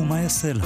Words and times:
ומה 0.00 0.20
יעשה 0.20 0.52
לה. 0.52 0.64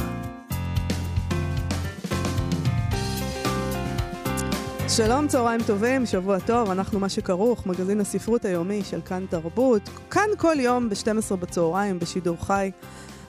שלום, 4.89 5.29
צהריים 5.29 5.61
טובים, 5.67 6.07
שבוע 6.07 6.39
טוב, 6.39 6.71
אנחנו 6.71 7.01
מה 7.01 7.09
שכרוך, 7.09 7.67
מגזין 7.67 8.01
הספרות 8.01 8.45
היומי 8.45 8.85
של 8.85 9.01
כאן 9.01 9.27
תרבות. 9.31 9.83
כאן 10.11 10.29
כל 10.39 10.57
יום 10.61 10.89
ב-12 10.89 11.37
בצהריים, 11.37 11.99
בשידור 11.99 12.37
חי. 12.47 12.71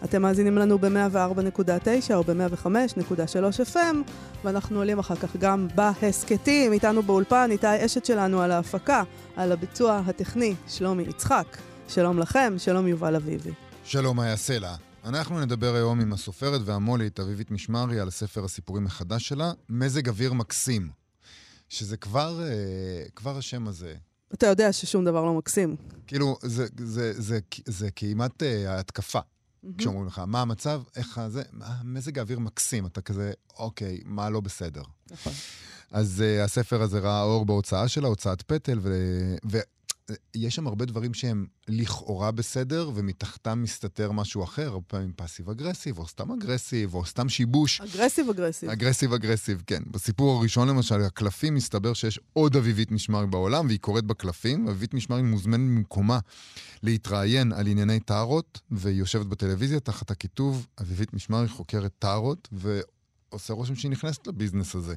אתם 0.03 0.21
מאזינים 0.21 0.57
לנו 0.57 0.79
ב-104.9 0.79 2.13
או 2.13 2.23
ב-105.3 2.23 3.73
FM, 3.73 3.95
ואנחנו 4.43 4.77
עולים 4.77 4.99
אחר 4.99 5.15
כך 5.15 5.35
גם 5.35 5.67
בהסכתים. 5.75 6.73
איתנו 6.73 7.03
באולפן, 7.03 7.47
איתי 7.51 7.67
האשת 7.67 8.05
שלנו 8.05 8.41
על 8.41 8.51
ההפקה, 8.51 9.03
על 9.35 9.51
הביצוע 9.51 10.01
הטכני, 10.05 10.55
שלומי 10.67 11.03
יצחק. 11.03 11.57
שלום 11.87 12.19
לכם, 12.19 12.53
שלום 12.57 12.87
יובל 12.87 13.15
אביבי. 13.15 13.51
שלום, 13.83 14.17
מאיה 14.17 14.35
סלע. 14.35 14.84
אנחנו 15.05 15.41
נדבר 15.41 15.75
היום 15.75 16.01
עם 16.01 16.13
הסופרת 16.13 16.61
והמולית 16.65 17.19
אביבית 17.19 17.51
משמרי 17.51 17.99
על 17.99 18.09
ספר 18.09 18.45
הסיפורים 18.45 18.85
החדש 18.85 19.27
שלה, 19.27 19.51
מזג 19.69 20.09
אוויר 20.09 20.33
מקסים. 20.33 20.89
שזה 21.69 21.97
כבר, 21.97 22.43
אה, 22.43 23.03
כבר 23.15 23.37
השם 23.37 23.67
הזה. 23.67 23.95
אתה 24.33 24.47
יודע 24.47 24.73
ששום 24.73 25.05
דבר 25.05 25.25
לא 25.25 25.33
מקסים. 25.33 25.75
כאילו, 26.07 26.37
זה, 26.41 26.67
זה, 26.77 27.13
זה, 27.13 27.21
זה, 27.21 27.39
זה 27.65 27.91
כמעט 27.95 28.43
אה, 28.43 28.79
התקפה. 28.79 29.19
Mm-hmm. 29.19 29.67
כשאומרים 29.77 30.07
לך, 30.07 30.19
מה 30.27 30.41
המצב, 30.41 30.81
איך 30.95 31.19
זה, 31.27 31.43
מזג 31.83 32.19
האוויר 32.19 32.39
מקסים, 32.39 32.85
אתה 32.85 33.01
כזה, 33.01 33.31
אוקיי, 33.57 33.99
מה 34.05 34.29
לא 34.29 34.39
בסדר. 34.39 34.83
נכון. 35.11 35.33
אז 35.91 36.23
uh, 36.23 36.43
הספר 36.43 36.81
הזה 36.81 36.99
ראה 36.99 37.21
אור 37.21 37.45
בהוצאה 37.45 37.87
שלה, 37.87 38.07
הוצאת 38.07 38.41
פטל, 38.41 38.79
ו... 38.81 39.59
יש 40.35 40.55
שם 40.55 40.67
הרבה 40.67 40.85
דברים 40.85 41.13
שהם 41.13 41.45
לכאורה 41.67 42.31
בסדר, 42.31 42.91
ומתחתם 42.95 43.63
מסתתר 43.63 44.11
משהו 44.11 44.43
אחר, 44.43 44.67
הרבה 44.67 44.85
פעמים 44.87 45.11
passive 45.15 45.49
aggressive, 45.49 45.97
או 45.97 46.07
סתם 46.07 46.31
aggressive, 46.31 46.93
או 46.93 47.05
סתם 47.05 47.29
שיבוש. 47.29 47.81
aggressive 47.81 48.29
aggressive. 48.29 48.69
aggressive 48.69 49.13
aggressive, 49.13 49.63
כן. 49.67 49.83
בסיפור 49.91 50.39
הראשון 50.39 50.67
למשל, 50.67 51.01
הקלפים, 51.01 51.55
מסתבר 51.55 51.93
שיש 51.93 52.19
עוד 52.33 52.55
אביבית 52.55 52.91
משמרי 52.91 53.27
בעולם, 53.27 53.67
והיא 53.67 53.79
קוראת 53.79 54.03
בקלפים. 54.03 54.67
אביבית 54.67 54.93
משמרי 54.93 55.21
מוזמנת 55.21 55.59
ממקומה 55.59 56.19
להתראיין 56.83 57.53
על 57.53 57.67
ענייני 57.67 57.99
טארוט, 57.99 58.61
והיא 58.71 58.99
יושבת 58.99 59.25
בטלוויזיה 59.25 59.79
תחת 59.79 60.11
הכיתוב, 60.11 60.67
אביבית 60.81 61.13
משמרי 61.13 61.47
חוקרת 61.47 61.91
טארוט, 61.99 62.49
ועושה 63.35 63.53
רושם 63.53 63.75
שהיא 63.75 63.91
נכנסת 63.91 64.27
לביזנס 64.27 64.75
הזה. 64.75 64.95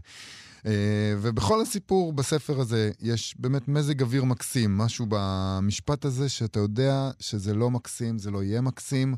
אה, 0.67 0.73
ובכל 1.21 1.63
הסיפור 1.63 2.13
בספר 2.13 2.61
הזה 2.61 2.91
יש 3.01 3.35
באמת 3.39 3.69
מזג 3.69 4.03
אוויר 4.03 4.25
מקסים, 4.25 4.79
משהו 4.79 5.07
במשפט 5.09 6.05
הזה 6.05 6.29
שאתה 6.29 6.59
יודע 6.59 7.11
שזה 7.21 7.55
לא 7.55 7.71
מקסים, 7.71 8.19
זה 8.19 8.31
לא 8.31 8.43
יהיה 8.43 8.61
מקסים, 8.61 9.15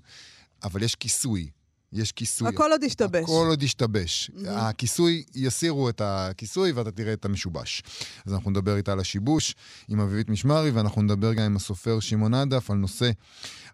אבל 0.62 0.82
יש 0.82 0.94
כיסוי. 0.94 1.50
יש 1.92 2.12
כיסוי. 2.12 2.48
הכל 2.48 2.70
עוד 2.72 2.82
ישתבש. 2.82 3.24
הכל 3.24 3.46
עוד 3.48 3.62
ישתבש. 3.62 4.30
Mm-hmm. 4.30 4.48
הכיסוי, 4.48 5.24
יסירו 5.34 5.88
את 5.88 6.00
הכיסוי 6.04 6.72
ואתה 6.72 6.90
תראה 6.90 7.12
את 7.12 7.24
המשובש. 7.24 7.82
אז 8.26 8.32
אנחנו 8.32 8.50
נדבר 8.50 8.76
איתה 8.76 8.92
על 8.92 9.00
השיבוש 9.00 9.54
עם 9.88 10.00
אביבית 10.00 10.28
משמרי, 10.28 10.70
ואנחנו 10.70 11.02
נדבר 11.02 11.34
גם 11.34 11.42
עם 11.42 11.56
הסופר 11.56 12.00
שמעון 12.00 12.34
עדף 12.34 12.70
על 12.70 12.76
נושא, 12.76 13.10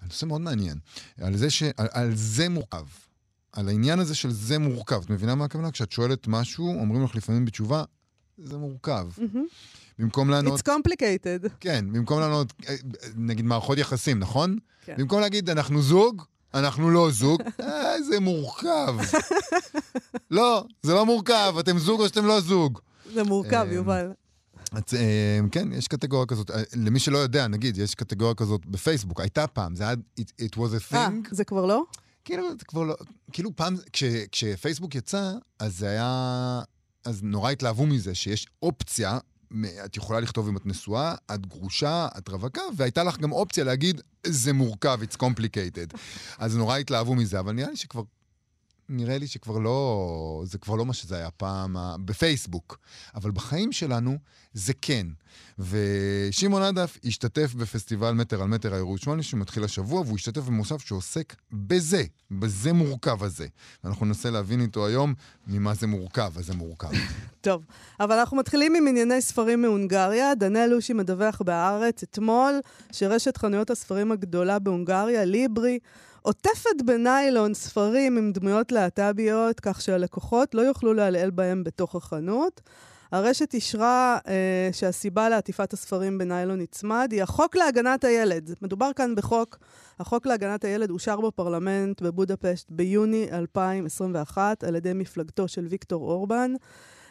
על 0.01 0.09
נושא 0.09 0.27
מאוד 0.27 0.41
מעניין. 0.41 0.79
על 1.21 1.37
זה, 1.37 1.51
ש, 1.51 1.63
על, 1.63 1.87
על 1.93 2.15
זה 2.15 2.49
מורכב. 2.49 2.85
על 3.57 3.69
העניין 3.69 3.99
הזה 3.99 4.15
של 4.15 4.31
זה 4.31 4.59
מורכב. 4.59 5.03
את 5.05 5.11
מבינה 5.11 5.35
מה 5.35 5.45
הכוונה? 5.45 5.71
כשאת 5.71 5.93
שואלת 5.93 6.27
משהו, 6.27 6.69
אומרים 6.69 7.05
לך 7.05 7.17
לפעמים 7.17 7.45
בתשובה, 7.45 7.85
זה 8.39 8.57
מורכב. 8.57 9.09
Mm-hmm. 9.19 9.39
במקום 9.99 10.31
לענות... 10.31 10.61
It's 10.61 10.63
complicated. 10.63 11.49
כן, 11.61 11.85
במקום 11.93 12.21
לענות, 12.21 12.53
אה, 12.69 12.75
נגיד 13.17 13.45
מערכות 13.45 13.79
יחסים, 13.79 14.19
נכון? 14.19 14.59
כן. 14.85 14.95
במקום 14.99 15.21
להגיד, 15.21 15.51
אנחנו 15.51 15.83
זוג, 15.83 16.23
אנחנו 16.55 16.91
לא 16.91 17.11
זוג, 17.11 17.43
אה, 17.61 18.03
זה 18.03 18.21
מורכב. 18.21 18.97
לא, 20.31 20.65
זה 20.83 20.95
לא 20.95 21.07
מורכב, 21.07 21.55
אתם 21.61 21.79
זוג 21.79 22.01
או 22.01 22.09
שאתם 22.09 22.27
לא 22.27 22.41
זוג. 22.41 22.79
זה 23.13 23.25
מורכב, 23.25 23.67
אה, 23.69 23.75
יובל. 23.75 24.13
אז, 24.73 24.83
אה, 24.97 25.39
כן, 25.53 25.73
יש 25.73 25.89
קטגוריה 25.89 26.27
כזאת. 26.27 26.51
למי 26.77 26.99
שלא 26.99 27.19
יודע, 27.19 27.47
נגיד, 27.47 27.79
יש 27.79 27.95
קטגוריה 27.95 28.35
כזאת 28.35 28.67
בפייסבוק, 28.67 29.21
הייתה 29.21 29.47
פעם, 29.47 29.75
זה 29.75 29.85
היה, 29.85 29.95
it, 30.21 30.25
it 30.43 30.57
was 30.57 30.91
a 30.91 30.93
thing. 30.93 30.97
אה, 30.97 31.09
זה 31.31 31.45
כבר 31.45 31.67
לא? 31.67 31.85
כאילו, 32.27 32.51
זה 32.59 32.65
כבר 32.65 32.83
לא... 32.83 32.95
כאילו 33.33 33.57
פעם, 33.57 33.77
כש, 33.93 34.05
כשפייסבוק 34.33 34.95
יצא, 34.95 35.33
אז 35.59 35.79
זה 35.79 35.89
היה... 35.89 36.61
אז 37.05 37.23
נורא 37.23 37.51
התלהבו 37.51 37.87
מזה, 37.87 38.15
שיש 38.15 38.47
אופציה, 38.63 39.19
את 39.85 39.97
יכולה 39.97 40.21
לכתוב 40.21 40.49
אם 40.49 40.57
את 40.57 40.67
נשואה, 40.67 41.15
את 41.35 41.47
גרושה, 41.47 42.09
את 42.19 42.29
רווקה, 42.29 42.61
והייתה 42.77 43.05
לך 43.05 43.19
גם 43.19 43.33
אופציה 43.33 43.65
להגיד, 43.65 44.01
זה 44.27 44.53
מורכב, 44.53 45.01
it's 45.03 45.17
complicated. 45.17 45.99
אז 46.39 46.57
נורא 46.57 46.77
התלהבו 46.77 47.15
מזה, 47.15 47.41
אבל 47.41 47.53
נראה 47.53 47.71
לי 47.71 47.77
שכבר 47.77 48.03
נראה 48.89 49.19
לי 49.19 49.27
שכבר 49.27 49.59
לא, 49.59 50.43
זה 50.47 50.59
כבר 50.59 50.75
לא 50.75 50.87
מה 50.87 50.93
שזה 50.93 51.17
היה 51.17 51.31
פעם 51.31 51.77
בפייסבוק. 52.05 52.79
אבל 53.15 53.31
בחיים 53.31 53.73
שלנו 53.73 54.19
זה 54.53 54.73
כן. 54.83 55.07
ושמעון 55.59 56.63
עדף 56.63 56.99
השתתף 57.05 57.55
בפסטיבל 57.55 58.11
מטר 58.13 58.43
על 58.43 58.49
מטר 58.49 58.75
הירושלמי 58.75 59.23
שמתחיל 59.23 59.65
השבוע, 59.65 60.01
והוא 60.01 60.15
השתתף 60.15 60.41
במוסף 60.41 60.81
שעוסק 60.81 61.35
בזה, 61.53 62.03
בזה 62.31 62.73
מורכב 62.73 63.23
הזה. 63.23 63.47
ואנחנו 63.85 64.07
ננסה 64.07 64.31
להבין 64.31 64.61
איתו 64.61 64.87
היום 64.87 65.15
ממה 65.47 65.75
זה 65.75 65.87
מורכב, 65.87 66.33
אז 66.39 66.47
זה 66.47 66.55
מורכב. 66.55 66.89
טוב, 67.41 67.65
אבל 68.01 68.19
אנחנו 68.19 68.37
מתחילים 68.37 68.75
עם 68.75 68.89
ענייני 68.89 69.23
ספרים 69.23 69.63
מהונגריה. 69.63 70.35
דניאל 70.35 70.67
לושי 70.71 70.93
מדווח 70.93 71.43
בהארץ 71.43 72.03
אתמול 72.03 72.61
שרשת 72.93 73.37
חנויות 73.37 73.71
הספרים 73.71 74.13
הגדולה 74.13 74.59
בהונגריה, 74.59 75.25
ליברי, 75.25 75.79
עוטפת 76.27 76.83
בניילון 76.85 77.55
ספרים 77.55 78.19
עם 78.19 78.33
דמויות 78.33 78.73
להט"ביות, 78.73 79.61
כך 79.61 79.81
שהלקוחות 79.81 80.55
לא 80.55 80.63
יוכלו 80.63 80.95
לעלעל 80.95 81.31
בהם 81.31 81.65
בתוך 81.65 81.95
החנות. 81.95 82.61
הרשת 83.13 83.55
אישרה 83.55 84.19
אה, 84.29 84.69
שהסיבה 84.73 85.29
לעטיפת 85.29 85.73
הספרים 85.73 86.19
בניילון 86.19 86.61
נצמד 86.61 87.09
היא 87.13 87.23
החוק 87.23 87.57
להגנת 87.57 88.05
הילד. 88.05 88.55
מדובר 88.63 88.91
כאן 88.97 89.15
בחוק, 89.15 89.59
החוק 90.01 90.27
להגנת 90.27 90.65
הילד 90.65 90.91
אושר 90.91 91.21
בפרלמנט 91.21 92.03
בבודפשט 92.03 92.67
ביוני 92.71 93.29
2021 93.33 94.65
על 94.65 94.77
ידי 94.77 94.93
מפלגתו 94.93 95.49
של 95.49 95.67
ויקטור 95.69 96.11
אורבן. 96.11 96.53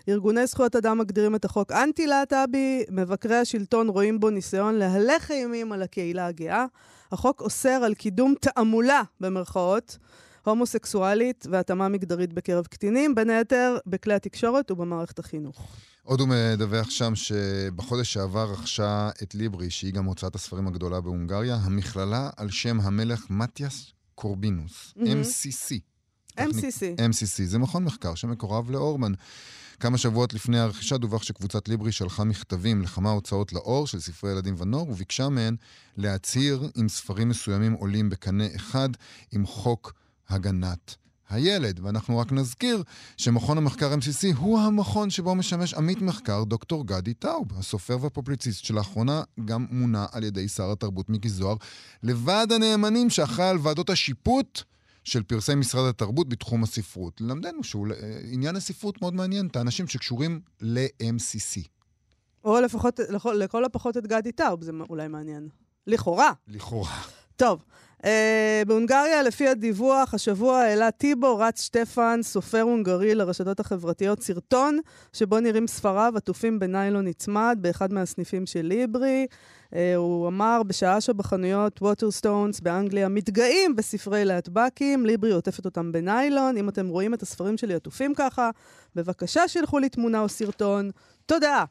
ארגוני 0.09 0.47
זכויות 0.47 0.75
אדם 0.75 0.97
מגדירים 0.97 1.35
את 1.35 1.45
החוק 1.45 1.71
אנטי-להט"בי, 1.71 2.83
מבקרי 2.89 3.35
השלטון 3.35 3.89
רואים 3.89 4.19
בו 4.19 4.29
ניסיון 4.29 4.75
להלך 4.75 5.31
אימים 5.31 5.71
על 5.71 5.81
הקהילה 5.81 6.27
הגאה. 6.27 6.65
החוק 7.11 7.41
אוסר 7.41 7.69
על 7.69 7.93
קידום 7.93 8.33
תעמולה, 8.41 9.01
במרכאות, 9.19 9.97
הומוסקסואלית 10.45 11.45
והתאמה 11.51 11.87
מגדרית 11.89 12.33
בקרב 12.33 12.65
קטינים, 12.65 13.15
בין 13.15 13.29
היתר 13.29 13.77
בכלי 13.87 14.13
התקשורת 14.13 14.71
ובמערכת 14.71 15.19
החינוך. 15.19 15.67
עוד 16.03 16.19
הוא 16.19 16.27
מדווח 16.27 16.89
שם 16.89 17.15
שבחודש 17.15 18.13
שעבר 18.13 18.51
רכשה 18.51 19.09
את 19.23 19.35
ליברי, 19.35 19.69
שהיא 19.69 19.93
גם 19.93 20.05
הוצאת 20.05 20.35
הספרים 20.35 20.67
הגדולה 20.67 21.01
בהונגריה, 21.01 21.55
המכללה 21.55 22.29
על 22.37 22.49
שם 22.49 22.79
המלך 22.79 23.25
מתיאס 23.29 23.91
קורבינוס, 24.15 24.93
mm-hmm. 24.97 25.01
MCC. 25.01 25.73
MCC. 26.39 26.99
MCC, 26.99 27.43
זה 27.45 27.59
מכון 27.59 27.83
מחקר 27.83 28.15
שמקורב 28.15 28.71
לאורמן. 28.71 29.11
כמה 29.79 29.97
שבועות 29.97 30.33
לפני 30.33 30.59
הרכישה 30.59 30.97
דווח 30.97 31.23
שקבוצת 31.23 31.67
ליברי 31.67 31.91
שלחה 31.91 32.23
מכתבים 32.23 32.81
לכמה 32.81 33.11
הוצאות 33.11 33.53
לאור 33.53 33.87
של 33.87 33.99
ספרי 33.99 34.31
ילדים 34.31 34.55
ונוער, 34.57 34.83
וביקשה 34.89 35.29
מהן 35.29 35.55
להצהיר 35.97 36.69
אם 36.81 36.89
ספרים 36.89 37.29
מסוימים 37.29 37.73
עולים 37.73 38.09
בקנה 38.09 38.45
אחד 38.55 38.89
עם 39.31 39.45
חוק 39.45 39.93
הגנת 40.29 40.95
הילד. 41.29 41.79
ואנחנו 41.83 42.17
רק 42.17 42.31
נזכיר 42.31 42.83
שמכון 43.17 43.57
המחקר 43.57 43.93
MCC 43.93 44.35
הוא 44.37 44.59
המכון 44.59 45.09
שבו 45.09 45.35
משמש 45.35 45.73
עמית 45.73 46.01
מחקר 46.01 46.43
דוקטור 46.43 46.87
גדי 46.87 47.13
טאוב, 47.13 47.47
הסופר 47.57 47.97
והפובליציסט 48.01 48.65
שלאחרונה 48.65 49.23
גם 49.45 49.65
מונה 49.71 50.05
על 50.11 50.23
ידי 50.23 50.47
שר 50.47 50.71
התרבות 50.71 51.09
מיקי 51.09 51.29
זוהר, 51.29 51.55
לוועד 52.03 52.51
הנאמנים 52.51 53.09
שאחראי 53.09 53.49
על 53.49 53.57
ועדות 53.61 53.89
השיפוט 53.89 54.61
של 55.05 55.23
פרסי 55.23 55.55
משרד 55.55 55.89
התרבות 55.89 56.29
בתחום 56.29 56.63
הספרות. 56.63 57.21
ללמדנו 57.21 57.63
שעניין 57.63 58.55
הספרות 58.55 59.01
מאוד 59.01 59.13
מעניין 59.13 59.47
את 59.47 59.55
האנשים 59.55 59.87
שקשורים 59.87 60.39
ל-MCC. 60.61 61.67
או 62.43 62.61
לפחות, 62.61 62.99
לכל, 63.09 63.33
לכל 63.33 63.65
הפחות 63.65 63.97
את 63.97 64.07
גדי 64.07 64.31
טאוב, 64.31 64.63
זה 64.63 64.71
אולי 64.89 65.07
מעניין. 65.07 65.49
לכאורה. 65.87 66.31
לכאורה. 66.47 67.01
טוב, 67.35 67.63
אה, 67.63 67.94
בהונגריה, 68.67 69.23
לפי 69.23 69.47
הדיווח, 69.47 70.13
השבוע 70.13 70.57
העלה 70.57 70.91
טיבו 70.91 71.37
רץ 71.37 71.61
שטפן, 71.61 72.19
סופר 72.23 72.61
הונגרי 72.61 73.15
לרשתות 73.15 73.59
החברתיות, 73.59 74.21
סרטון 74.21 74.79
שבו 75.13 75.39
נראים 75.39 75.67
ספריו 75.67 76.13
עטופים 76.15 76.59
בניילון 76.59 77.07
נצמד 77.07 77.57
באחד 77.61 77.93
מהסניפים 77.93 78.45
של 78.45 78.61
ליברי. 78.61 79.27
אה, 79.75 79.95
הוא 79.95 80.27
אמר, 80.27 80.61
בשעה 80.67 81.01
שבחנויות 81.01 81.81
ווטרסטונס 81.81 82.59
באנגליה 82.59 83.09
מתגאים 83.09 83.75
בספרי 83.75 84.25
להט"בקים, 84.25 85.05
ליברי 85.05 85.31
עוטפת 85.31 85.65
אותם 85.65 85.91
בניילון. 85.91 86.57
אם 86.57 86.69
אתם 86.69 86.87
רואים 86.87 87.13
את 87.13 87.21
הספרים 87.21 87.57
שלי 87.57 87.73
עטופים 87.73 88.13
ככה, 88.15 88.49
בבקשה 88.95 89.47
שילחו 89.47 89.79
לי 89.79 89.89
תמונה 89.89 90.19
או 90.19 90.29
סרטון. 90.29 90.91
תודה. 91.25 91.65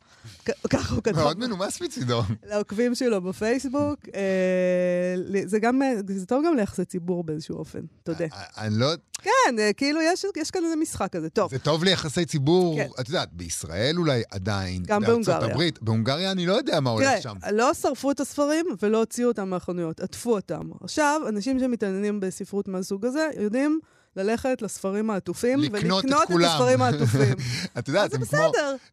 ככה 0.70 0.94
הוא 0.94 1.02
כתב. 1.02 1.16
מאוד 1.16 1.38
מנומס 1.38 1.80
מצידו. 1.80 2.22
לעוקבים 2.46 2.94
שלו 2.94 3.20
בפייסבוק. 3.20 4.00
אה, 4.14 5.14
זה 5.46 5.58
גם, 5.58 5.82
אה, 5.82 5.92
זה 6.06 6.26
טוב 6.26 6.44
גם 6.46 6.56
ליחסי 6.56 6.84
ציבור 6.84 7.24
באיזשהו 7.24 7.56
אופן, 7.56 7.80
תודה. 8.02 8.24
אני 8.58 8.78
לא... 8.78 8.92
כן, 9.22 9.58
אה, 9.58 9.72
כאילו 9.72 10.00
יש, 10.36 10.50
כאן 10.52 10.64
איזה 10.64 10.76
משחק 10.76 11.12
כזה. 11.12 11.30
טוב, 11.30 11.50
זה 11.50 11.58
טוב 11.58 11.84
ליחסי 11.84 12.26
ציבור, 12.26 12.76
כן. 12.76 12.88
את 13.00 13.08
יודעת, 13.08 13.32
בישראל 13.32 13.98
אולי 13.98 14.22
עדיין. 14.30 14.82
גם 14.86 15.02
בארצות 15.02 15.26
בהונגריה. 15.26 15.52
הברית. 15.52 15.82
בהונגריה 15.82 16.30
אני 16.30 16.46
לא 16.46 16.52
יודע 16.52 16.80
מה 16.80 16.90
הולך 16.90 17.08
תראה, 17.08 17.20
שם. 17.20 17.36
לא 17.52 17.74
שרפו 17.74 18.10
את 18.10 18.20
הספרים 18.20 18.66
ולא 18.82 18.98
הוציאו 18.98 19.28
אותם 19.28 19.50
מהחנויות, 19.50 20.00
עטפו 20.00 20.34
אותם. 20.34 20.70
עכשיו, 20.80 21.20
אנשים 21.28 21.58
שמתעניינים 21.58 22.20
בספרות 22.20 22.68
מהסוג 22.68 23.06
הזה, 23.06 23.28
יודעים 23.40 23.80
ללכת 24.16 24.62
לספרים 24.62 25.10
העטופים 25.10 25.58
לקנות 25.60 26.04
את 26.04 26.04
ולקנות 26.04 26.22
את 26.22 26.28
כולם. 26.28 26.48
הספרים 26.48 26.82
העטופים. 26.82 27.34
את 27.78 27.88
יודעת, 27.88 28.14
הם. 28.14 28.20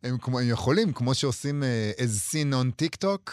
הם 0.03 0.17
כמו, 0.17 0.39
הם 0.39 0.49
יכולים, 0.49 0.93
כמו 0.93 1.15
שעושים 1.15 1.63
אה, 1.63 1.91
as 1.97 2.31
seen 2.31 2.53
on 2.53 2.83
TikTok, 2.83 3.31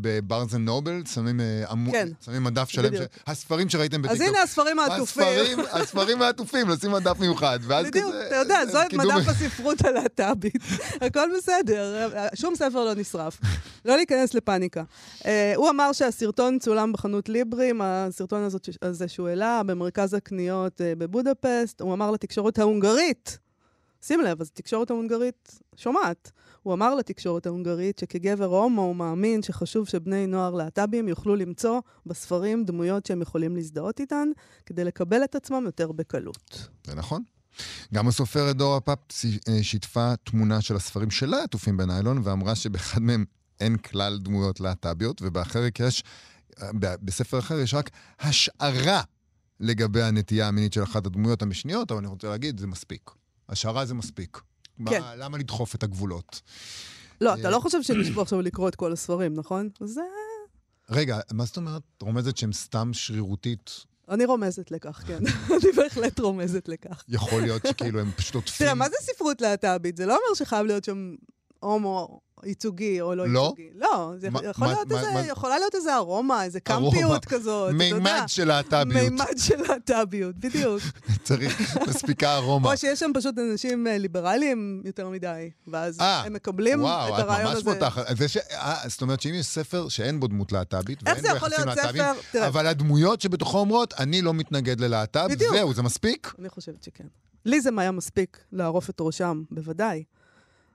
בבארנס 0.00 0.54
אנד 0.54 0.64
נובל, 0.64 1.02
שמים, 1.14 1.40
אה, 1.40 1.64
עמו- 1.70 1.92
כן. 1.92 2.08
שמים 2.24 2.44
מדף 2.44 2.68
שלם, 2.68 2.84
בדיוק. 2.84 3.02
ש... 3.16 3.18
הספרים 3.26 3.68
שראיתם 3.68 4.02
בטיקטוק. 4.02 4.22
אז 4.22 4.28
הנה 4.28 4.42
הספרים 4.42 4.78
העטופים. 4.78 5.22
הספרים, 5.22 5.58
הספרים 5.82 6.22
העטופים, 6.22 6.68
לשים 6.68 6.90
מדף 6.92 7.18
מיוחד, 7.20 7.58
ואז 7.62 7.86
בדיוק, 7.86 8.08
כזה... 8.14 8.26
אתה 8.26 8.36
יודע, 8.36 8.54
אה, 8.58 8.66
זו 8.66 8.78
קידום- 8.88 9.06
מדף 9.16 9.28
הספרות 9.28 9.84
הלהט"בית. 9.84 10.56
הכל 11.06 11.28
בסדר, 11.36 12.08
שום 12.34 12.54
ספר 12.54 12.84
לא 12.84 12.94
נשרף. 12.94 13.40
לא 13.84 13.96
להיכנס 13.96 14.34
לפאניקה. 14.34 14.82
אה, 15.26 15.52
הוא 15.56 15.70
אמר 15.70 15.92
שהסרטון 15.92 16.58
צולם 16.58 16.92
בחנות 16.92 17.28
ליברי, 17.28 17.80
הסרטון 17.84 18.42
הזאת, 18.42 18.68
הזה 18.82 19.08
שהוא 19.08 19.28
העלה, 19.28 19.62
במרכז 19.66 20.14
הקניות 20.14 20.80
אה, 20.80 20.92
בבודפסט. 20.98 21.80
הוא 21.80 21.94
אמר 21.94 22.10
לתקשורת 22.10 22.58
ההונגרית, 22.58 23.38
שים 24.06 24.20
לב, 24.20 24.40
אז 24.40 24.48
התקשורת 24.48 24.90
ההונגרית 24.90 25.58
שומעת. 25.76 26.32
הוא 26.62 26.74
אמר 26.74 26.94
לתקשורת 26.94 27.46
ההונגרית 27.46 27.98
שכגבר 27.98 28.44
הומו 28.44 28.82
הוא 28.82 28.96
מאמין 28.96 29.42
שחשוב 29.42 29.88
שבני 29.88 30.26
נוער 30.26 30.54
להט"בים 30.54 31.08
יוכלו 31.08 31.36
למצוא 31.36 31.80
בספרים 32.06 32.64
דמויות 32.64 33.06
שהם 33.06 33.22
יכולים 33.22 33.56
להזדהות 33.56 34.00
איתן, 34.00 34.28
כדי 34.66 34.84
לקבל 34.84 35.24
את 35.24 35.34
עצמם 35.34 35.62
יותר 35.66 35.92
בקלות. 35.92 36.68
זה 36.86 36.94
נכון. 36.94 37.22
גם 37.94 38.08
הסופרת 38.08 38.56
דורה 38.56 38.80
פאפ 38.80 38.98
אה, 39.48 39.62
שיתפה 39.62 40.16
תמונה 40.16 40.60
של 40.60 40.76
הספרים 40.76 41.10
שלה 41.10 41.42
עטופים 41.42 41.76
בניילון, 41.76 42.20
ואמרה 42.24 42.54
שבאחד 42.54 43.02
מהם 43.02 43.24
אין 43.60 43.76
כלל 43.76 44.18
דמויות 44.18 44.60
להט"ביות, 44.60 45.22
ובאחר 45.22 45.62
יש, 45.80 46.04
אה, 46.62 46.70
בספר 47.02 47.38
אחר 47.38 47.58
יש 47.58 47.74
רק 47.74 47.90
השערה 48.20 49.02
לגבי 49.60 50.02
הנטייה 50.02 50.48
המינית 50.48 50.72
של 50.72 50.82
אחת 50.82 51.06
הדמויות 51.06 51.42
המשניות, 51.42 51.90
אבל 51.90 51.98
אני 51.98 52.08
רוצה 52.08 52.28
להגיד, 52.28 52.60
זה 52.60 52.66
מספיק. 52.66 53.10
השערה 53.48 53.86
זה 53.86 53.94
מספיק. 53.94 54.40
כן. 54.86 55.00
מה, 55.00 55.16
למה 55.16 55.38
לדחוף 55.38 55.74
את 55.74 55.82
הגבולות? 55.82 56.40
לא, 57.20 57.34
אתה 57.34 57.44
אה, 57.44 57.50
לא 57.50 57.60
חושב 57.60 57.82
שהם 57.82 58.00
ישבו 58.00 58.22
עכשיו 58.22 58.42
לקרוא 58.42 58.68
את 58.68 58.74
כל 58.74 58.92
הספרים, 58.92 59.34
נכון? 59.34 59.68
זה... 59.84 60.00
רגע, 60.90 61.18
מה 61.32 61.44
זאת 61.44 61.56
אומרת? 61.56 61.82
רומזת 62.02 62.36
שהם 62.36 62.52
סתם 62.52 62.90
שרירותית? 62.92 63.70
אני 64.08 64.24
רומזת 64.24 64.70
לכך, 64.70 65.02
כן. 65.06 65.18
אני 65.62 65.72
בהחלט 65.76 66.20
רומזת 66.20 66.68
לכך. 66.68 67.04
יכול 67.08 67.42
להיות 67.42 67.62
שכאילו 67.66 68.00
הם 68.00 68.10
פשוט 68.16 68.34
עוטפים... 68.34 68.66
תראה, 68.66 68.74
מה 68.74 68.88
זה 68.88 68.96
ספרות 69.00 69.40
להט"בית? 69.40 69.96
זה 69.96 70.06
לא 70.06 70.12
אומר 70.12 70.34
שחייב 70.34 70.66
להיות 70.66 70.84
שם 70.84 71.14
הומו 71.60 72.20
ייצוגי 72.44 73.00
או 73.00 73.14
לא 73.14 73.28
לא? 73.28 73.40
ייצוגי. 73.40 73.68
לא, 73.74 74.12
זה 74.18 74.30
מה- 74.30 74.40
יכול 74.44 74.66
מה- 74.66 74.72
להיות 74.72 74.88
מה- 74.92 74.98
איזה, 75.00 75.12
מה- 75.12 75.26
יכולה 75.26 75.58
להיות 75.58 75.74
איזה 75.74 75.94
ארומה, 75.96 76.44
איזה. 76.44 76.60
קמפיות 76.60 77.24
כזאת. 77.24 77.72
מימד 77.74 78.22
של 78.26 78.44
להט"ביות. 78.48 78.86
מימד 79.02 79.38
של 79.38 79.54
להט"ביות, 79.68 80.36
בדיוק. 80.36 80.82
צריך, 81.24 81.76
מספיקה 81.88 82.36
ארומה. 82.36 82.72
או 82.72 82.76
שיש 82.76 83.00
שם 83.00 83.10
פשוט 83.14 83.34
אנשים 83.38 83.86
אה, 83.86 83.98
ליברליים 83.98 84.82
יותר 84.84 85.08
מדי, 85.08 85.50
ואז 85.68 86.00
אה, 86.00 86.22
הם 86.22 86.32
מקבלים 86.32 86.82
וואו, 86.82 87.08
את 87.08 87.14
את 87.14 87.24
הרעיון 87.24 87.50
ממש 87.50 87.56
הזה. 87.62 87.74
פותחת. 87.74 88.04
זה 88.16 88.28
ש... 88.28 88.36
אה, 88.36 88.76
זאת 88.88 89.02
אומרת 89.02 89.20
שאם 89.20 89.34
יש 89.34 89.46
ספר 89.46 89.88
שאין 89.88 90.20
בו 90.20 90.26
דמות 90.26 90.52
להט"בית, 90.52 90.98
ואין 91.04 91.20
בו 91.22 91.26
יחסים 91.28 91.66
להט"בים. 91.66 92.04
אבל 92.46 92.66
הדמויות 92.66 93.20
שבתוכו 93.20 93.58
אומרות, 93.58 93.94
אני 93.98 94.22
לא 94.22 94.34
מתנגד 94.34 94.80
ללהט"ב. 94.80 95.28
זהו, 95.50 95.74
זה 95.74 95.82
מספיק? 95.82 96.32
אני 96.38 96.48
חושבת 96.48 96.82
שכן. 96.82 97.06
לי 97.44 97.60
זה 97.60 97.70
היה 97.78 97.90
מספיק 97.90 98.38
לערוף 98.52 98.90
את 98.90 98.96
ראשם, 99.00 99.42
בוודאי. 99.50 100.04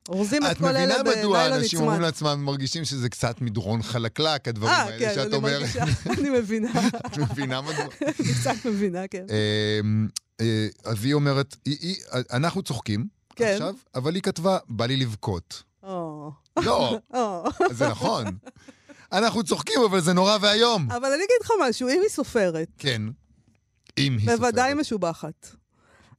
אורזים 0.10 0.46
את 0.46 0.52
את 0.52 0.58
כל 0.58 0.66
אלה 0.66 1.04
מבינה 1.04 1.20
מדוע 1.20 1.48
אנשים 1.48 1.80
אומרים 1.80 2.02
נצמד. 2.02 2.06
לעצמם, 2.28 2.46
מרגישים 2.46 2.86
שזה 2.86 3.10
קצת 3.10 3.42
מדרון 3.42 3.84
חלקלק, 3.84 4.48
הדברים 4.48 4.74
אה, 4.74 4.84
האלה 4.84 5.00
כן, 5.00 5.12
שאת 5.16 5.28
אני 5.28 5.36
אומרת. 5.36 5.70
אני 6.20 6.30
מבינה, 6.30 6.72
את 7.06 7.18
מבינה 7.18 7.62
מדוע? 7.62 7.86
אני 8.08 8.34
קצת 8.42 8.66
מבינה, 8.66 9.08
כן. 9.08 9.26
אמ, 9.82 10.08
אה, 10.42 10.68
אז 10.84 11.06
היא 11.06 11.14
אומרת, 11.14 11.56
אנחנו 12.34 12.62
צוחקים 12.62 13.08
כן. 13.36 13.52
עכשיו, 13.54 13.76
אבל 13.96 14.16
היא 14.16 14.24
כתבה, 14.24 14.58
בא 14.70 14.86
לי 14.86 14.98
לבכות. 14.98 15.64
לא. 16.58 17.00
זה 17.72 17.88
נכון. 17.88 18.26
אנחנו 19.12 19.44
צוחקים, 19.44 19.82
אבל 19.90 20.02
זה 20.02 20.14
נורא 20.14 20.38
ואיום. 20.42 20.92
אבל 20.92 21.06
אני 21.06 21.16
אגיד 21.16 21.38
לך 21.44 21.52
משהו, 21.70 21.90
אם 21.90 22.00
היא 22.02 22.10
סופרת, 22.10 22.68
כן. 22.78 23.02
אם 23.98 24.18
היא 24.18 24.20
סופרת. 24.20 24.40
בוודאי 24.40 24.74
משובחת. 24.74 25.61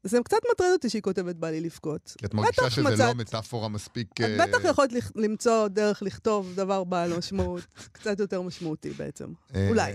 זה 0.04 0.18
קצת 0.24 0.36
מטריד 0.52 0.72
אותי 0.72 0.90
שהיא 0.90 1.02
כותבת 1.02 1.36
בא 1.36 1.50
לי 1.50 1.60
לבכות. 1.60 2.14
כי 2.18 2.26
את 2.26 2.34
מרגישה 2.34 2.70
שזה 2.70 2.82
מצאת- 2.82 2.98
לא 2.98 3.14
מטאפורה 3.14 3.68
מספיק... 3.68 4.08
את 4.12 4.20
אה, 4.20 4.46
בטח 4.46 4.58
יכולת 4.64 4.92
לכ- 4.92 5.12
למצוא 5.16 5.68
דרך 5.68 6.02
לכתוב 6.02 6.52
דבר 6.56 6.84
בעל 6.84 7.16
משמעות, 7.18 7.62
קצת 7.92 8.20
יותר 8.20 8.42
משמעותי 8.42 8.90
בעצם. 8.90 9.32
אה, 9.54 9.68
אולי, 9.68 9.92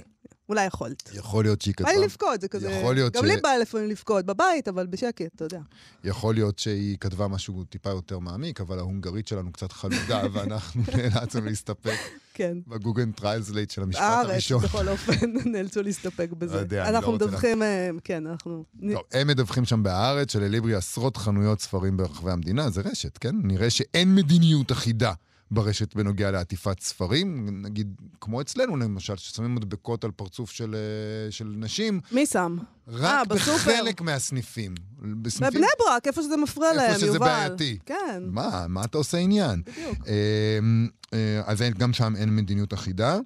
אולי 0.49 0.65
יכולת. 0.65 1.09
יכול 1.13 1.43
להיות 1.43 1.61
שהיא 1.61 1.73
בא 1.79 1.83
כתבה... 1.83 1.99
לי 1.99 2.05
לבכות, 2.05 2.41
זה 2.41 2.47
כזה... 2.47 2.71
יכול 2.71 2.95
להיות 2.95 3.13
גם 3.13 3.23
ש- 3.23 3.27
לי 3.27 3.41
בא 3.41 3.49
לפעמים 3.61 3.89
לבכות, 3.89 4.25
בבית, 4.25 4.67
אבל 4.67 4.87
בשקט, 4.87 5.35
אתה 5.35 5.45
יודע. 5.45 5.59
יכול 6.03 6.33
להיות 6.33 6.59
שהיא 6.59 6.97
כתבה 6.97 7.27
משהו 7.27 7.63
טיפה 7.63 7.89
יותר 7.89 8.19
מעמיק, 8.19 8.61
אבל 8.61 8.79
ההונגרית 8.79 9.27
שלנו 9.27 9.51
קצת 9.51 9.71
חלודה, 9.71 10.23
ואנחנו 10.33 10.83
נאלצנו 10.97 11.45
להסתפק 11.45 11.97
כן. 12.33 12.57
בגוגל 12.67 13.11
טרייזלייט 13.15 13.71
של 13.71 13.83
המשפט 13.83 14.01
בארץ, 14.01 14.29
הראשון. 14.29 14.63
בכל 14.63 14.87
אופן, 14.87 15.13
נאלצו 15.53 15.81
להסתפק 15.81 16.29
בזה. 16.37 16.57
יודע, 16.57 16.83
אני 16.83 16.93
לא 16.93 16.97
אנחנו 16.97 17.11
רוצה 17.11 17.25
מדווחים, 17.25 17.63
אה, 17.63 17.89
כן, 18.03 18.27
אנחנו... 18.27 18.63
לא, 18.81 19.03
הם 19.11 19.27
מדווחים 19.27 19.65
שם 19.65 19.83
בארץ 19.83 20.33
שלליברי 20.33 20.75
עשרות 20.75 21.17
חנויות 21.17 21.61
ספרים 21.61 21.97
ברחבי 21.97 22.31
המדינה, 22.31 22.69
זה 22.69 22.81
רשת, 22.81 23.17
כן? 23.17 23.35
נראה 23.43 23.69
שאין 23.69 24.15
מדיניות 24.15 24.71
אחידה 24.71 25.13
ברשת 25.51 25.95
בנוגע 25.95 26.31
לעטיפת 26.31 26.79
ספרים, 26.79 27.47
נגיד, 27.65 27.95
כמו 28.21 28.41
אצלנו 28.41 28.77
למשל, 28.77 29.15
ששמים 29.17 29.55
מדבקות 29.55 30.03
על 30.03 30.11
פרצוף 30.11 30.51
של, 30.51 30.75
אה, 30.75 31.31
של 31.31 31.53
נשים, 31.57 31.99
מי 32.11 32.25
שם? 32.25 32.57
רק 32.87 33.27
בסופר. 33.27 33.53
בחלק 33.55 34.01
מהסניפים. 34.01 34.75
בסניפים 35.21 35.53
בבני 35.61 35.67
ברק, 35.79 36.07
איפה 36.07 36.21
שזה 36.21 36.37
מפריע 36.37 36.69
איפה 36.71 36.81
להם, 36.83 36.95
שזה 36.95 37.05
יובל. 37.07 37.19
בעייתי. 37.19 37.77
כן, 37.85 38.23
מה, 38.31 38.65
מה 38.69 38.83
אתה 38.83 38.97
עושה 38.97 39.17
עניין? 39.17 39.61
בדיוק. 39.61 39.97
אמ, 40.07 40.87
אה, 41.13 41.41
אז 41.45 41.61
אין- 41.61 41.73
גם 41.73 41.93
שם 41.93 42.13
אין 42.15 42.35
מדיניות 42.35 42.73
אחידה. 42.73 43.17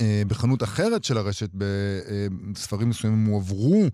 אה, 0.00 0.22
בחנות 0.28 0.62
אחרת 0.62 1.04
של 1.04 1.18
הרשת, 1.18 1.50
בספרים 2.52 2.88
מסוימים 2.88 3.24
הועברו 3.26 3.84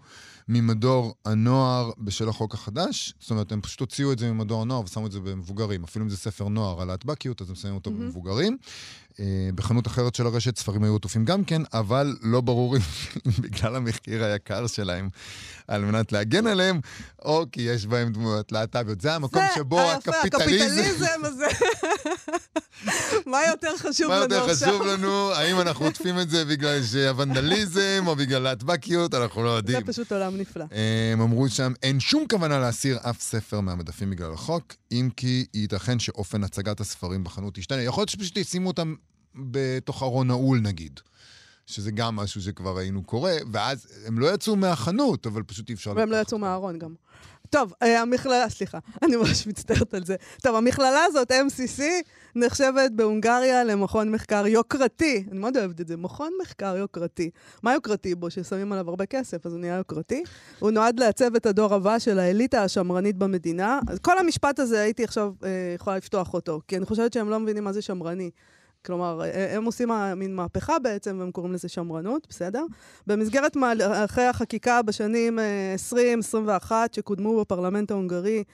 ממדור 0.48 1.14
הנוער 1.24 1.90
בשל 1.98 2.28
החוק 2.28 2.54
החדש. 2.54 3.14
זאת 3.20 3.30
אומרת, 3.30 3.52
הם 3.52 3.60
פשוט 3.60 3.80
הוציאו 3.80 4.12
את 4.12 4.18
זה 4.18 4.32
ממדור 4.32 4.62
הנוער 4.62 4.82
ושמו 4.84 5.06
את 5.06 5.12
זה 5.12 5.20
במבוגרים. 5.20 5.84
אפילו 5.84 6.04
אם 6.04 6.10
זה 6.10 6.16
ספר 6.16 6.48
נוער 6.48 6.82
על 6.82 6.88
להטבקיות, 6.88 7.42
אז 7.42 7.50
הם 7.50 7.54
שמים 7.54 7.74
אותו 7.74 7.90
במבוגרים. 7.90 8.56
אה, 9.20 9.48
בחנות 9.54 9.86
אחרת 9.86 10.14
של 10.14 10.26
הרשת 10.26 10.58
ספרים 10.58 10.84
היו 10.84 10.96
עטופים 10.96 11.24
גם 11.24 11.44
כן, 11.44 11.62
אבל 11.72 12.16
לא 12.22 12.40
ברור 12.40 12.76
אם 12.76 12.82
בגלל 13.42 13.76
המחיר 13.76 14.24
היקר 14.24 14.66
שלהם, 14.66 15.08
על 15.68 15.84
מנת 15.84 16.12
להגן 16.12 16.46
עליהם, 16.46 16.80
או 17.24 17.46
כי 17.52 17.60
יש 17.60 17.86
בהם 17.86 18.12
דמויות 18.12 18.52
להט"ביות. 18.52 19.00
זה 19.00 19.14
המקום 19.14 19.42
זה 19.42 19.54
שבו 19.54 19.80
היפה, 19.80 20.10
הקפיטליזם... 20.10 20.80
הקפיטליזם 20.80 21.24
הזה. 21.24 21.46
מה 23.26 23.38
יותר 23.46 23.76
חשוב 23.76 24.08
מה 24.08 24.14
לנו 24.14 24.34
יותר 24.34 24.50
עכשיו? 24.50 24.68
חשוב 24.68 24.86
לנו? 24.86 25.30
האם 25.32 25.60
אנחנו 25.60 25.84
עוטפים 25.84 26.18
את 26.18 26.30
זה 26.30 26.44
בגלל 26.44 26.82
שהוונדליזם 26.82 28.04
או 28.06 28.16
בגלל 28.16 28.42
להטבקיות? 28.42 29.14
אנחנו 29.14 29.42
לא 29.44 29.50
זה 29.50 29.56
יודעים. 29.56 29.84
פשוט 29.86 30.12
עולם 30.12 30.36
נפלא. 30.36 30.64
הם 31.12 31.20
אמרו 31.20 31.48
שם, 31.48 31.72
אין 31.82 32.00
שום 32.00 32.24
כוונה 32.30 32.58
להסיר 32.58 32.98
אף 33.02 33.20
ספר 33.20 33.60
מהמדפים 33.60 34.10
בגלל 34.10 34.32
החוק, 34.32 34.74
אם 34.92 35.08
כי 35.16 35.46
ייתכן 35.54 35.98
שאופן 35.98 36.44
הצגת 36.44 36.80
הספרים 36.80 37.24
בחנות 37.24 37.58
ישתנה. 37.58 37.82
יכול 37.82 38.00
להיות 38.00 38.08
שפשוט 38.08 38.36
ישימו 38.36 38.68
אותם 38.68 38.94
בתוך 39.34 40.02
ארון 40.02 40.26
נעול 40.26 40.60
נגיד. 40.60 41.00
שזה 41.66 41.90
גם 41.90 42.16
משהו 42.16 42.42
שכבר 42.42 42.76
ראינו 42.76 43.02
קורה, 43.02 43.32
ואז 43.52 43.86
הם 44.06 44.18
לא 44.18 44.34
יצאו 44.34 44.56
מהחנות, 44.56 45.26
אבל 45.26 45.42
פשוט 45.42 45.68
אי 45.68 45.74
אפשר 45.74 45.92
והם 45.96 46.10
לא 46.10 46.16
יצאו. 46.16 46.38
מהארון 46.38 46.78
גם. 46.78 46.94
טוב, 47.54 47.72
אה, 47.82 48.00
המכללה, 48.00 48.48
סליחה, 48.48 48.78
אני 49.02 49.16
ממש 49.16 49.46
מצטערת 49.46 49.94
על 49.94 50.04
זה. 50.04 50.16
טוב, 50.42 50.56
המכללה 50.56 51.04
הזאת, 51.04 51.30
MCC, 51.30 51.82
נחשבת 52.34 52.90
בהונגריה 52.90 53.64
למכון 53.64 54.10
מחקר 54.10 54.46
יוקרתי. 54.46 55.24
אני 55.30 55.38
מאוד 55.38 55.56
אוהבת 55.56 55.80
את 55.80 55.88
זה, 55.88 55.96
מכון 55.96 56.32
מחקר 56.42 56.76
יוקרתי. 56.76 57.30
מה 57.62 57.74
יוקרתי 57.74 58.14
בו? 58.14 58.30
ששמים 58.30 58.72
עליו 58.72 58.88
הרבה 58.88 59.06
כסף, 59.06 59.46
אז 59.46 59.52
הוא 59.52 59.60
נהיה 59.60 59.76
יוקרתי. 59.76 60.22
הוא 60.58 60.70
נועד 60.70 61.00
לעצב 61.00 61.34
את 61.34 61.46
הדור 61.46 61.74
הבא 61.74 61.98
של 61.98 62.18
האליטה 62.18 62.62
השמרנית 62.62 63.16
במדינה. 63.16 63.80
אז 63.88 63.98
כל 63.98 64.18
המשפט 64.18 64.58
הזה, 64.58 64.80
הייתי 64.80 65.04
עכשיו 65.04 65.32
אה, 65.44 65.48
יכולה 65.74 65.96
לפתוח 65.96 66.34
אותו, 66.34 66.60
כי 66.68 66.76
אני 66.76 66.86
חושבת 66.86 67.12
שהם 67.12 67.30
לא 67.30 67.40
מבינים 67.40 67.64
מה 67.64 67.72
זה 67.72 67.82
שמרני. 67.82 68.30
כלומר, 68.84 69.20
אה, 69.24 69.56
הם 69.56 69.64
עושים 69.64 69.90
מין 70.16 70.36
מהפכה 70.36 70.78
בעצם, 70.78 71.16
והם 71.20 71.30
קוראים 71.30 71.52
לזה 71.52 71.68
שמרנות, 71.68 72.26
בסדר? 72.30 72.64
במסגרת 73.06 73.56
מהלכי 73.56 74.22
החקיקה 74.22 74.82
בשנים 74.82 75.38
20-21 75.92 76.72
אה, 76.72 76.86
שקודמו 76.92 77.40
בפרלמנט 77.40 77.90
ההונגרי, 77.90 78.44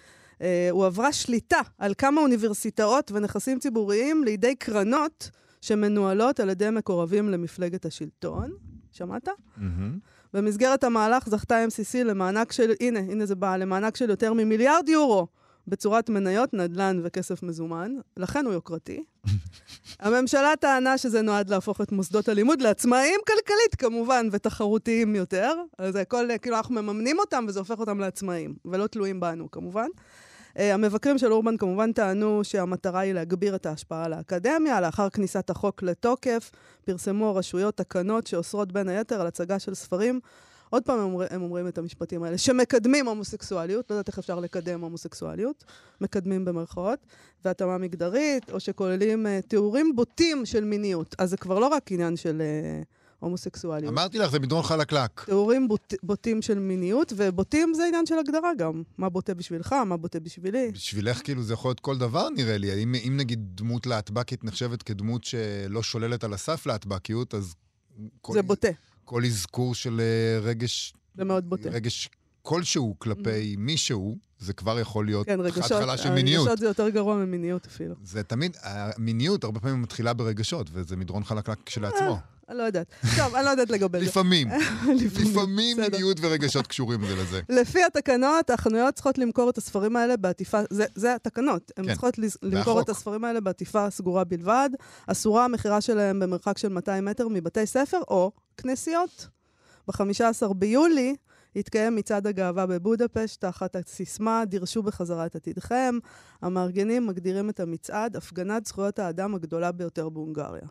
אה, 0.43 0.69
הועברה 0.71 1.13
שליטה 1.13 1.61
על 1.79 1.95
כמה 1.99 2.21
אוניברסיטאות 2.21 3.13
ונכסים 3.15 3.59
ציבוריים 3.59 4.25
לידי 4.25 4.55
קרנות 4.55 5.31
שמנוהלות 5.61 6.41
על 6.41 6.51
ידי 6.51 6.71
מקורבים 6.71 7.29
למפלגת 7.29 7.85
השלטון. 7.85 8.51
שמעת? 8.93 9.29
Mm-hmm. 9.29 9.63
במסגרת 10.35 10.85
המהלך 10.85 11.29
זכתה 11.29 11.65
MCC 11.65 12.05
למענק 12.05 12.53
של, 12.53 12.73
הנה, 12.81 12.99
הנה 12.99 13.27
זה 13.27 13.35
בא, 13.35 13.57
למענק 13.57 13.97
של 13.97 14.11
יותר 14.11 14.33
ממיליארד 14.33 14.89
יורו 14.89 15.27
בצורת 15.71 16.11
מניות, 16.11 16.55
נדל"ן 16.55 17.01
וכסף 17.05 17.43
מזומן, 17.43 17.95
לכן 18.17 18.47
הוא 18.47 18.55
יוקרתי. 18.55 19.03
הממשלה 20.01 20.57
טענה 20.61 20.99
שזה 20.99 21.23
נועד 21.23 21.51
להפוך 21.51 21.81
את 21.81 21.93
מוסדות 21.93 22.29
הלימוד 22.29 22.61
לעצמאיים 22.63 23.21
כלכלית, 23.27 23.75
כמובן, 23.79 24.29
ותחרותיים 24.33 25.15
יותר. 25.15 25.55
אז 25.79 25.97
הכל, 25.97 26.29
כאילו, 26.43 26.57
אנחנו 26.57 26.75
מממנים 26.83 27.19
אותם 27.19 27.45
וזה 27.49 27.59
הופך 27.59 27.79
אותם 27.79 27.99
לעצמאיים, 27.99 28.55
ולא 28.65 28.87
תלויים 28.87 29.21
בנו, 29.21 29.51
כמובן. 29.51 29.87
Uh, 30.51 30.61
המבקרים 30.63 31.19
של 31.19 31.33
אורבן 31.33 31.57
כמובן 31.57 31.93
טענו 31.93 32.45
שהמטרה 32.45 33.01
היא 33.01 33.13
להגביר 33.13 33.55
את 33.55 33.67
ההשפעה 33.67 34.05
על 34.05 34.13
האקדמיה. 34.13 34.81
לאחר 34.81 35.11
כניסת 35.11 35.51
החוק 35.51 35.83
לתוקף, 35.83 36.51
פרסמו 36.85 37.29
הרשויות 37.29 37.77
תקנות 37.77 38.27
שאוסרות 38.27 38.73
בין 38.73 38.89
היתר 38.89 39.21
על 39.21 39.27
הצגה 39.27 39.59
של 39.59 39.75
ספרים 39.75 40.21
עוד 40.71 40.83
פעם 40.83 40.99
הם, 40.99 41.13
אומר, 41.13 41.27
הם 41.31 41.43
אומרים 41.43 41.69
את 41.69 41.79
המשפטים 41.79 42.23
האלה, 42.23 42.39
שמקדמים 42.39 43.09
הומוסקסואליות, 43.09 43.91
לא 43.91 43.95
יודעת 43.95 44.09
איך 44.09 44.19
אפשר 44.19 44.41
לקדם 44.41 44.81
הומוסקסואליות, 44.81 45.65
מקדמים 46.01 46.45
במרכאות, 46.45 46.99
והתאמה 47.45 47.79
מגדרית, 47.79 48.51
או 48.51 48.61
שכוללים 48.61 49.27
uh, 49.27 49.49
תיאורים 49.49 49.97
בוטים 49.97 50.47
של 50.47 50.65
מיניות. 50.65 51.15
אז 51.19 51.31
זה 51.31 51.37
כבר 51.37 51.59
לא 51.59 51.67
רק 51.67 51.93
עניין 51.93 52.17
של 52.17 52.43
uh, 52.83 52.85
הומוסקסואליות. 53.19 53.93
אמרתי 53.93 54.19
לך, 54.19 54.31
זה 54.31 54.39
מדרון 54.39 54.63
חלקלק. 54.63 55.25
תיאורים 55.25 55.69
בוט, 55.69 55.95
בוטים 56.03 56.43
של 56.43 56.59
מיניות, 56.59 57.13
ובוטים 57.17 57.75
זה 57.75 57.87
עניין 57.87 58.07
של 58.07 58.19
הגדרה 58.19 58.55
גם. 58.59 58.83
מה 58.99 59.09
בוטה 59.09 59.35
בשבילך, 59.35 59.73
מה 59.73 59.97
בוטה 59.97 60.21
בשבילי. 60.21 60.71
בשבילך 60.73 61.21
כאילו 61.25 61.43
זה 61.43 61.53
יכול 61.53 61.69
להיות 61.69 61.81
כל 61.81 61.99
דבר 61.99 62.29
נראה 62.29 62.59
לי. 62.59 62.83
אם, 62.83 62.95
אם 63.09 63.17
נגיד 63.17 63.41
דמות 63.55 63.87
להטבקית 63.87 64.45
נחשבת 64.45 64.83
כדמות 64.83 65.25
שלא 65.25 65.83
שוללת 65.83 66.25
על 66.25 66.33
הסף 66.33 66.67
להטבקיות, 66.67 67.35
אז... 67.35 67.55
זה 68.33 68.43
בוטה. 68.43 68.69
כל 69.11 69.25
אזכור 69.25 69.75
של 69.75 70.01
אה, 70.01 70.41
רגש... 70.43 70.95
זה 71.15 71.25
מאוד 71.25 71.51
בוטה. 71.51 71.69
רגש 71.69 72.09
כלשהו 72.43 72.95
כלפי 72.99 73.55
mm. 73.55 73.61
מישהו, 73.61 74.17
זה 74.39 74.53
כבר 74.53 74.79
יכול 74.79 75.07
להיות 75.07 75.27
כן, 75.27 75.41
התחלה 75.41 75.99
של 75.99 76.11
מיניות. 76.11 76.47
רגשות 76.47 76.59
זה 76.59 76.67
יותר 76.67 76.89
גרוע 76.89 77.17
ממיניות 77.17 77.67
אפילו. 77.67 77.95
זה 78.05 78.23
תמיד, 78.23 78.57
המיניות 78.63 79.45
הרבה 79.45 79.61
פעמים 79.61 79.83
מתחילה 79.83 80.13
ברגשות, 80.13 80.71
וזה 80.73 80.97
מדרון 80.97 81.25
חלקלק 81.25 81.59
כשלעצמו. 81.67 82.19
אני 82.49 82.59
לא 82.59 82.63
יודעת. 82.63 82.87
טוב, 83.17 83.35
אני 83.35 83.45
לא 83.45 83.51
יודעת 83.51 83.71
לגבי 83.71 83.99
זה. 83.99 84.05
לפעמים. 84.05 84.49
לפעמים 85.21 85.77
מיניות 85.77 86.17
ורגשות 86.21 86.67
קשורים 86.67 87.07
זה 87.07 87.17
לזה. 87.17 87.41
לפי 87.49 87.85
התקנות, 87.85 88.51
החנויות 88.51 88.95
צריכות 88.95 89.19
למכור 89.19 89.51
את 89.51 89.59
הספרים 89.59 89.97
האלה 89.97 90.17
בעטיפה, 90.17 90.61
זה 90.95 91.15
התקנות. 91.15 91.73
הן 91.77 91.85
כן. 91.85 91.93
צריכות 91.93 92.15
למכור 92.43 92.81
את 92.81 92.89
הספרים 92.89 93.25
האלה 93.25 93.41
בעטיפה 93.41 93.91
סגורה 93.91 94.25
בלבד. 94.25 94.71
אסורה 95.07 95.45
המכירה 95.45 95.81
שלהם 95.81 96.21
במרחק 96.21 96.59
של 96.59 96.69
200 96.69 97.05
מטר 97.05 97.29
מבתי 97.29 97.67
ספר 97.67 98.01
או 98.09 98.33
כנסיות. 98.63 99.29
ב-15 99.89 100.55
ביולי 100.55 101.17
התקיים 101.57 101.97
מצעד 101.97 102.27
הגאווה 102.27 102.67
בבודפשט 102.67 103.41
תחת 103.41 103.77
הסיסמה 103.77 104.45
"דירשו 104.45 104.83
בחזרה 104.83 105.27
את 105.27 105.37
עתידכם". 105.37 105.99
המארגנים 106.43 107.07
מגדירים 107.07 107.51
את 107.51 107.61
המצעד 107.61 108.17
הפגנת 108.17 108.67
זכויות 108.67 108.99
האדם 108.99 109.35
הגדולה 109.35 109.73
ביותר 109.73 110.09
בהונגריה. 110.09 110.69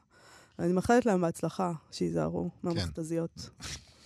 אני 0.60 0.74
מאחלת 0.74 1.05
להם 1.05 1.22
בהצלחה, 1.22 1.72
שייזהרו 1.91 2.50
מהמכתזיות. 2.63 3.50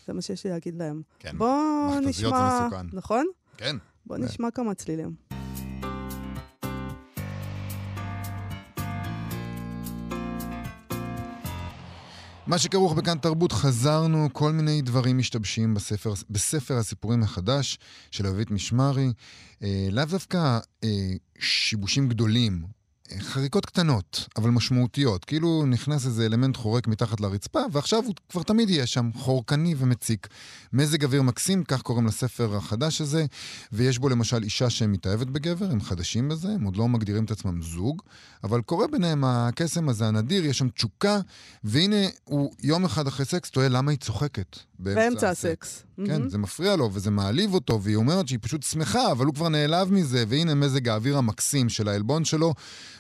זה 0.07 0.13
מה 0.13 0.21
שיש 0.21 0.43
לי 0.43 0.49
להגיד 0.51 0.75
להם. 0.75 1.01
כן, 1.19 1.37
בואו 1.37 1.99
נשמע... 1.99 1.99
מכתזיות 1.99 2.33
זה 2.33 2.65
מסוכן. 2.65 2.97
נכון? 2.97 3.25
כן. 3.57 3.75
בואו 4.05 4.19
נשמע 4.19 4.51
כמה 4.51 4.73
צלילים. 4.73 5.42
מה 12.47 12.57
שכרוך 12.57 12.93
בכאן 12.93 13.17
תרבות, 13.17 13.51
חזרנו, 13.51 14.29
כל 14.33 14.51
מיני 14.51 14.81
דברים 14.81 15.17
משתבשים 15.17 15.73
בספר, 15.73 16.13
בספר 16.29 16.77
הסיפורים 16.77 17.23
החדש 17.23 17.79
של 18.12 18.27
אביבית 18.27 18.51
משמרי. 18.51 19.13
אה, 19.63 19.88
לאו 19.91 20.05
דווקא 20.05 20.59
אה, 20.83 20.89
שיבושים 21.39 22.09
גדולים 22.09 22.63
חריקות 23.19 23.65
קטנות, 23.65 24.27
אבל 24.38 24.50
משמעותיות. 24.50 25.25
כאילו 25.25 25.65
נכנס 25.65 26.05
איזה 26.05 26.25
אלמנט 26.25 26.57
חורק 26.57 26.88
מתחת 26.88 27.22
לרצפה, 27.22 27.60
ועכשיו 27.72 28.03
הוא 28.05 28.13
כבר 28.29 28.43
תמיד 28.43 28.69
יהיה 28.69 28.88
שם, 28.88 29.10
חורקני 29.15 29.75
ומציק. 29.77 30.27
מזג 30.74 31.03
אוויר 31.03 31.22
מקסים, 31.22 31.63
כך 31.63 31.81
קוראים 31.81 32.05
לספר 32.05 32.55
החדש 32.55 33.01
הזה, 33.01 33.25
ויש 33.72 34.00
בו 34.00 34.10
למשל 34.10 34.43
אישה 34.43 34.69
שמתאהבת 34.69 35.27
בגבר, 35.27 35.72
הם 35.72 35.81
חדשים 35.81 36.29
בזה, 36.29 36.48
הם 36.48 36.63
עוד 36.63 36.77
לא 36.77 36.88
מגדירים 36.88 37.25
את 37.25 37.31
עצמם 37.31 37.62
זוג, 37.62 38.01
אבל 38.43 38.62
קורה 38.62 38.88
ביניהם 38.88 39.24
הקסם 39.24 39.89
הזה 39.89 40.07
הנדיר, 40.07 40.45
יש 40.45 40.57
שם 40.57 40.69
תשוקה, 40.69 41.19
והנה 41.63 42.05
הוא 42.24 42.51
יום 42.63 42.86
אחד 42.86 43.07
אחרי 43.07 43.25
סקס 43.25 43.51
תוהה 43.51 43.69
למה 43.69 43.91
היא 43.91 44.00
צוחקת. 44.00 44.57
באמצע 44.79 45.29
הסקס. 45.29 45.83
כן, 46.05 46.23
mm-hmm. 46.23 46.29
זה 46.29 46.38
מפריע 46.38 46.75
לו 46.75 46.89
וזה 46.93 47.12
מעליב 47.12 47.53
אותו, 47.53 47.81
והיא 47.81 47.95
אומרת 47.95 48.27
שהיא 48.27 48.39
פשוט 48.41 48.63
שמחה, 48.63 49.12
אבל 49.12 49.25
הוא 49.25 49.33
כבר 49.33 49.50
נעלב 49.50 49.91
מזה, 49.91 50.23
והנה 50.27 50.55
מזג 50.55 50.88
האוויר 50.88 51.17
המקסים 51.17 51.69
של 51.69 51.88
העלבון 51.88 52.25
שלו, 52.25 52.53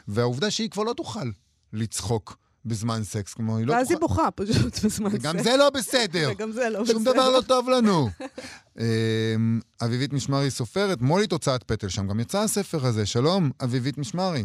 והעובדה 0.07 0.51
שהיא 0.51 0.69
כבר 0.69 0.83
לא 0.83 0.93
תוכל 0.93 1.29
לצחוק. 1.73 2.37
בזמן 2.65 3.03
סקס, 3.03 3.33
כמו 3.33 3.57
היא 3.57 3.67
לא. 3.67 3.73
ואז 3.73 3.91
היא 3.91 3.99
בוכה 3.99 4.31
פשוט 4.31 4.85
בזמן 4.85 5.09
סקס. 5.09 5.19
וגם 5.19 5.43
זה 5.43 5.57
לא 5.57 5.69
בסדר. 5.69 6.29
וגם 6.31 6.51
זה 6.51 6.69
לא 6.69 6.81
בסדר. 6.81 6.93
שום 6.93 7.03
דבר 7.03 7.29
לא 7.29 7.41
טוב 7.41 7.69
לנו. 7.69 8.09
אמ, 8.79 9.59
אביבית 9.81 10.13
משמרי 10.13 10.51
סופרת, 10.51 11.01
מו"לית 11.01 11.31
הוצאת 11.31 11.63
פטל, 11.63 11.89
שם 11.89 12.07
גם 12.07 12.19
יצא 12.19 12.39
הספר 12.39 12.85
הזה. 12.85 13.05
שלום, 13.05 13.51
אביבית 13.63 13.97
משמרי. 13.97 14.43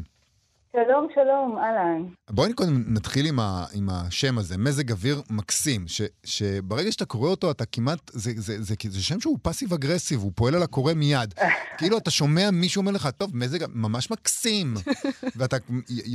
שלום, 0.84 1.08
שלום, 1.14 1.58
אהלן. 1.58 2.02
בואי 2.30 2.52
קודם 2.54 2.74
נתחיל 2.96 3.26
עם, 3.28 3.38
ה, 3.40 3.64
עם 3.78 3.86
השם 3.90 4.38
הזה, 4.38 4.54
מזג 4.58 4.90
אוויר 4.90 5.16
מקסים, 5.38 5.80
ש, 5.86 6.02
שברגע 6.24 6.92
שאתה 6.92 7.04
קורא 7.04 7.28
אותו, 7.30 7.50
אתה 7.50 7.64
כמעט, 7.72 7.98
זה, 8.06 8.30
זה, 8.36 8.52
זה, 8.52 8.62
זה, 8.62 8.74
זה 8.90 9.02
שם 9.02 9.20
שהוא 9.20 9.38
פאסיב 9.42 9.72
אגרסיב, 9.72 10.18
הוא 10.20 10.32
פועל 10.36 10.54
על 10.54 10.62
הקורא 10.62 10.92
מיד. 10.94 11.34
כאילו, 11.78 11.98
אתה 11.98 12.10
שומע 12.10 12.46
מישהו 12.52 12.80
אומר 12.80 12.92
לך, 12.92 13.10
טוב, 13.10 13.30
מזג 13.34 13.66
ממש 13.74 14.10
מקסים, 14.10 14.66
ואתה 15.38 15.56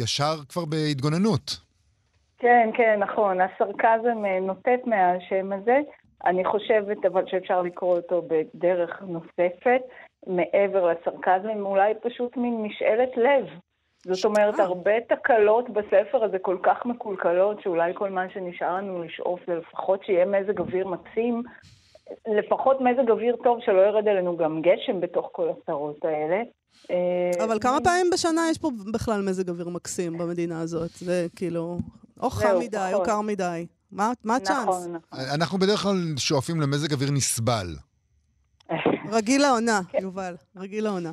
ישר 0.01 0.35
כבר 0.49 0.65
בהתגוננות. 0.65 1.45
כן, 2.37 2.69
כן, 2.77 2.99
נכון. 2.99 3.41
הסרקזם 3.41 4.25
אה, 4.25 4.39
נוטט 4.39 4.81
מהשם 4.85 5.53
הזה. 5.53 5.77
אני 6.25 6.45
חושבת 6.45 7.05
אבל 7.05 7.23
שאפשר 7.27 7.61
לקרוא 7.61 7.95
אותו 7.95 8.21
בדרך 8.29 9.01
נוספת, 9.01 9.81
מעבר 10.27 10.91
לסרקזם, 10.91 11.65
אולי 11.65 11.93
פשוט 12.03 12.37
מין 12.37 12.61
משאלת 12.61 13.17
לב. 13.17 13.45
זאת 14.05 14.25
אומרת, 14.25 14.59
הרבה 14.59 14.91
תקלות 15.09 15.69
בספר 15.69 16.23
הזה 16.23 16.37
כל 16.41 16.57
כך 16.63 16.85
מקולקלות, 16.85 17.61
שאולי 17.61 17.91
כל 17.95 18.09
מה 18.09 18.21
שנשאר 18.33 18.75
לנו 18.75 19.03
לשאוף 19.03 19.39
זה 19.47 19.53
לפחות 19.55 20.05
שיהיה 20.05 20.25
מזג 20.25 20.59
אוויר 20.59 20.87
מקסים, 20.87 21.43
לפחות 22.27 22.81
מזג 22.81 23.09
אוויר 23.11 23.35
טוב, 23.43 23.59
שלא 23.65 23.81
ירד 23.81 24.07
עלינו 24.07 24.37
גם 24.37 24.61
גשם 24.61 25.01
בתוך 25.01 25.29
כל 25.31 25.49
הסערות 25.49 26.05
האלה. 26.05 26.41
אה, 26.91 27.43
אבל 27.45 27.59
כמה 27.59 27.77
פעמים 27.83 28.09
בשנה 28.13 28.41
יש 28.51 28.57
פה 28.57 28.71
בכלל 28.93 29.21
מזג 29.21 29.49
אוויר 29.49 29.69
מקסים 29.69 30.17
במדינה 30.17 30.61
הזאת? 30.61 30.91
זה 30.91 31.27
כאילו, 31.35 31.77
או 32.21 32.29
חם 32.29 32.59
מדי, 32.59 32.91
או 32.93 33.03
קר 33.03 33.21
מדי. 33.21 33.65
מה 33.91 34.11
הצ'אנס? 34.35 34.49
נכון, 34.49 34.95
נכון. 34.95 35.25
אנחנו 35.33 35.57
בדרך 35.57 35.79
כלל 35.79 35.95
שואפים 36.17 36.61
למזג 36.61 36.93
אוויר 36.93 37.11
נסבל. 37.11 37.67
רגיל 39.11 39.41
לעונה, 39.41 39.81
כן. 39.89 39.97
יובל, 40.01 40.35
רגיל 40.57 40.83
לעונה. 40.83 41.11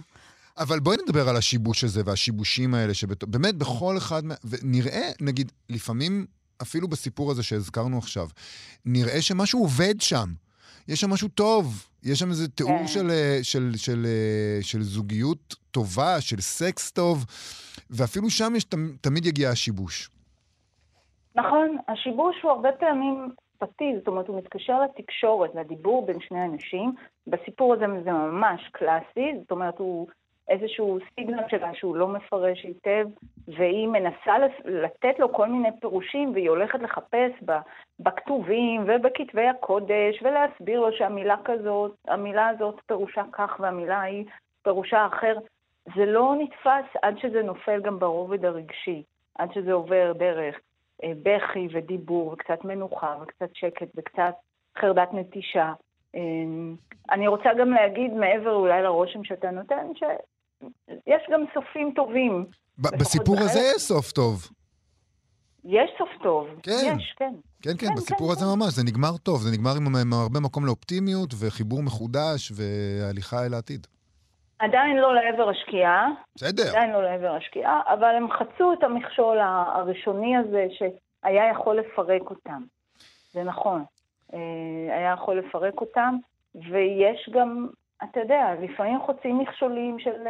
אבל 0.59 0.81
בואי 0.81 0.97
נדבר 1.03 1.29
על 1.29 1.37
השיבוש 1.37 1.85
הזה 1.85 2.03
והשיבושים 2.05 2.75
האלה, 2.75 2.95
שבאמת 2.95 3.55
בכל 3.55 3.97
אחד, 3.97 4.23
ונראה, 4.45 5.09
נגיד, 5.21 5.53
לפעמים, 5.69 6.27
אפילו 6.63 6.89
בסיפור 6.89 7.31
הזה 7.31 7.43
שהזכרנו 7.43 7.99
עכשיו, 7.99 8.29
נראה 8.85 9.23
שמשהו 9.23 9.61
עובד 9.61 10.01
שם. 10.01 10.29
יש 10.89 11.01
שם 11.01 11.11
משהו 11.11 11.29
טוב, 11.29 11.65
יש 12.03 12.19
שם 12.19 12.29
איזה 12.29 12.49
תיאור 12.49 12.79
כן. 12.79 12.87
של, 12.87 13.11
אה, 13.11 13.39
של, 13.43 13.71
של, 13.73 13.77
של, 13.77 14.03
אה, 14.07 14.59
של 14.63 14.83
זוגיות 14.83 15.55
טובה, 15.71 16.21
של 16.21 16.41
סקס 16.41 16.93
טוב, 16.93 17.25
ואפילו 17.91 18.31
שם 18.31 18.53
יש, 18.57 18.65
תמיד 19.01 19.27
יגיע 19.27 19.51
השיבוש. 19.51 20.11
נכון, 21.35 21.77
השיבוש 21.89 22.37
הוא 22.43 22.51
הרבה 22.51 22.69
פעמים 22.73 23.29
שפתי, 23.57 23.93
זאת 23.99 24.09
אומרת, 24.09 24.29
הוא 24.29 24.39
מתקשר 24.39 24.83
לתקשורת, 24.83 25.55
לדיבור 25.55 26.07
בין 26.07 26.21
שני 26.21 26.45
אנשים. 26.45 26.93
בסיפור 27.27 27.75
הזה 27.75 27.85
זה 28.05 28.13
ממש 28.13 28.69
קלאסי, 28.73 29.39
זאת 29.41 29.51
אומרת, 29.51 29.79
הוא 29.79 30.09
איזשהו 30.51 30.99
סיגנל 31.15 31.43
שלה 31.49 31.75
שהוא 31.75 31.97
לא 31.97 32.09
מפרש 32.09 32.63
היטב, 32.65 33.07
והיא 33.49 33.89
מנסה 33.89 34.35
לתת 34.65 35.19
לו 35.19 35.33
כל 35.33 35.49
מיני 35.49 35.69
פירושים, 35.81 36.33
והיא 36.33 36.51
הולכת 36.51 36.81
לחפש 36.81 37.33
בכתובים 38.01 38.85
ובכתבי 38.87 39.47
הקודש, 39.47 40.23
ולהסביר 40.23 40.81
לו 40.81 40.93
שהמילה 40.93 41.37
כזאת, 41.45 41.93
המילה 42.09 42.49
הזאת 42.49 42.81
פירושה 42.87 43.23
כך 43.33 43.57
והמילה 43.61 43.97
ההיא 43.97 44.25
פירושה 44.63 45.07
אחר. 45.07 45.39
זה 45.97 46.07
לא 46.07 46.35
נתפס 46.39 46.97
עד 47.03 47.19
שזה 47.19 47.43
נופל 47.43 47.81
גם 47.81 47.99
ברובד 47.99 48.45
הרגשי, 48.45 49.03
עד 49.39 49.53
שזה 49.53 49.73
עובר 49.73 50.13
דרך 50.13 50.61
אה, 51.05 51.13
בכי 51.23 51.69
ודיבור, 51.73 52.33
וקצת 52.33 52.65
מנוחה, 52.65 53.17
וקצת 53.23 53.55
שקט, 53.55 53.89
וקצת 53.97 54.35
חרדת 54.79 55.09
נטישה. 55.13 55.73
אה, 56.15 56.21
אני 57.11 57.29
רוצה 57.29 57.55
גם 57.55 57.71
להגיד, 57.71 58.13
מעבר 58.15 58.55
אולי 58.55 58.83
לרושם 58.83 59.25
שאתה 59.25 59.51
נותן, 59.51 59.87
שיש 60.87 61.23
גם 61.31 61.45
סופים 61.55 61.93
טובים. 61.97 62.47
בסיפור 62.79 63.37
הזה 63.39 63.61
יש 63.77 63.83
סוף 63.83 64.13
טוב. 64.13 64.49
יש 65.65 65.91
סוף 65.99 66.09
טוב. 66.23 66.49
כן. 66.63 66.97
יש, 66.97 67.15
כן. 67.17 67.35
כן, 67.63 67.71
כן, 67.79 67.87
כן 67.87 67.95
בסיפור 67.95 68.27
כן, 68.27 68.33
הזה 68.33 68.45
כן. 68.45 68.59
ממש, 68.59 68.73
זה 68.75 68.83
נגמר 68.85 69.17
טוב, 69.23 69.41
זה 69.41 69.51
נגמר 69.53 69.71
עם, 69.77 69.97
עם 69.97 70.13
הרבה 70.13 70.41
מקום 70.41 70.67
לאופטימיות 70.67 71.31
וחיבור 71.41 71.83
מחודש 71.83 72.53
והליכה 72.57 73.47
אל 73.47 73.55
העתיד. 73.55 73.87
עדיין 74.59 74.97
לא 74.97 75.15
לעבר 75.15 75.49
השקיעה. 75.49 76.09
בסדר. 76.37 76.69
עדיין 76.69 76.91
לא 76.93 77.03
לעבר 77.03 77.35
השקיעה, 77.35 77.81
אבל 77.87 78.15
הם 78.17 78.27
חצו 78.31 78.73
את 78.73 78.83
המכשול 78.83 79.39
הראשוני 79.41 80.37
הזה 80.37 80.67
שהיה 80.71 81.51
יכול 81.51 81.79
לפרק 81.79 82.31
אותם. 82.31 82.63
זה 83.33 83.43
נכון. 83.43 83.85
אה, 84.35 84.97
היה 84.97 85.13
יכול 85.13 85.39
לפרק 85.39 85.81
אותם, 85.81 86.17
ויש 86.55 87.31
גם, 87.33 87.69
אתה 88.05 88.21
יודע, 88.21 88.55
לפעמים 88.61 89.01
חוצים 89.01 89.39
מכשולים 89.39 89.99
של 89.99 90.27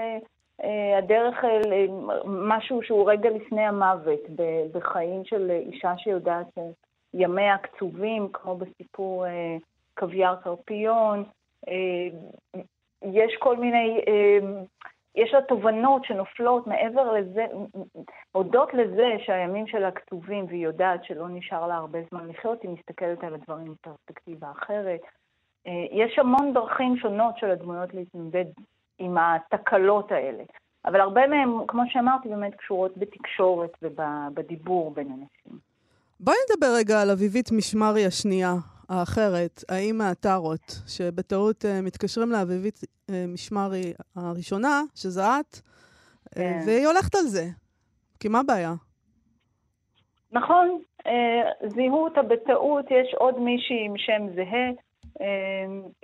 אה, 0.64 0.98
הדרך 0.98 1.44
אל 1.44 1.88
משהו 2.26 2.82
שהוא 2.82 3.10
רגע 3.10 3.30
לפני 3.30 3.66
המוות, 3.66 4.20
בחיים 4.72 5.24
של 5.24 5.50
אישה 5.50 5.92
שיודעת 5.98 6.46
שימיה 7.14 7.58
קצובים, 7.58 8.28
כמו 8.32 8.56
בסיפור 8.56 9.26
אה, 9.26 9.56
קוויאר 9.94 10.36
קרפיון. 10.36 11.24
יש 13.02 13.36
כל 13.38 13.56
מיני, 13.56 14.00
אמ, 14.06 14.64
יש 15.14 15.34
לה 15.34 15.42
תובנות 15.42 16.04
שנופלות 16.04 16.66
מעבר 16.66 17.12
לזה, 17.12 17.46
הודות 18.32 18.74
לזה 18.74 19.06
שהימים 19.18 19.66
שלה 19.66 19.90
כתובים 19.90 20.44
והיא 20.48 20.64
יודעת 20.64 21.04
שלא 21.04 21.28
נשאר 21.28 21.66
לה 21.66 21.74
הרבה 21.74 21.98
זמן 22.10 22.28
לחיות, 22.28 22.62
היא 22.62 22.70
מסתכלת 22.70 23.24
על 23.24 23.34
הדברים 23.34 23.72
בפרספקטיבה 23.72 24.50
אחרת. 24.50 25.00
אה, 25.66 25.72
יש 25.92 26.18
המון 26.18 26.52
דרכים 26.54 26.96
שונות 26.96 27.38
של 27.38 27.50
הדמויות 27.50 27.94
להתמודד 27.94 28.44
עם 28.98 29.16
התקלות 29.18 30.12
האלה. 30.12 30.44
אבל 30.84 31.00
הרבה 31.00 31.26
מהן, 31.26 31.48
כמו 31.68 31.82
שאמרתי, 31.88 32.28
באמת 32.28 32.54
קשורות 32.54 32.92
בתקשורת 32.96 33.70
ובדיבור 33.82 34.90
בין 34.94 35.06
אנשים. 35.06 35.60
בואי 36.20 36.36
נדבר 36.50 36.66
רגע 36.76 37.02
על 37.02 37.10
אביבית 37.10 37.52
משמרי 37.52 38.06
השנייה. 38.06 38.54
האחרת, 38.90 39.64
האם 39.68 40.00
הטארות, 40.00 40.82
שבטעות 40.86 41.64
uh, 41.64 41.68
מתקשרים 41.82 42.30
לאביבית 42.30 42.78
uh, 42.78 43.12
משמרי 43.28 43.92
הראשונה, 44.16 44.82
שזה 44.94 45.20
את, 45.20 45.54
uh, 45.54 46.34
כן. 46.34 46.58
והיא 46.66 46.86
הולכת 46.86 47.14
על 47.14 47.22
זה. 47.22 47.44
כי 48.20 48.28
מה 48.28 48.40
הבעיה? 48.40 48.72
נכון, 50.32 50.80
uh, 50.98 51.68
זיהו 51.68 52.04
אותה 52.04 52.22
בטעות, 52.22 52.84
יש 52.90 53.14
עוד 53.18 53.38
מישהי 53.38 53.84
עם 53.84 53.94
שם 53.96 54.34
זהה. 54.34 54.70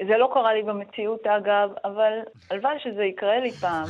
זה 0.09 0.17
לא 0.19 0.31
קרה 0.35 0.55
לי 0.55 0.63
במציאות, 0.63 1.27
אגב, 1.27 1.71
אבל 1.85 2.13
הלוואי 2.51 2.79
שזה 2.79 3.05
יקרה 3.05 3.41
לי 3.41 3.51
פעם. 3.51 3.87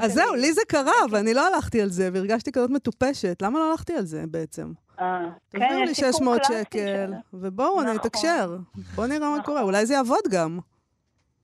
אז 0.00 0.12
זהו, 0.12 0.34
לי 0.34 0.52
זה 0.52 0.62
קרה, 0.68 0.92
ואני 1.10 1.34
לא 1.34 1.46
הלכתי 1.46 1.82
על 1.82 1.88
זה, 1.88 2.08
והרגשתי 2.12 2.52
כזאת 2.52 2.70
מטופשת. 2.70 3.42
למה 3.42 3.58
לא 3.58 3.70
הלכתי 3.70 3.94
על 3.94 4.04
זה 4.04 4.24
בעצם? 4.30 4.72
אה, 5.00 5.20
כן, 5.50 5.78
יש 5.84 6.00
קלאסי. 6.00 6.12
600 6.12 6.44
שקל, 6.44 7.12
ובואו, 7.34 7.82
נכון. 7.82 7.94
נתקשר. 7.94 8.56
בואו 8.94 9.06
נראה 9.06 9.36
מה 9.36 9.42
קורה, 9.42 9.62
אולי 9.62 9.86
זה 9.86 9.94
יעבוד 9.94 10.22
גם. 10.30 10.58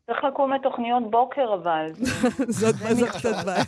צריך 0.06 0.24
לקום 0.24 0.52
לתוכניות 0.52 1.10
בוקר, 1.10 1.54
אבל. 1.54 1.86
זאת 2.60 3.08
קצת 3.08 3.44
בעיה. 3.44 3.64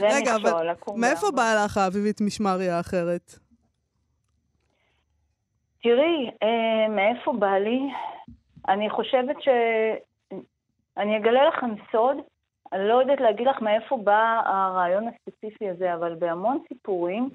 רגע, 0.00 0.36
אבל 0.36 0.68
מאיפה 0.96 1.30
באה 1.30 1.64
לך 1.64 1.76
האביבית 1.76 2.20
משמרי 2.20 2.68
האחרת? 2.70 3.38
תראי, 5.82 6.30
אה, 6.42 6.88
מאיפה 6.88 7.32
בא 7.32 7.58
לי? 7.58 7.80
אני 8.68 8.90
חושבת 8.90 9.42
ש... 9.42 9.48
אני 10.96 11.16
אגלה 11.16 11.48
לכם 11.48 11.70
סוד, 11.92 12.16
אני 12.72 12.88
לא 12.88 12.94
יודעת 12.94 13.20
להגיד 13.20 13.46
לך 13.46 13.62
מאיפה 13.62 13.96
בא 13.96 14.42
הרעיון 14.44 15.08
הספציפי 15.08 15.68
הזה, 15.68 15.94
אבל 15.94 16.14
בהמון 16.14 16.58
סיפורים, 16.68 17.30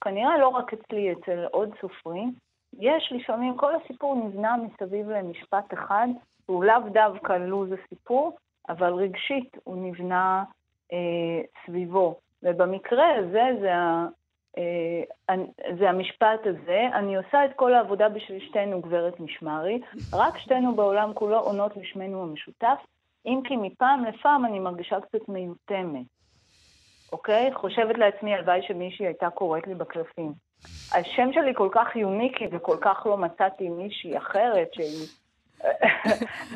כנראה 0.00 0.38
לא 0.38 0.48
רק 0.48 0.72
אצלי, 0.72 1.12
אצל 1.12 1.44
עוד 1.50 1.70
סופרים, 1.80 2.32
יש 2.78 3.12
לפעמים, 3.12 3.56
כל 3.56 3.72
הסיפור 3.74 4.14
נבנה 4.14 4.56
מסביב 4.56 5.10
למשפט 5.10 5.74
אחד, 5.74 6.06
הוא 6.46 6.64
לאו 6.64 6.80
דווקא 6.92 7.32
לוז 7.32 7.68
הסיפור, 7.72 8.36
אבל 8.68 8.92
רגשית 8.92 9.56
הוא 9.64 9.86
נבנה 9.86 10.44
אה, 10.92 11.40
סביבו. 11.66 12.18
ובמקרה 12.42 13.14
הזה 13.14 13.42
זה, 13.60 13.72
זה 15.78 15.88
המשפט 15.88 16.40
הזה, 16.46 16.88
אני 16.94 17.16
עושה 17.16 17.44
את 17.44 17.50
כל 17.56 17.74
העבודה 17.74 18.08
בשביל 18.08 18.40
שתינו, 18.48 18.80
גברת 18.80 19.20
משמרי, 19.20 19.80
רק 20.12 20.38
שתינו 20.38 20.76
בעולם 20.76 21.12
כולו 21.14 21.38
עונות 21.38 21.76
לשמנו 21.76 22.22
המשותף, 22.22 22.78
אם 23.26 23.40
כי 23.44 23.56
מפעם 23.56 24.04
לפעם 24.04 24.44
אני 24.44 24.58
מרגישה 24.58 25.00
קצת 25.00 25.28
מיותמת. 25.28 26.06
אוקיי? 27.12 27.54
חושבת 27.54 27.98
לעצמי, 27.98 28.34
הלוואי 28.34 28.62
שמישהי 28.62 29.06
הייתה 29.06 29.30
קוראת 29.30 29.66
לי 29.66 29.74
בקלפים. 29.74 30.32
השם 30.94 31.32
שלי 31.32 31.54
כל 31.54 31.68
כך 31.72 31.96
יוניקי 31.96 32.46
וכל 32.52 32.76
כך 32.80 33.06
לא 33.06 33.16
מצאתי 33.16 33.68
מישהי 33.68 34.18
אחרת 34.18 34.74
שהיא 34.74 35.06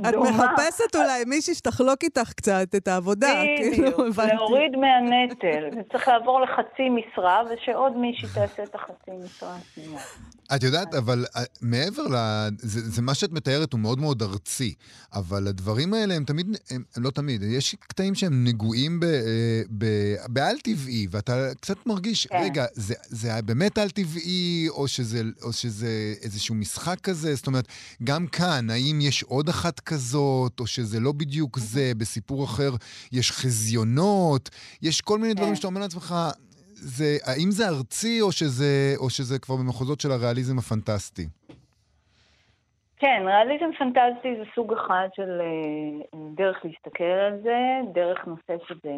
את 0.09 0.15
מחפשת 0.15 0.97
אולי 0.97 1.25
מישהי 1.27 1.55
שתחלוק 1.55 2.03
איתך 2.03 2.33
קצת 2.33 2.75
את 2.77 2.89
העבודה, 2.89 3.43
כאילו, 3.57 4.07
הבנתי. 4.07 4.35
להוריד 4.35 4.73
מהנטל. 4.77 5.83
צריך 5.93 6.09
לעבור 6.09 6.41
לחצי 6.41 6.89
משרה, 6.89 7.43
ושעוד 7.51 7.97
מישהי 7.97 8.29
תעשה 8.35 8.63
את 8.63 8.75
החצי 8.75 9.11
משרה 9.25 9.57
השנייה. 9.57 10.01
את 10.55 10.63
יודעת, 10.63 10.95
אבל 10.95 11.25
אה, 11.37 11.43
מעבר 11.63 12.03
ל... 12.03 12.17
זה, 12.59 12.81
זה 12.91 13.03
מה 13.03 13.15
שאת 13.15 13.33
מתארת 13.33 13.73
הוא 13.73 13.81
מאוד 13.81 13.99
מאוד 13.99 14.23
ארצי, 14.23 14.75
אבל 15.13 15.49
הדברים 15.49 15.95
האלה 15.95 16.15
הם 16.15 16.25
תמיד, 16.25 16.57
הם, 16.71 16.83
לא 16.97 17.11
תמיד, 17.11 17.43
יש 17.43 17.75
קטעים 17.75 18.15
שהם 18.15 18.45
נגועים 18.45 19.01
ב, 19.01 19.05
אה, 19.05 19.63
ב, 19.79 19.87
בעל 20.29 20.57
טבעי, 20.59 21.07
ואתה 21.11 21.49
קצת 21.61 21.87
מרגיש, 21.87 22.27
כן. 22.27 22.37
רגע, 22.45 22.65
זה, 22.73 22.95
זה 23.03 23.43
באמת 23.45 23.79
על 23.79 23.91
טבעי, 23.91 24.67
או 24.69 24.89
שזה, 24.89 25.23
או 25.43 25.53
שזה 25.53 26.15
איזשהו 26.23 26.55
משחק 26.55 27.01
כזה? 27.01 27.35
זאת 27.35 27.47
אומרת, 27.47 27.69
גם 28.05 28.27
כאן, 28.27 28.71
האם 28.71 28.92
יש 29.01 29.23
עוד 29.23 29.49
אחת 29.49 29.81
כזאת, 29.81 30.61
או 30.61 30.67
שזה 30.67 31.01
לא 31.01 31.13
בדיוק 31.13 31.59
זה, 31.59 31.93
בסיפור 31.99 32.45
אחר 32.45 32.71
יש 33.13 33.31
חזיונות, 33.31 34.51
יש 34.83 35.01
כל 35.01 35.19
מיני 35.19 35.35
דברים 35.35 35.49
כן. 35.49 35.57
שאתה 35.57 35.67
אומר 35.67 35.81
לעצמך, 35.81 36.15
זה, 36.75 37.17
האם 37.25 37.51
זה 37.51 37.69
ארצי 37.69 38.21
או 38.21 38.33
שזה, 38.33 38.95
או 38.99 39.11
שזה 39.11 39.39
כבר 39.39 39.57
במחוזות 39.57 40.01
של 40.01 40.13
הריאליזם 40.13 40.59
הפנטסטי? 40.59 41.27
כן, 42.97 43.23
ריאליזם 43.27 43.71
פנטסטי 43.79 44.37
זה 44.37 44.45
סוג 44.55 44.73
אחד 44.73 45.09
של 45.15 45.41
אה, 45.41 46.19
דרך 46.35 46.65
להסתכל 46.65 47.05
על 47.05 47.41
זה, 47.43 47.81
דרך 47.93 48.27
נוספת 48.27 48.77
זה 48.83 48.95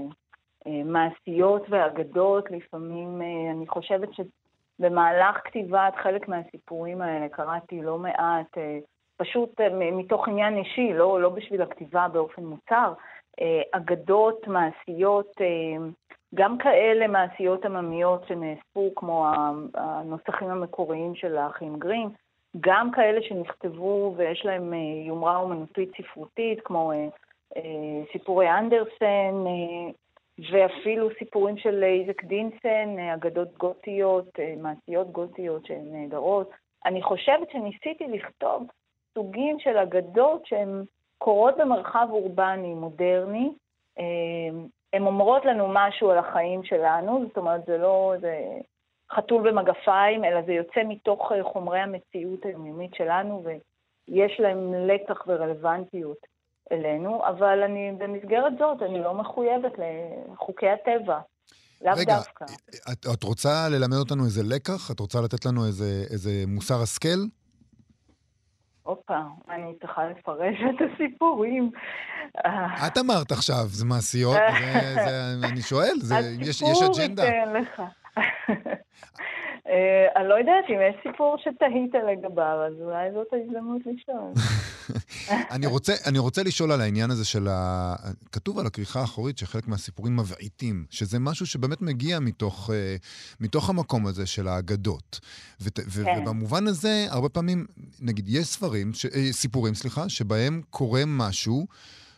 אה, 0.67 0.83
מעשיות 0.85 1.63
ואגדות. 1.69 2.51
לפעמים 2.51 3.23
אה, 3.23 3.51
אני 3.51 3.67
חושבת 3.69 4.09
שבמהלך 4.15 5.37
כתיבת 5.45 5.95
חלק 6.03 6.29
מהסיפורים 6.29 7.03
האלה 7.03 7.29
קראתי 7.29 7.83
לא 7.83 7.99
מעט, 7.99 8.59
פשוט 9.17 9.61
מתוך 9.93 10.29
עניין 10.29 10.57
אישי, 10.57 10.93
לא, 10.93 11.21
לא 11.21 11.29
בשביל 11.29 11.63
הכתיבה 11.63 12.09
באופן 12.13 12.45
מוצר, 12.45 12.93
אגדות 13.73 14.49
מעשיות 14.49 15.37
גם 16.35 16.59
כאלה 16.59 17.07
מעשיות 17.07 17.65
עממיות 17.65 18.27
שנאספו, 18.29 18.93
כמו 18.97 19.27
הנוסחים 19.75 20.49
המקוריים 20.49 21.15
של 21.15 21.37
האחים 21.37 21.79
גרים, 21.79 22.09
גם 22.61 22.91
כאלה 22.91 23.23
שנכתבו 23.23 24.15
ויש 24.17 24.45
להם 24.45 24.73
אה, 24.75 24.79
יומרה 25.07 25.37
אומנותית 25.37 25.91
ספרותית, 25.97 26.61
כמו 26.65 26.93
אה, 26.93 27.09
אה, 27.57 28.03
סיפורי 28.13 28.51
אנדרסן, 28.51 29.45
ואפילו 30.53 31.09
סיפורים 31.19 31.57
של 31.57 31.85
איזק 31.85 32.25
דינסן, 32.25 32.99
אגדות 33.15 33.59
גותיות, 33.59 34.29
מעשיות 34.59 35.13
גותיות 35.13 35.67
שהן 35.67 35.85
נהדרות. 35.93 36.51
אני 36.87 37.03
חושבת 37.03 37.51
שניסיתי 37.51 38.05
לכתוב 38.09 38.67
סוגים 39.15 39.59
של 39.61 39.77
אגדות 39.77 40.47
שהן 40.47 40.85
קורות 41.19 41.55
במרחב 41.59 42.07
אורבני 42.11 42.75
מודרני, 42.75 43.53
הן 44.93 45.07
אומרות 45.07 45.45
לנו 45.45 45.69
משהו 45.69 46.11
על 46.11 46.19
החיים 46.19 46.65
שלנו, 46.65 47.25
זאת 47.29 47.37
אומרת, 47.37 47.67
זה 47.67 47.79
לא, 47.79 48.15
זה 48.21 48.35
חתול 49.13 49.51
במגפיים, 49.51 50.25
אלא 50.25 50.43
זה 50.47 50.53
יוצא 50.53 50.81
מתוך 50.89 51.33
אה, 51.33 51.45
חומרי 51.45 51.81
המציאות 51.81 52.45
היומיומית 52.45 52.95
שלנו, 52.95 53.45
ויש 53.45 54.41
להם 54.41 54.75
לקח 54.75 55.25
ורלוונטיות 55.27 56.19
אלינו, 56.73 57.27
אבל 57.27 57.63
אני, 57.63 57.93
במסגרת 57.99 58.53
זאת, 58.59 58.83
אני 58.83 59.01
לא 59.01 59.15
מחויבת 59.15 59.73
לחוקי 59.79 60.69
הטבע. 60.69 61.19
לאו 61.83 61.93
רגע, 61.97 62.17
דווקא. 62.17 62.45
את, 62.93 63.07
את 63.15 63.23
רוצה 63.23 63.69
ללמד 63.71 63.97
אותנו 63.97 64.25
איזה 64.25 64.43
לקח? 64.55 64.91
את 64.91 65.01
רוצה 65.01 65.19
לתת 65.21 65.47
לנו 65.47 65.67
איזה, 65.67 66.05
איזה 66.11 66.31
מוסר 66.47 66.83
השכל? 66.83 67.44
הופה, 68.85 69.21
אני 69.51 69.75
צריכה 69.81 70.05
לפרש 70.05 70.57
את 70.71 70.89
הסיפורים. 70.95 71.71
את 72.87 72.99
אמרת 73.01 73.33
עכשיו, 73.33 73.65
זה 73.67 73.85
מעשיות, 73.85 74.37
זה, 74.37 74.95
זה, 74.95 75.49
אני 75.49 75.63
שואל, 75.63 75.95
זה, 75.97 76.15
יש, 76.41 76.49
יש 76.49 76.63
הסיפור 76.63 76.93
אג'נדה. 76.97 77.25
ייתן 77.25 77.53
לך. 77.53 77.83
אה, 79.69 80.07
אני 80.17 80.29
לא 80.29 80.35
יודעת 80.35 80.65
אם 80.69 80.79
יש 80.91 80.97
סיפור 81.03 81.37
שתהית 81.39 81.95
לגביו, 81.95 82.63
אז 82.67 82.73
אולי 82.81 83.13
זאת 83.13 83.27
ההזדמנות 83.33 83.83
לשאול. 83.87 84.33
אני 85.31 85.67
רוצה, 85.67 85.95
אני 86.07 86.19
רוצה 86.19 86.43
לשאול 86.43 86.73
על 86.73 86.81
העניין 86.81 87.11
הזה 87.11 87.25
של 87.25 87.49
ה... 87.51 87.95
כתוב 88.33 88.59
על 88.59 88.67
הכריכה 88.67 89.01
האחורית 89.01 89.39
שחלק 89.39 89.69
מהסיפורים 89.69 90.17
מבעיטים, 90.17 90.85
שזה 90.91 91.19
משהו 91.19 91.47
שבאמת 91.47 91.83
מגיע 91.83 92.21
מתוך, 92.21 92.71
אה, 92.73 92.97
מתוך 93.41 93.71
המקום 93.71 94.07
הזה 94.07 94.27
של 94.27 94.49
האגדות. 94.49 95.21
ו- 95.61 95.69
ו- 95.87 96.05
כן. 96.05 96.21
ובמובן 96.23 96.67
הזה, 96.67 97.07
הרבה 97.11 97.29
פעמים, 97.29 97.67
נגיד, 98.01 98.29
יש 98.29 98.47
ספרים, 98.47 98.95
ש- 98.95 99.07
אה, 99.07 99.29
סיפורים, 99.33 99.75
סליחה, 99.75 100.09
שבהם 100.09 100.61
קורה 100.71 101.03
משהו 101.07 101.67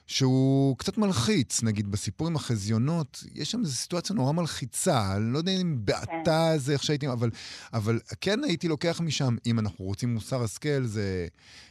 שהוא 0.07 0.79
קצת 0.79 0.99
מלחיץ. 0.99 1.62
נגיד, 1.62 1.90
בסיפור 1.90 2.27
עם 2.27 2.37
החזיונות, 2.37 3.25
יש 3.35 3.51
שם 3.51 3.59
איזו 3.59 3.73
סיטואציה 3.73 4.16
נורא 4.16 4.33
מלחיצה. 4.33 5.16
אני 5.16 5.33
לא 5.33 5.38
יודע 5.38 5.53
אם 5.62 5.77
בעתה 5.85 6.53
זה 6.57 6.73
איך 6.73 6.83
שהייתי, 6.83 7.09
אבל, 7.09 7.31
אבל 7.73 7.99
כן 8.21 8.45
הייתי 8.45 8.69
לוקח 8.69 9.01
משם, 9.01 9.35
אם 9.47 9.59
אנחנו 9.59 9.85
רוצים 9.85 10.14
מוסר 10.14 10.42
השכל, 10.42 10.83
זה... 10.83 11.27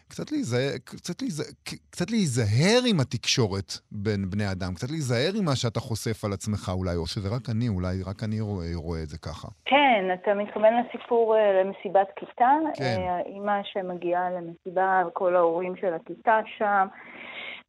קצת 0.09 0.31
להיזהר, 0.31 0.71
קצת, 0.85 1.21
להיזהר, 1.21 1.51
קצת 1.91 2.11
להיזהר 2.11 2.81
עם 2.89 2.99
התקשורת 2.99 3.69
בין 3.91 4.29
בני 4.29 4.51
אדם, 4.51 4.73
קצת 4.75 4.89
להיזהר 4.89 5.31
עם 5.37 5.45
מה 5.45 5.55
שאתה 5.55 5.79
חושף 5.79 6.25
על 6.25 6.33
עצמך 6.33 6.71
אולי, 6.73 6.95
או 6.95 7.07
שזה 7.07 7.35
רק 7.35 7.49
אני, 7.53 7.67
אולי 7.67 7.95
רק 8.09 8.23
אני 8.23 8.41
רואה, 8.41 8.71
רואה 8.75 9.03
את 9.03 9.09
זה 9.09 9.17
ככה. 9.17 9.47
כן, 9.65 10.03
אתה 10.13 10.33
מתכוון 10.33 10.73
לסיפור 10.79 11.35
אה, 11.37 11.63
למסיבת 11.63 12.07
כיתה? 12.15 12.51
כן. 12.73 12.83
אה, 12.83 13.19
אימא 13.25 13.59
שמגיעה 13.63 14.29
למסיבה, 14.29 15.03
כל 15.13 15.35
ההורים 15.35 15.75
של 15.75 15.93
הכיתה 15.93 16.39
שם, 16.57 16.87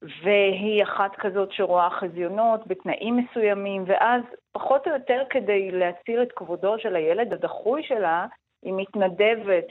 והיא 0.03 0.83
אחת 0.83 1.17
כזאת 1.17 1.53
שרואה 1.53 1.91
חזיונות 1.91 2.67
בתנאים 2.67 3.17
מסוימים, 3.17 3.85
ואז 3.87 4.23
פחות 4.53 4.87
או 4.87 4.93
יותר 4.93 5.23
כדי 5.31 5.71
להציל 5.71 6.23
את 6.23 6.33
כבודו 6.33 6.79
של 6.79 6.97
הילד 6.97 7.33
הדחוי 7.33 7.83
שלה, 7.83 8.27
היא 8.63 8.75
מתנדבת 8.77 9.65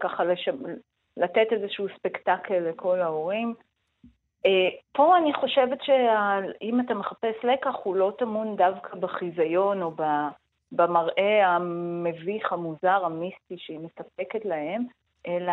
ככה 0.00 0.24
לש... 0.24 0.48
לתת 1.16 1.46
איזשהו 1.52 1.86
ספקטקל 1.98 2.58
לכל 2.58 3.00
ההורים. 3.00 3.54
אה, 4.46 4.68
פה 4.92 5.18
אני 5.18 5.34
חושבת 5.34 5.78
שאם 5.82 6.80
אתה 6.80 6.94
מחפש 6.94 7.44
לקח, 7.44 7.74
הוא 7.82 7.96
לא 7.96 8.12
טמון 8.18 8.56
דווקא 8.56 8.96
בחיזיון 8.96 9.82
או 9.82 9.92
במראה 10.72 11.46
המביך, 11.46 12.52
המוזר, 12.52 13.04
המיסטי 13.04 13.54
שהיא 13.58 13.80
מספקת 13.80 14.44
להם, 14.44 14.84
אלא 15.26 15.52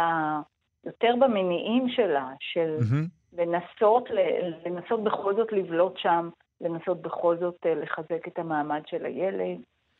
יותר 0.86 1.14
במניעים 1.20 1.90
שלה, 1.90 2.30
של 2.40 2.78
מהמם. 2.80 3.19
לנסות, 3.38 4.10
ל- 4.10 4.68
לנסות 4.68 5.04
בכל 5.04 5.36
זאת 5.36 5.48
לבלוט 5.52 5.94
שם, 5.98 6.30
לנסות 6.62 7.02
בכל 7.02 7.38
זאת 7.40 7.56
אה, 7.66 7.76
לחזק 7.76 8.28
את 8.28 8.40
המעמד 8.40 8.82
של 8.88 9.06
הילד. 9.06 9.58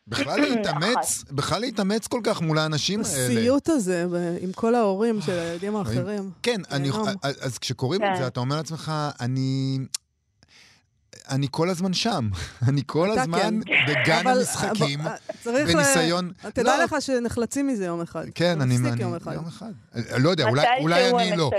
בכלל 0.08 0.40
להתאמץ, 0.50 1.24
בכלל 1.32 1.62
להתאמץ 1.62 2.08
כל 2.08 2.22
כך 2.24 2.42
מול 2.42 2.58
האנשים 2.58 3.00
האלה. 3.00 3.10
הסיוט 3.10 3.70
הזה, 3.70 4.06
עם 4.42 4.52
כל 4.56 4.76
ההורים 4.76 5.22
של 5.22 5.32
הילדים 5.32 5.76
האחרים. 5.76 6.24
כן. 6.44 6.62
אז 7.42 7.58
כשקוראים 7.58 8.04
את 8.04 8.08
כן. 8.08 8.16
זה, 8.22 8.28
אתה 8.28 8.40
אומר 8.40 8.56
לעצמך, 8.56 8.92
אני... 9.22 9.78
אני 11.30 11.48
כל 11.52 11.70
הזמן 11.70 11.94
שם. 11.94 12.30
אני 12.70 12.82
כל 12.86 13.20
הזמן 13.20 13.60
כן. 13.66 13.74
בגן 13.88 14.20
אבל- 14.28 14.40
המשחקים, 14.40 15.02
אבל- 15.02 15.12
צריך 15.44 15.70
ל- 15.70 15.74
בניסיון... 15.74 16.32
תדע 16.54 16.78
לא, 16.78 16.84
לך 16.84 16.96
שנחלצים 17.00 17.68
מזה 17.68 17.86
יום 17.86 18.02
אחד. 18.02 18.26
כן, 18.36 18.62
אני... 18.62 18.78
מפסיק 18.78 18.94
אני- 18.94 19.02
יום 19.02 19.16
אחד. 19.16 19.34
יום 19.34 19.46
אחד. 19.48 19.72
אה, 19.96 20.18
לא 20.18 20.30
יודע, 20.30 20.50
אולי, 20.50 20.66
אולי 20.82 21.10
אני 21.12 21.38
לא. 21.38 21.52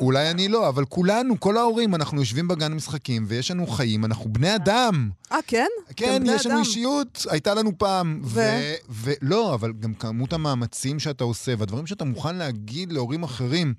אולי 0.00 0.30
אני 0.30 0.48
לא, 0.48 0.68
אבל 0.68 0.84
כולנו, 0.84 1.40
כל 1.40 1.56
ההורים, 1.56 1.94
אנחנו 1.94 2.20
יושבים 2.20 2.48
בגן 2.48 2.72
משחקים, 2.72 3.24
ויש 3.28 3.50
לנו 3.50 3.66
חיים, 3.66 4.04
אנחנו 4.04 4.32
בני 4.32 4.54
אדם. 4.54 5.10
אה, 5.32 5.38
כן? 5.46 5.66
כן, 5.96 6.22
יש 6.26 6.46
לנו 6.46 6.54
אדם. 6.54 6.64
אישיות, 6.64 7.26
הייתה 7.30 7.54
לנו 7.54 7.78
פעם. 7.78 8.20
ו? 8.24 8.40
ולא, 8.88 9.54
אבל 9.54 9.72
גם 9.80 9.94
כמות 9.94 10.32
המאמצים 10.32 10.98
שאתה 11.00 11.24
עושה, 11.24 11.54
והדברים 11.58 11.86
שאתה 11.86 12.04
מוכן 12.04 12.36
להגיד 12.36 12.92
להורים 12.92 13.22
אחרים, 13.22 13.74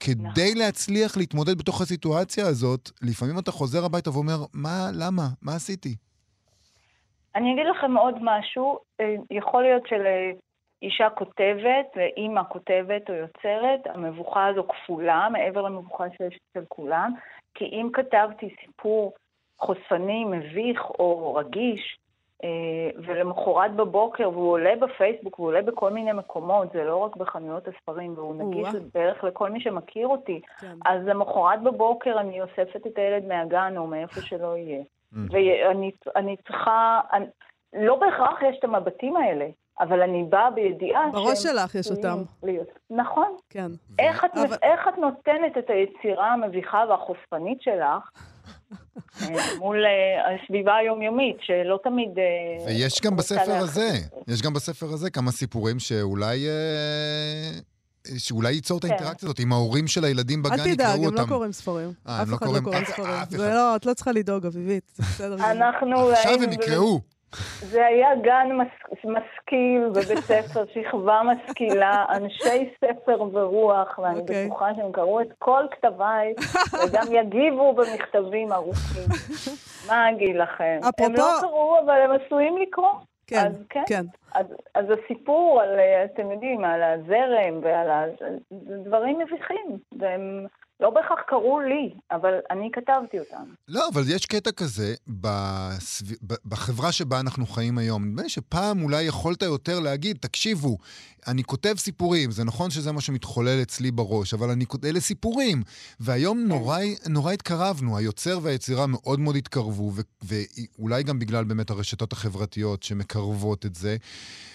כדי 0.00 0.54
להצליח 0.54 1.16
להתמודד 1.16 1.58
בתוך 1.58 1.80
הסיטואציה 1.80 2.46
הזאת, 2.46 2.90
לפעמים 3.02 3.38
אתה 3.38 3.50
חוזר 3.52 3.84
הביתה 3.84 4.10
ואומר, 4.10 4.44
מה, 4.52 4.85
למה? 4.94 5.22
מה 5.42 5.54
עשיתי? 5.56 5.96
אני 7.34 7.52
אגיד 7.52 7.66
לכם 7.66 7.96
עוד 7.96 8.14
משהו, 8.20 8.78
אה, 9.00 9.14
יכול 9.30 9.62
להיות 9.62 9.82
שלאישה 9.86 11.10
כותבת, 11.10 11.86
ואימא 11.96 12.42
כותבת 12.48 13.10
או 13.10 13.14
יוצרת, 13.14 13.86
המבוכה 13.86 14.46
הזו 14.46 14.66
כפולה, 14.68 15.28
מעבר 15.32 15.62
למבוכה 15.62 16.04
שיש 16.10 16.38
אצל 16.50 16.64
כולם, 16.68 17.12
כי 17.54 17.64
אם 17.64 17.88
כתבתי 17.92 18.54
סיפור 18.64 19.12
חושפני, 19.58 20.24
מביך 20.24 20.80
או 20.84 21.34
רגיש, 21.34 21.98
ולמחרת 23.06 23.74
בבוקר, 23.76 24.30
והוא 24.30 24.50
עולה 24.52 24.72
בפייסבוק, 24.80 25.38
והוא 25.38 25.48
עולה 25.48 25.62
בכל 25.62 25.90
מיני 25.92 26.12
מקומות, 26.12 26.72
זה 26.72 26.84
לא 26.84 26.96
רק 26.96 27.16
בחנויות 27.16 27.68
הספרים, 27.68 28.14
והוא 28.16 28.34
נגיש. 28.34 28.68
בערך 28.94 29.24
לכל 29.24 29.50
מי 29.50 29.60
שמכיר 29.60 30.08
אותי, 30.08 30.40
כן. 30.60 30.74
אז 30.86 31.06
למחרת 31.06 31.62
בבוקר 31.62 32.20
אני 32.20 32.42
אוספת 32.42 32.86
את 32.86 32.98
הילד 32.98 33.24
מהגן 33.28 33.74
או 33.76 33.86
מאיפה 33.86 34.20
שלא 34.20 34.56
יהיה. 34.56 34.82
Mm. 35.14 35.16
ואני 35.30 35.90
אני 36.16 36.36
צריכה, 36.46 37.00
אני, 37.12 37.26
לא 37.72 37.96
בהכרח 37.96 38.42
יש 38.42 38.56
את 38.58 38.64
המבטים 38.64 39.16
האלה, 39.16 39.46
אבל 39.80 40.02
אני 40.02 40.24
באה 40.24 40.50
בידיעה 40.50 41.10
בראש 41.12 41.42
שהם 41.42 41.52
שלך 41.52 41.74
יש 41.74 41.90
אותם. 41.90 42.18
להיות. 42.42 42.68
נכון. 42.90 43.36
כן. 43.50 43.66
איך 43.98 44.24
את, 44.24 44.30
אבל- 44.36 44.56
איך 44.62 44.88
את 44.88 44.98
נותנת 44.98 45.58
את 45.58 45.70
היצירה 45.70 46.32
המביכה 46.32 46.84
והחושפנית 46.88 47.62
שלך 47.62 48.10
אה, 48.16 48.22
מול 49.58 49.76
אה, 49.86 49.90
הסביבה 50.34 50.76
היומיומית, 50.76 51.36
שלא 51.40 51.78
תמיד... 51.84 52.08
אה, 52.18 52.66
ויש 52.66 53.00
גם 53.00 53.16
בספר 53.16 53.52
הזה. 53.56 53.88
יש 54.28 54.42
גם 54.42 54.52
בספר 54.54 54.86
הזה 54.92 55.10
כמה 55.10 55.30
סיפורים 55.32 55.78
שאולי... 55.78 56.46
אה, 56.48 57.58
שאולי 58.18 58.52
ייצור 58.52 58.78
את 58.78 58.82
כן. 58.84 58.90
האינטראקציה 58.90 59.26
הזאת 59.26 59.38
עם 59.38 59.52
ההורים 59.52 59.86
של 59.86 60.04
הילדים 60.04 60.42
בגן, 60.42 60.52
אל 60.52 60.66
יקראו 60.66 60.74
תדאג, 60.74 61.04
אותם. 61.04 61.18
הם 61.18 61.22
לא 61.24 61.28
קוראים 61.28 61.52
ספרים. 61.52 61.92
הם 62.06 62.22
אף 62.22 62.28
לא 62.28 62.36
אחד 62.36 62.46
לא 62.46 62.60
קוראים- 62.60 62.64
קורא 62.64 62.84
ספרים. 63.24 63.40
לא, 63.40 63.76
את 63.76 63.86
לא 63.86 63.94
צריכה 63.94 64.12
לדאוג, 64.12 64.46
אביבית, 64.46 64.90
זה 64.94 65.02
בסדר. 65.02 65.50
אנחנו 65.50 66.10
עכשיו 66.10 66.42
הם 66.42 66.52
יקראו. 66.52 67.00
זה 67.60 67.86
היה 67.86 68.08
גן 68.16 68.48
מס... 68.52 68.68
משכיל 69.04 69.88
בבית 69.88 70.18
ספר, 70.30 70.64
שכבה 70.74 71.20
משכילה, 71.24 72.04
אנשי 72.10 72.70
ספר 72.80 73.22
ורוח, 73.32 73.98
ואני 73.98 74.20
אוקיי. 74.20 74.46
בטוחה 74.46 74.68
שהם 74.76 74.92
קראו 74.92 75.20
את 75.20 75.28
כל 75.38 75.64
כתביי, 75.70 76.34
וגם 76.86 77.06
יגיבו 77.10 77.72
במכתבים 77.72 78.52
ארוכים. 78.52 79.08
מה 79.88 80.10
אגיד 80.10 80.36
לכם? 80.36 80.78
הם 80.82 80.88
אפרופו- 80.88 81.12
לא 81.18 81.40
קראו, 81.40 81.78
אבל 81.84 81.90
הם 82.00 82.10
עשויים 82.10 82.58
לקרוא. 82.58 82.90
כן, 83.26 83.36
אז 83.46 83.64
כן. 83.70 83.82
כן. 83.86 84.04
אז, 84.34 84.46
אז 84.74 84.84
הסיפור 84.90 85.60
על, 85.62 85.78
אה, 85.78 86.04
אתם 86.04 86.30
יודעים, 86.30 86.64
על 86.64 86.82
הזרם 86.82 87.60
ועל 87.62 87.90
ה... 87.90 88.04
זה 88.50 88.76
דברים 88.84 89.18
מביכים, 89.18 89.66
והם 89.98 90.46
לא 90.80 90.90
בהכרח 90.90 91.18
קראו 91.28 91.60
לי, 91.60 91.94
אבל 92.10 92.34
אני 92.50 92.70
כתבתי 92.72 93.18
אותם. 93.18 93.44
לא, 93.68 93.88
אבל 93.92 94.02
יש 94.06 94.26
קטע 94.26 94.52
כזה 94.52 94.94
בסב... 95.06 96.04
בחברה 96.44 96.92
שבה 96.92 97.20
אנחנו 97.20 97.46
חיים 97.46 97.78
היום. 97.78 98.04
נדמה 98.04 98.22
לי 98.22 98.28
שפעם 98.28 98.82
אולי 98.82 99.02
יכולת 99.02 99.42
יותר 99.42 99.80
להגיד, 99.80 100.16
תקשיבו, 100.20 100.78
אני 101.26 101.44
כותב 101.44 101.74
סיפורים, 101.76 102.30
זה 102.30 102.44
נכון 102.44 102.70
שזה 102.70 102.92
מה 102.92 103.00
שמתחולל 103.00 103.62
אצלי 103.62 103.90
בראש, 103.90 104.34
אבל 104.34 104.50
אני 104.50 104.64
אלה 104.84 105.00
סיפורים. 105.00 105.62
והיום 106.00 106.38
נורא, 106.38 106.78
נורא 107.08 107.32
התקרבנו, 107.32 107.96
היוצר 107.96 108.38
והיצירה 108.42 108.86
מאוד 108.86 109.20
מאוד 109.20 109.36
התקרבו, 109.36 109.92
ו... 109.94 110.00
ואולי 110.22 111.02
גם 111.02 111.18
בגלל 111.18 111.44
באמת 111.44 111.70
הרשתות 111.70 112.12
החברתיות 112.12 112.82
שמקרבות 112.82 113.66
את 113.66 113.74
זה, 113.74 113.96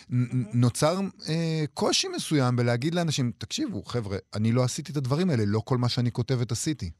נ- 0.10 0.44
נוצר 0.54 1.00
אה, 1.30 1.64
קושי 1.74 2.08
מסוים 2.08 2.56
בלהגיד 2.56 2.96
לאנשים, 2.96 3.32
תקשיבו, 3.38 3.84
חבר'ה, 3.84 4.18
אני 4.36 4.52
לא 4.52 4.64
עשיתי 4.64 4.92
את 4.92 4.98
הדברים 4.98 5.30
האלה, 5.30 5.44
לא 5.46 5.62
כל 5.66 5.78
מה 5.78 5.90
שאני 5.90 6.11
כותבת 6.12 6.52
עשיתי. 6.52 6.92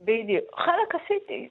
בדיוק. 0.00 0.44
חלק 0.56 1.00
עשיתי, 1.02 1.48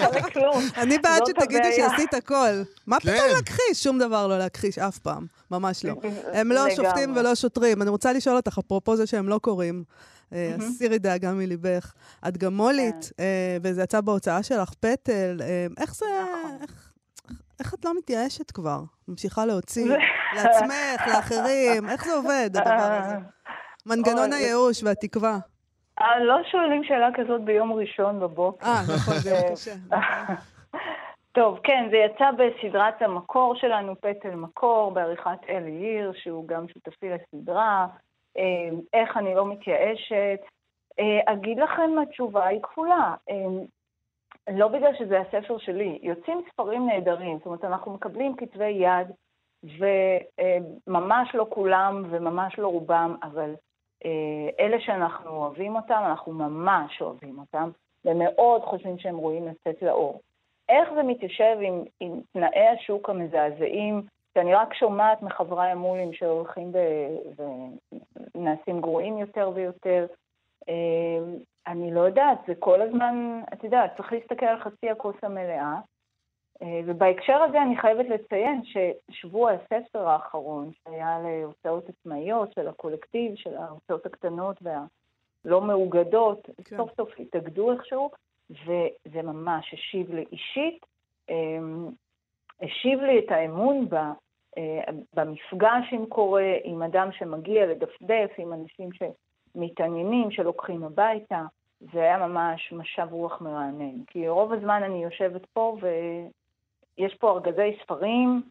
חלק 0.00 0.36
לא. 0.42 0.58
אני 0.76 0.98
בעד 0.98 1.22
שתגידי. 1.26 1.72
שעשית 1.76 2.14
הכל. 2.14 2.62
מה 2.86 3.00
כן. 3.00 3.14
פתאום 3.14 3.28
להכחיש? 3.36 3.82
שום 3.84 3.98
דבר 3.98 4.26
לא 4.26 4.38
להכחיש 4.38 4.78
אף 4.78 4.98
פעם. 4.98 5.26
ממש 5.50 5.84
לא. 5.84 5.94
הם 6.38 6.52
לא. 6.52 6.70
שופטים 6.76 7.16
ולא 7.16 7.34
שוטרים. 7.34 7.82
אני 7.82 7.90
רוצה 7.90 8.12
לשאול 8.12 8.36
אותך, 8.36 8.58
אפרופו 8.58 8.96
זה 8.96 9.06
שהם 9.06 9.28
לא 9.28 9.38
קוראים, 9.42 9.84
אה, 10.32 10.54
הסירי 10.58 10.98
דאגה 10.98 11.32
מליבך. 11.32 11.92
את 12.28 12.36
גם 12.36 12.54
מולית, 12.56 13.12
כן. 13.16 13.22
אה, 13.24 13.56
וזה 13.62 13.82
יצא 13.82 14.00
בהוצאה 14.00 14.42
שלך, 14.42 14.72
פטל. 14.80 15.36
אה, 15.42 15.66
איך 15.80 15.94
זה... 15.94 16.06
נכון. 16.44 16.56
איך- 17.60 17.74
את 17.74 17.84
לא 17.84 17.98
מתייאשת 17.98 18.50
כבר? 18.50 18.80
ממשיכה 19.08 19.46
להוציא 19.46 19.86
לעצמך, 20.36 21.06
לאחרים, 21.14 21.88
איך 21.88 22.04
זה 22.04 22.12
עובד, 22.14 22.50
הדבר 22.54 22.70
הזה? 23.04 23.14
מנגנון 23.86 24.32
הייאוש 24.32 24.82
והתקווה. 24.82 25.38
אה, 26.00 26.18
לא 26.24 26.38
שואלים 26.50 26.84
שאלה 26.84 27.08
כזאת 27.14 27.40
ביום 27.40 27.72
ראשון 27.72 28.20
בבוקר. 28.20 28.66
אה, 28.66 28.82
נכון, 28.94 29.14
זה 29.14 29.30
יום 29.30 29.54
קשה. 29.54 29.74
טוב, 31.36 31.58
כן, 31.62 31.88
זה 31.90 31.96
יצא 31.96 32.30
בסדרת 32.30 33.02
המקור 33.02 33.54
שלנו, 33.54 33.96
פטל 34.00 34.34
מקור, 34.34 34.90
בעריכת 34.90 35.38
אלי 35.48 35.70
היר, 35.70 36.12
שהוא 36.14 36.48
גם 36.48 36.68
שותפי 36.68 37.06
לסדרה. 37.08 37.86
אה, 38.38 38.68
איך 38.92 39.16
אני 39.16 39.34
לא 39.34 39.46
מתייאשת. 39.46 40.40
אה, 40.98 41.32
אגיד 41.32 41.58
לכם, 41.58 41.90
התשובה 42.02 42.46
היא 42.46 42.62
כפולה. 42.62 43.14
לא 44.50 44.68
בגלל 44.68 44.94
שזה 44.98 45.20
הספר 45.20 45.58
שלי, 45.58 45.98
יוצאים 46.02 46.42
ספרים 46.52 46.86
נהדרים. 46.86 47.36
זאת 47.36 47.46
אומרת, 47.46 47.64
אנחנו 47.64 47.94
מקבלים 47.94 48.36
כתבי 48.36 48.68
יד, 48.68 49.08
וממש 50.86 51.34
לא 51.34 51.46
כולם 51.50 52.04
וממש 52.10 52.58
לא 52.58 52.68
רובם, 52.68 53.16
אבל 53.22 53.54
אלה 54.60 54.80
שאנחנו 54.80 55.30
אוהבים 55.30 55.76
אותם, 55.76 56.02
אנחנו 56.06 56.32
ממש 56.32 57.02
אוהבים 57.02 57.38
אותם, 57.38 57.70
ומאוד 58.04 58.62
חושבים 58.62 58.98
שהם 58.98 59.16
ראויים 59.16 59.48
לצאת 59.48 59.82
לאור. 59.82 60.20
איך 60.68 60.88
זה 60.94 61.02
מתיישב 61.02 61.56
עם, 61.60 61.84
עם 62.00 62.20
תנאי 62.32 62.68
השוק 62.68 63.10
המזעזעים, 63.10 64.02
שאני 64.34 64.54
רק 64.54 64.74
שומעת 64.74 65.22
מחבריי 65.22 65.70
המולים 65.70 66.12
שהולכים 66.12 66.72
ונעשים 68.34 68.80
גרועים 68.80 69.18
יותר 69.18 69.50
ויותר. 69.54 70.06
אני 71.66 71.94
לא 71.94 72.00
יודעת, 72.00 72.38
זה 72.46 72.54
כל 72.54 72.82
הזמן, 72.82 73.40
את 73.52 73.64
יודעת, 73.64 73.96
צריך 73.96 74.12
להסתכל 74.12 74.46
על 74.46 74.60
חצי 74.60 74.90
הכוס 74.90 75.16
המלאה. 75.22 75.74
ובהקשר 76.62 77.36
הזה 77.36 77.62
אני 77.62 77.76
חייבת 77.76 78.06
לציין 78.08 78.62
ששבוע 78.64 79.50
הספר 79.50 80.08
האחרון, 80.08 80.70
שהיה 80.72 81.18
להוצאות 81.18 81.88
עצמאיות 81.88 82.52
של 82.52 82.68
הקולקטיב, 82.68 83.34
של 83.34 83.56
ההוצאות 83.56 84.06
הקטנות 84.06 84.56
והלא 84.62 85.60
מאוגדות, 85.60 86.48
כן. 86.64 86.76
סוף 86.76 86.90
סוף 86.96 87.10
התאגדו 87.18 87.72
איכשהו, 87.72 88.10
וזה 88.50 89.22
ממש 89.22 89.74
השיב 89.74 90.14
לי 90.14 90.24
אישית, 90.32 90.86
השיב 92.62 93.00
לי 93.00 93.18
את 93.18 93.30
האמון 93.30 93.88
ב, 93.88 93.96
במפגש 95.14 95.92
עם 95.92 96.06
קורא, 96.06 96.42
עם 96.64 96.82
אדם 96.82 97.08
שמגיע 97.12 97.66
לדפדף, 97.66 98.30
עם 98.38 98.52
אנשים 98.52 98.88
שמתעניינים, 98.92 100.30
שלוקחים 100.30 100.84
הביתה. 100.84 101.42
זה 101.80 102.00
היה 102.00 102.26
ממש 102.26 102.72
משב 102.72 103.06
רוח 103.10 103.40
מרענן. 103.40 104.04
כי 104.06 104.28
רוב 104.28 104.52
הזמן 104.52 104.82
אני 104.82 105.04
יושבת 105.04 105.46
פה 105.46 105.76
ויש 106.98 107.14
פה 107.20 107.30
ארגזי 107.30 107.78
ספרים 107.82 108.42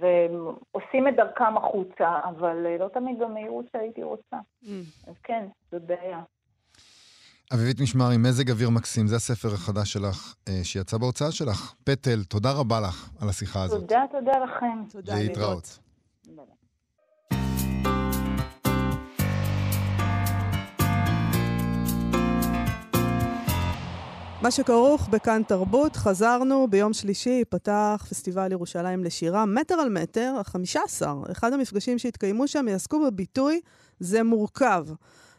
ועושים 0.00 1.08
את 1.08 1.16
דרכם 1.16 1.56
החוצה, 1.56 2.20
אבל 2.24 2.56
לא 2.78 2.88
תמיד 2.94 3.18
במהירות 3.18 3.64
שהייתי 3.72 4.02
רוצה. 4.02 4.36
Mm. 4.64 4.66
אז 5.06 5.14
כן, 5.22 5.46
זאת 5.72 5.82
בעיה. 5.82 6.20
אביבית 7.54 7.80
משמרי, 7.80 8.16
מזג 8.16 8.50
אוויר 8.50 8.70
מקסים, 8.70 9.06
זה 9.06 9.16
הספר 9.16 9.48
החדש 9.54 9.92
שלך, 9.92 10.34
אה, 10.48 10.60
שיצא 10.62 10.98
בהוצאה 10.98 11.32
שלך. 11.32 11.74
פטל, 11.84 12.24
תודה 12.24 12.52
רבה 12.52 12.80
לך 12.80 13.10
על 13.20 13.28
השיחה 13.28 13.62
הזאת. 13.62 13.80
תודה, 13.80 14.04
תודה 14.10 14.32
לכם. 14.44 14.84
תודה, 14.90 15.14
להתראות. 15.14 15.78
מה 24.46 24.50
שכרוך 24.50 25.08
בכאן 25.08 25.42
תרבות, 25.48 25.96
חזרנו, 25.96 26.66
ביום 26.70 26.92
שלישי 26.92 27.30
ייפתח 27.30 28.06
פסטיבל 28.10 28.52
ירושלים 28.52 29.04
לשירה, 29.04 29.46
מטר 29.46 29.74
על 29.74 29.88
מטר, 29.88 30.34
החמישה 30.40 30.80
עשר. 30.84 31.22
אחד 31.32 31.52
המפגשים 31.52 31.98
שהתקיימו 31.98 32.48
שם 32.48 32.68
יעסקו 32.68 33.06
בביטוי 33.06 33.60
זה 34.00 34.22
מורכב. 34.22 34.86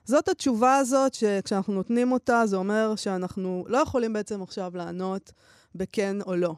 זאת 0.06 0.28
התשובה 0.28 0.78
הזאת 0.78 1.14
שכשאנחנו 1.14 1.74
נותנים 1.74 2.12
אותה, 2.12 2.46
זה 2.46 2.56
אומר 2.56 2.96
שאנחנו 2.96 3.66
לא 3.68 3.78
יכולים 3.78 4.14
בעצם 4.14 4.42
עכשיו 4.42 4.72
לענות 4.76 5.32
בכן 5.76 6.22
או 6.22 6.36
לא. 6.36 6.56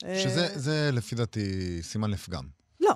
שזה, 0.00 0.48
זה 0.54 0.90
לפי 0.92 1.14
דעתי 1.14 1.78
סימן 1.82 2.10
לפגם. 2.10 2.44
לא. 2.80 2.94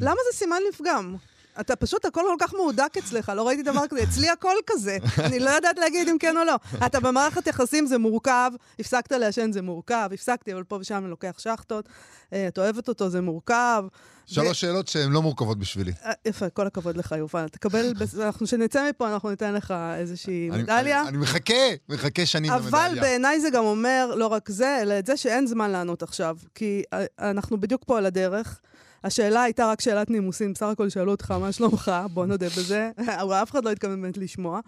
למה 0.00 0.20
זה 0.30 0.38
סימן 0.38 0.58
לפגם? 0.72 1.16
אתה 1.60 1.76
פשוט, 1.76 2.04
הכל 2.04 2.20
כל 2.26 2.46
כך 2.46 2.54
מהודק 2.54 2.92
אצלך, 2.98 3.32
לא 3.36 3.46
ראיתי 3.46 3.62
דבר 3.62 3.86
כזה. 3.90 4.02
אצלי 4.02 4.28
הכל 4.28 4.54
כזה. 4.66 4.98
אני 5.18 5.38
לא 5.40 5.50
יודעת 5.50 5.78
להגיד 5.78 6.08
אם 6.08 6.16
כן 6.18 6.36
או 6.36 6.44
לא. 6.44 6.54
אתה 6.86 7.00
במערכת 7.00 7.46
יחסים 7.46 7.86
זה 7.86 7.98
מורכב, 7.98 8.50
הפסקת 8.78 9.12
לעשן 9.12 9.52
זה 9.52 9.62
מורכב, 9.62 10.10
הפסקתי, 10.14 10.54
אבל 10.54 10.64
פה 10.64 10.78
ושם 10.80 10.96
אני 10.96 11.10
לוקח 11.10 11.34
שחטות. 11.38 11.88
את 12.28 12.58
אוהבת 12.58 12.88
אותו, 12.88 13.10
זה 13.10 13.20
מורכב. 13.20 13.84
שלוש 14.26 14.60
שאלות 14.60 14.88
שהן 14.88 15.12
לא 15.12 15.22
מורכבות 15.22 15.58
בשבילי. 15.58 15.92
יפה, 16.24 16.48
כל 16.48 16.66
הכבוד 16.66 16.96
לך, 16.96 17.14
יובל. 17.18 17.48
תקבל, 17.48 17.92
אנחנו, 18.26 18.46
כשנצא 18.46 18.88
מפה, 18.90 19.12
אנחנו 19.12 19.30
ניתן 19.30 19.54
לך 19.54 19.74
איזושהי 19.96 20.50
מדליה. 20.50 21.08
אני 21.08 21.16
מחכה, 21.16 21.54
מחכה 21.88 22.26
שנים 22.26 22.52
למדליה. 22.52 22.86
אבל 22.86 23.00
בעיניי 23.00 23.40
זה 23.40 23.50
גם 23.50 23.64
אומר 23.64 24.14
לא 24.16 24.26
רק 24.26 24.48
זה, 24.48 24.78
אלא 24.82 24.98
את 24.98 25.06
זה 25.06 25.16
שאין 25.16 25.46
זמן 25.46 25.70
לענות 25.70 26.02
עכשיו. 26.02 26.36
כי 26.54 26.82
אנחנו 27.18 27.60
בדיוק 27.60 27.82
פה 27.86 27.98
על 27.98 28.06
הדרך. 28.06 28.60
השאלה 29.04 29.42
הייתה 29.42 29.66
רק 29.66 29.80
שאלת 29.80 30.10
נימוסין, 30.10 30.52
בסך 30.52 30.66
הכל 30.66 30.88
שאלו 30.88 31.10
אותך 31.10 31.30
מה 31.30 31.52
שלומך, 31.52 31.92
בוא 32.12 32.26
נודה 32.26 32.46
בזה. 32.48 32.90
אף 33.42 33.50
אחד 33.50 33.64
לא 33.64 33.70
התכוון 33.70 34.02
באמת 34.02 34.18
לשמוע. 34.18 34.60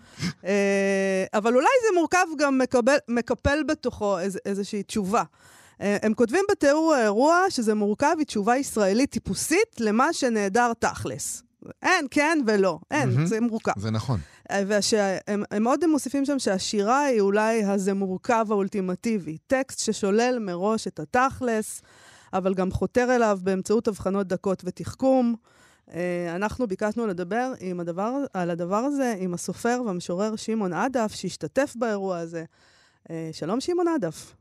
אבל 1.34 1.54
אולי 1.54 1.66
זה 1.82 1.94
מורכב 1.94 2.26
גם 2.38 2.58
מקבל, 2.58 2.96
מקפל 3.08 3.62
בתוכו 3.62 4.18
איז, 4.18 4.38
איזושהי 4.46 4.82
תשובה. 4.82 5.22
הם 5.80 6.14
כותבים 6.14 6.44
בתיאור 6.50 6.94
האירוע 6.94 7.44
שזה 7.48 7.74
מורכב, 7.74 8.14
היא 8.18 8.26
תשובה 8.26 8.56
ישראלית 8.56 9.10
טיפוסית 9.10 9.80
למה 9.80 10.12
שנעדר 10.12 10.72
תכלס. 10.78 11.42
אין, 11.82 12.06
כן 12.10 12.38
ולא. 12.46 12.78
אין, 12.90 13.10
mm-hmm. 13.10 13.26
זה 13.26 13.40
מורכב. 13.40 13.72
זה 13.76 13.90
נכון. 13.90 14.20
והם 14.50 15.42
הם 15.50 15.66
עוד 15.66 15.86
מוסיפים 15.86 16.24
שם 16.24 16.38
שהשירה 16.38 17.00
היא 17.00 17.20
אולי 17.20 17.64
הזה 17.64 17.94
מורכב 17.94 18.46
האולטימטיבי. 18.50 19.38
טקסט 19.46 19.78
ששולל 19.78 20.38
מראש 20.40 20.86
את 20.86 21.00
התכלס, 21.00 21.82
אבל 22.32 22.54
גם 22.54 22.70
חותר 22.70 23.16
אליו 23.16 23.38
באמצעות 23.42 23.88
הבחנות 23.88 24.26
דקות 24.26 24.62
ותחכום. 24.64 25.34
אנחנו 26.34 26.66
ביקשנו 26.66 27.06
לדבר 27.06 27.52
עם 27.60 27.80
הדבר, 27.80 28.12
על 28.34 28.50
הדבר 28.50 28.76
הזה 28.76 29.14
עם 29.18 29.34
הסופר 29.34 29.82
והמשורר 29.86 30.36
שמעון 30.36 30.72
עדף, 30.72 31.12
שהשתתף 31.12 31.74
באירוע 31.76 32.18
הזה. 32.18 32.44
שלום 33.32 33.60
שמעון 33.60 33.88
עדף. 33.88 34.34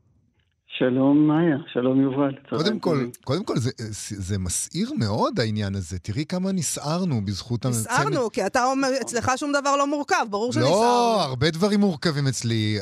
שלום 0.78 1.26
מאיה, 1.26 1.56
שלום 1.72 2.00
יובל. 2.00 2.34
קודם 2.48 2.78
כל, 2.78 3.06
קודם 3.24 3.44
כל 3.44 3.54
זה, 3.56 3.70
זה 3.98 4.38
מסעיר 4.38 4.92
מאוד 4.98 5.40
העניין 5.40 5.74
הזה. 5.74 5.98
תראי 5.98 6.24
כמה 6.28 6.52
נסערנו 6.52 7.24
בזכות 7.24 7.64
הצמד. 7.64 7.74
נסערנו, 7.74 8.30
כי 8.32 8.46
אתה 8.46 8.64
אומר, 8.64 8.88
אצלך 9.00 9.32
שום 9.36 9.52
דבר 9.52 9.76
לא 9.76 9.86
מורכב, 9.86 10.26
ברור 10.30 10.52
שנסערנו. 10.52 10.74
לא, 10.74 11.22
הרבה 11.22 11.50
דברים 11.50 11.80
מורכבים 11.80 12.26
אצלי. 12.26 12.78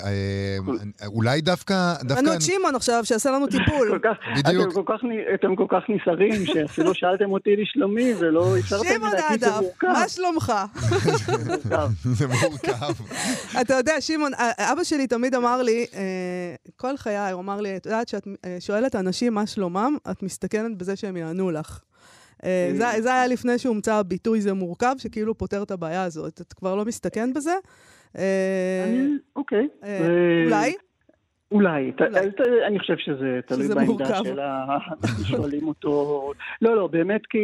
אולי 1.07 1.41
דווקא... 1.41 1.95
ראינו 2.11 2.33
את 2.35 2.43
שמעון 2.43 2.75
עכשיו, 2.75 3.05
שיעשה 3.05 3.31
לנו 3.31 3.47
טיפול. 3.47 4.01
בדיוק. 4.37 4.79
אתם 5.35 5.57
כל 5.57 5.67
כך 5.69 5.83
נסערים, 5.89 6.47
שאפילו 6.47 6.95
שאלתם 6.95 7.33
אותי 7.33 7.57
לשלומי, 7.57 8.15
ולא 8.19 8.57
השארתם 8.59 8.89
לי 8.89 9.11
להגיד 9.13 9.41
שזה 9.41 9.51
מורכב. 9.61 9.77
שמעון 9.81 10.01
מה 10.01 10.09
שלומך? 10.09 10.53
זה 12.19 12.27
מורכב. 12.27 12.93
אתה 13.61 13.75
יודע, 13.75 14.01
שמעון, 14.01 14.33
אבא 14.59 14.85
שלי 14.85 15.07
תמיד 15.07 15.35
אמר 15.35 15.63
לי, 15.63 15.87
כל 16.77 16.97
חיי, 16.97 17.31
הוא 17.33 17.41
אמר 17.41 17.61
לי, 17.61 17.78
את 17.79 17.87
יודעת 17.87 18.09
שאת 18.09 18.29
שואלת 18.61 18.97
אנשים 18.97 19.35
מה 19.35 19.47
שלומם, 19.47 19.97
את 20.11 20.23
מסתכנת 20.23 20.77
בזה 20.77 20.97
שהם 20.97 21.17
יענו 21.17 21.51
לך. 21.51 21.81
זה, 22.45 22.85
זה 23.01 23.15
היה 23.15 23.27
לפני 23.27 23.59
שהומצא 23.59 23.95
הביטוי 23.95 24.41
זה 24.41 24.53
מורכב, 24.53 24.95
שכאילו 24.99 25.39
פותר 25.39 25.63
את 25.63 25.71
הבעיה 25.71 26.05
הזאת. 26.05 26.41
את 26.41 26.53
כבר 26.53 26.75
לא 26.75 26.85
מסתכן 26.85 27.33
בזה? 27.33 27.55
אוקיי. 29.37 29.69
אולי? 30.47 30.75
אולי, 31.53 31.93
אני 32.67 32.79
חושב 32.79 32.97
שזה 32.99 33.41
תלוי 33.47 33.69
בעמדה 33.69 34.23
של 34.25 34.39
שואלים 35.31 35.69
אותו. 35.69 36.33
לא, 36.63 36.77
לא, 36.77 36.87
באמת 36.87 37.27
כי 37.27 37.39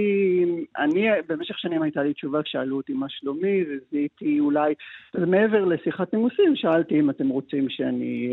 אני, 0.79 1.07
במשך 1.29 1.59
שנים 1.59 1.83
הייתה 1.83 2.03
לי 2.03 2.15
תשובה 2.15 2.43
כשאלו 2.43 2.77
אותי 2.77 2.93
מה 2.93 3.07
שלומי, 3.09 3.63
וזיהיתי 3.63 4.41
אולי, 4.41 4.75
מעבר 5.15 5.65
לשיחת 5.65 6.15
נימוסים, 6.15 6.57
שאלתי 6.57 7.01
אם 7.01 7.11
אתם 7.11 7.29
רוצים 7.29 7.67
שאני 7.69 8.33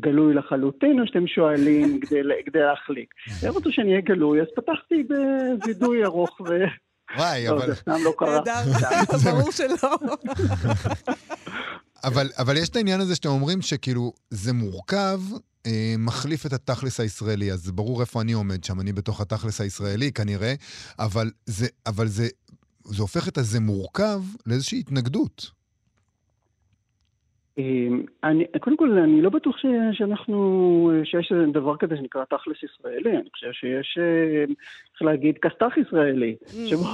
גלוי 0.00 0.34
לחלוטין, 0.34 1.00
או 1.00 1.06
שאתם 1.06 1.26
שואלים 1.26 2.00
כדי 2.46 2.60
להחליק. 2.60 3.14
הם 3.42 3.56
רצו 3.56 3.72
שאני 3.72 3.90
אהיה 3.90 4.00
גלוי, 4.00 4.40
אז 4.40 4.46
פתחתי 4.56 5.02
בווידוי 5.02 6.04
ארוך 6.04 6.40
ו... 6.40 6.64
וואי, 7.16 7.48
אבל... 7.48 7.66
זה 7.66 7.74
סתם 7.74 7.92
לא 8.04 8.12
קרה. 8.18 8.40
ברור 9.24 9.50
שלא. 9.50 9.88
אבל, 12.04 12.30
אבל 12.38 12.56
יש 12.56 12.68
את 12.68 12.76
העניין 12.76 13.00
הזה 13.00 13.14
שאתם 13.14 13.28
אומרים 13.28 13.62
שכאילו 13.62 14.12
זה 14.30 14.52
מורכב, 14.52 15.20
אה, 15.66 15.94
מחליף 15.98 16.46
את 16.46 16.52
התכלס 16.52 17.00
הישראלי, 17.00 17.52
אז 17.52 17.70
ברור 17.70 18.00
איפה 18.00 18.20
אני 18.20 18.32
עומד 18.32 18.64
שם, 18.64 18.80
אני 18.80 18.92
בתוך 18.92 19.20
התכלס 19.20 19.60
הישראלי 19.60 20.12
כנראה, 20.12 20.54
אבל 20.98 21.30
זה, 21.46 21.66
אבל 21.86 22.08
זה, 22.08 22.28
זה 22.84 23.02
הופך 23.02 23.28
את 23.28 23.38
הזה 23.38 23.60
מורכב 23.60 24.22
לאיזושהי 24.46 24.78
התנגדות. 24.80 25.50
אמ, 27.58 28.02
אני, 28.24 28.44
קודם 28.60 28.76
כל, 28.76 28.98
אני 28.98 29.22
לא 29.22 29.30
בטוח 29.30 29.56
ש, 29.56 29.66
שאנחנו, 29.92 30.90
שיש 31.04 31.32
דבר 31.52 31.76
כזה 31.76 31.96
שנקרא 31.96 32.24
תכלס 32.24 32.56
ישראלי, 32.62 33.16
אני 33.16 33.30
חושב 33.30 33.52
שיש, 33.52 33.98
אה, 34.00 34.44
איך 34.92 35.02
להגיד, 35.02 35.38
כסת"ח 35.38 35.76
ישראלי, 35.76 36.36
mm. 36.42 36.48
שבו 36.70 36.84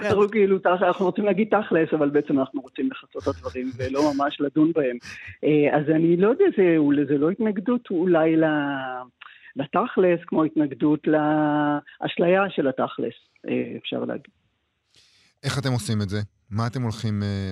כן. 0.00 0.06
אנחנו 0.06 0.28
כאילו, 0.28 0.58
אנחנו 0.64 1.06
רוצים 1.06 1.24
להגיד 1.24 1.48
תכלס, 1.50 1.88
אבל 1.92 2.10
בעצם 2.10 2.38
אנחנו 2.38 2.60
רוצים 2.60 2.90
לחצות 2.90 3.22
את 3.22 3.28
הדברים 3.28 3.66
ולא 3.78 4.00
ממש 4.14 4.40
לדון 4.40 4.72
בהם. 4.72 4.96
אה, 5.44 5.76
אז 5.78 5.90
אני 5.90 6.16
לא 6.16 6.28
יודע, 6.28 6.44
זה, 6.56 6.76
זה 7.08 7.18
לא 7.18 7.30
התנגדות 7.30 7.90
אולי 7.90 8.36
לתכלס, 9.56 10.20
כמו 10.26 10.44
התנגדות 10.44 11.00
לאשליה 11.06 12.42
של 12.50 12.68
התכלס, 12.68 13.14
אה, 13.48 13.76
אפשר 13.76 14.04
להגיד. 14.04 14.32
איך 15.44 15.58
אתם 15.58 15.72
עושים 15.72 16.02
את 16.02 16.08
זה? 16.08 16.18
מה 16.50 16.66
אתם 16.66 16.82
הולכים... 16.82 17.22
אה, 17.22 17.50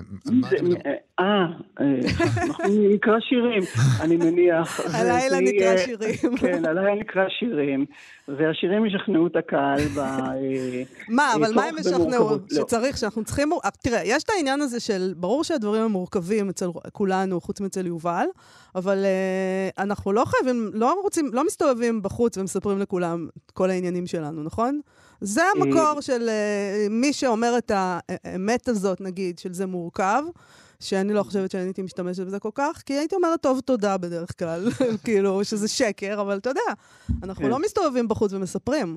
אה, 0.87 0.95
אה, 1.21 1.47
אנחנו 2.43 2.89
נקרא 2.95 3.21
שירים, 3.21 3.63
אני 4.01 4.17
מניח. 4.17 4.81
הלילה 4.95 5.41
נקרא 5.41 5.77
שירים. 5.77 6.37
כן, 6.41 6.65
הלילה 6.65 6.95
נקרא 6.95 7.25
שירים, 7.39 7.87
והשירים 8.29 8.87
ישכנעו 8.87 9.27
את 9.27 9.37
הקהל 9.37 9.81
ב... 9.81 10.01
מה, 11.17 11.35
אבל 11.35 11.55
מה 11.55 11.65
הם 11.65 11.79
ישכנעו? 11.79 12.31
לא. 12.31 12.39
שצריך, 12.55 12.99
שאנחנו 12.99 13.25
צריכים... 13.25 13.51
תראה, 13.83 14.01
יש 14.05 14.25
את 14.25 14.31
העניין 14.31 14.61
הזה 14.61 14.81
של, 14.81 15.13
ברור 15.17 15.45
שהדברים 15.45 15.83
הם 15.83 15.91
מורכבים 15.91 16.49
אצל 16.49 16.67
כולנו, 16.93 17.41
חוץ 17.41 17.61
מאצל 17.61 17.87
יובל, 17.87 18.27
אבל 18.75 19.05
אנחנו 19.79 20.13
לא 20.13 20.25
חייבים, 20.25 20.71
לא 20.75 21.01
רוצים, 21.03 21.31
לא 21.33 21.47
מסתובבים 21.47 22.03
בחוץ 22.03 22.39
ומספרים 22.39 22.79
לכולם 22.79 23.29
את 23.47 23.51
כל 23.51 23.71
העניינים 23.71 24.07
שלנו, 24.07 24.43
נכון? 24.43 24.81
זה 25.21 25.43
המקור 25.55 26.01
של 26.01 26.29
מי 26.91 27.13
שאומר 27.13 27.59
את 27.59 27.73
האמת 27.75 28.69
הזאת, 28.69 29.01
נגיד, 29.01 29.39
של 29.39 29.53
זה 29.53 29.67
מורכב, 29.67 30.23
שאני 30.81 31.13
לא 31.13 31.23
חושבת 31.23 31.51
שאני 31.51 31.63
הייתי 31.63 31.83
משתמשת 31.83 32.27
בזה 32.27 32.39
כל 32.41 32.51
כך, 32.55 32.83
כי 32.87 32.93
הייתי 32.93 33.17
אומרת 33.17 33.43
טוב 33.43 33.61
תודה 33.61 33.99
בדרך 33.99 34.39
כלל, 34.39 34.61
כאילו, 35.05 35.45
שזה 35.45 35.69
שקר, 35.69 36.21
אבל 36.21 36.37
אתה 36.37 36.51
יודע, 36.51 36.61
אנחנו 37.23 37.45
כן. 37.45 37.51
לא 37.51 37.59
מסתובבים 37.59 38.09
בחוץ 38.09 38.33
ומספרים. 38.33 38.97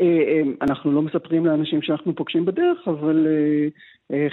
אה, 0.00 0.06
אה, 0.06 0.42
אנחנו 0.62 0.92
לא 0.92 1.02
מספרים 1.02 1.46
לאנשים 1.46 1.82
שאנחנו 1.82 2.16
פוגשים 2.16 2.44
בדרך, 2.44 2.78
אבל 2.86 3.26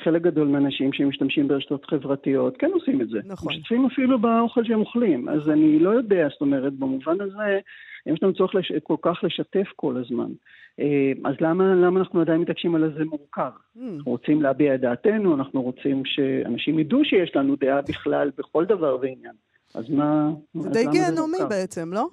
חלק 0.04 0.22
גדול 0.22 0.48
מהאנשים 0.48 0.94
שמשתמשים 0.94 1.48
ברשתות 1.48 1.86
חברתיות 1.86 2.58
כן 2.58 2.72
עושים 2.74 3.02
את 3.02 3.10
זה. 3.10 3.20
נכון. 3.26 3.54
משתתפים 3.54 3.86
אפילו 3.86 4.20
באוכל 4.22 4.64
שהם 4.64 4.80
אוכלים. 4.80 5.30
אז 5.30 5.50
אני 5.50 5.80
לא 5.80 5.90
יודע, 5.90 6.28
זאת 6.32 6.42
אומרת, 6.42 6.74
במובן 6.74 7.22
הזה, 7.22 7.60
יש 8.06 8.24
לנו 8.24 8.34
צורך 8.34 8.56
לש... 8.56 8.72
כל 8.84 8.96
כך 9.02 9.24
לשתף 9.24 9.68
כל 9.76 9.98
הזמן. 9.98 10.32
אה, 10.80 11.12
אז 11.26 11.36
למה, 11.42 11.76
למה 11.76 12.00
אנחנו 12.00 12.22
עדיין 12.22 12.42
מתעקשים 12.42 12.76
על 12.76 12.84
איזה 12.84 13.06
מורכב? 13.06 13.52
Mm. 13.78 13.80
אנחנו 13.96 14.12
רוצים 14.12 14.42
להביע 14.42 14.76
את 14.76 14.82
דעתנו, 14.82 15.36
אנחנו 15.36 15.62
רוצים 15.62 16.04
שאנשים 16.06 16.80
ידעו 16.80 17.06
שיש 17.06 17.36
לנו 17.36 17.56
דעה 17.56 17.82
בכלל 17.82 18.32
בכל 18.38 18.66
דבר 18.66 18.98
ועניין. 19.02 19.36
אז 19.76 19.90
מה... 19.90 20.30
זה 20.54 20.70
די 20.70 20.86
גיהנומי 20.92 21.38
בעצם, 21.50 21.94
לא? 21.94 22.08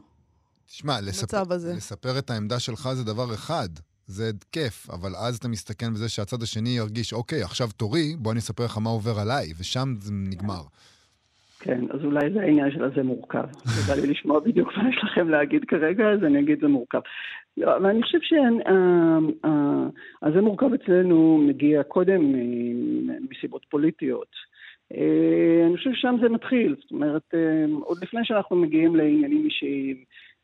תשמע, 0.67 1.01
לספר, 1.01 1.43
לספר 1.77 2.19
את 2.19 2.31
העמדה 2.31 2.61
שלך 2.61 2.89
זה 2.93 3.05
דבר 3.05 3.35
אחד. 3.35 3.69
זה 4.07 4.25
כיף, 4.53 4.91
אבל 4.91 5.11
אז 5.27 5.37
אתה 5.37 5.49
מסתכן 5.49 5.93
בזה 5.93 6.09
שהצד 6.09 6.43
השני 6.43 6.69
ירגיש, 6.69 7.13
אוקיי, 7.13 7.43
עכשיו 7.43 7.69
תורי, 7.77 8.17
בוא 8.19 8.33
אני 8.33 8.39
אספר 8.39 8.65
לך 8.65 8.79
מה 8.79 8.91
עובר 8.91 9.21
עליי, 9.21 9.47
ושם 9.61 9.89
זה 9.99 10.13
נגמר. 10.31 10.63
כן, 11.61 11.85
אז 11.91 12.05
אולי 12.05 12.33
זה 12.33 12.41
העניין 12.41 12.71
של 12.71 12.85
הזה 12.85 13.03
מורכב. 13.03 13.47
בא 13.89 13.95
לי 13.95 14.07
לשמוע 14.07 14.41
בדיוק 14.41 14.77
מה 14.77 14.89
יש 14.89 14.97
לכם 15.05 15.29
להגיד 15.29 15.65
כרגע, 15.65 16.11
אז 16.11 16.25
אני 16.25 16.41
אגיד 16.41 16.61
זה 16.61 16.69
מורכב. 16.69 17.01
לא, 17.57 17.77
אבל 17.77 17.87
אני 17.87 18.03
חושב 18.03 18.19
שהזה 18.23 18.41
מורכב 20.41 20.73
אצלנו 20.75 21.45
מגיע 21.49 21.83
קודם 21.83 22.33
מסיבות 23.31 23.67
פוליטיות. 23.71 24.29
אה, 24.95 25.67
אני 25.67 25.77
חושב 25.77 25.93
ששם 25.93 26.17
זה 26.23 26.29
מתחיל, 26.29 26.77
זאת 26.81 26.91
אומרת, 26.91 27.23
אה, 27.35 27.65
עוד 27.81 27.99
לפני 28.03 28.21
שאנחנו 28.25 28.57
מגיעים 28.57 28.97
לעניינים 28.97 29.45
אישיים, 29.45 29.97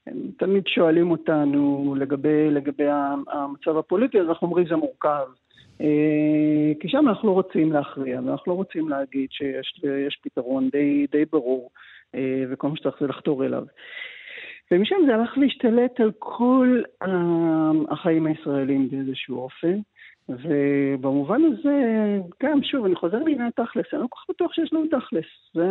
הם 0.06 0.16
תמיד 0.38 0.66
שואלים 0.66 1.10
אותנו 1.10 1.94
לגבי, 1.98 2.50
לגבי 2.50 2.88
המצב 3.32 3.76
הפוליטי, 3.76 4.20
אז 4.20 4.28
אנחנו 4.28 4.46
אומרים 4.46 4.66
זה 4.66 4.76
מורכב. 4.76 5.26
אה, 5.80 6.72
כי 6.80 6.88
שם 6.88 7.08
אנחנו 7.08 7.28
לא 7.28 7.32
רוצים 7.32 7.72
להכריע, 7.72 8.20
ואנחנו 8.24 8.52
לא 8.52 8.56
רוצים 8.56 8.88
להגיד 8.88 9.28
שיש 9.30 10.20
פתרון 10.22 10.68
די, 10.72 11.06
די 11.12 11.24
ברור, 11.32 11.70
אה, 12.14 12.44
וכל 12.50 12.68
מה 12.68 12.76
שצריך 12.76 12.96
זה 13.00 13.06
לחתור 13.06 13.44
אליו. 13.44 13.64
ומשם 14.70 14.96
זה 15.06 15.14
הלך 15.14 15.38
להשתלט 15.38 16.00
על 16.00 16.12
כל 16.18 16.82
החיים 17.90 18.26
הישראלים 18.26 18.88
באיזשהו 18.90 19.38
אופן. 19.38 19.78
ובמובן 20.28 21.40
הזה, 21.44 21.72
גם, 22.42 22.62
שוב, 22.62 22.84
אני 22.84 22.94
חוזר 22.94 23.18
לעניין 23.18 23.50
תכלס, 23.50 23.86
אני 23.92 24.02
לא 24.02 24.06
כל 24.10 24.18
כך 24.20 24.30
בטוח 24.30 24.52
שיש 24.52 24.72
לנו 24.72 24.86
תכלס. 24.86 25.24
זה. 25.54 25.68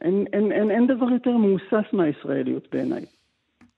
אין, 0.00 0.24
אין, 0.32 0.52
אין, 0.52 0.70
אין 0.70 0.86
דבר 0.86 1.10
יותר 1.10 1.30
מהוסס 1.30 1.92
מהישראליות 1.92 2.68
בעיניי. 2.72 3.04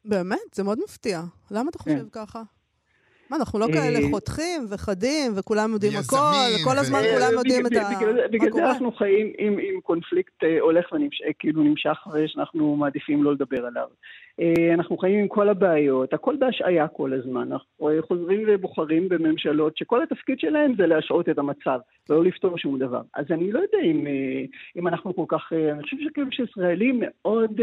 באמת? 0.05 0.55
זה 0.55 0.63
מאוד 0.63 0.79
מפתיע. 0.85 1.21
למה 1.51 1.71
אתה 1.71 1.79
חושב 1.79 1.99
כן. 1.99 2.09
ככה? 2.13 2.43
מה, 3.33 3.39
אנחנו 3.39 3.59
לא 3.59 3.67
כאלה 3.73 3.99
אה, 3.99 4.11
חותכים 4.11 4.61
וחדים, 4.71 5.33
וכולם 5.37 5.73
יודעים 5.73 5.93
הכל, 5.93 6.17
וכל 6.55 6.79
הזמן 6.79 6.99
כולם 7.15 7.33
יודעים 7.39 7.67
את 7.67 7.73
ה... 7.73 8.29
בגלל 8.33 8.53
זה 8.53 8.71
אנחנו 8.71 8.93
חיים 8.93 9.33
עם 9.39 9.81
קונפליקט 9.81 10.45
אה, 10.45 10.61
הולך 10.61 10.87
וכאילו 10.93 11.63
נמשך, 11.63 11.99
ושאנחנו 12.15 12.77
מעדיפים 12.77 13.23
לא 13.23 13.33
לדבר 13.33 13.67
עליו. 13.67 13.87
אה, 14.41 14.75
אנחנו 14.75 14.99
חיים 14.99 15.19
עם 15.19 15.29
כל 15.29 15.49
הבעיות, 15.49 16.15
הכל 16.15 16.37
בהשעיה 16.39 16.89
כל 16.89 17.13
הזמן. 17.13 17.53
אנחנו 17.53 17.89
חוזרים 18.09 18.45
ובוחרים 18.49 19.09
בממשלות 19.09 19.77
שכל 19.77 20.03
התפקיד 20.03 20.39
שלהם 20.39 20.75
זה 20.79 20.87
להשעות 20.87 21.29
את 21.29 21.39
המצב, 21.39 21.79
ולא 22.11 22.25
לפתור 22.25 22.59
שום 22.59 22.79
דבר. 22.79 23.03
אז 23.15 23.25
אני 23.31 23.53
לא 23.53 23.59
יודע 23.59 23.79
אם, 23.85 24.07
אם 24.77 24.89
אנחנו 24.89 25.17
כל 25.17 25.25
כך... 25.29 25.53
אני 25.73 25.83
חושב 25.83 25.97
שכאילו 26.01 26.33
שישראלים 26.33 27.03
מאוד... 27.03 27.61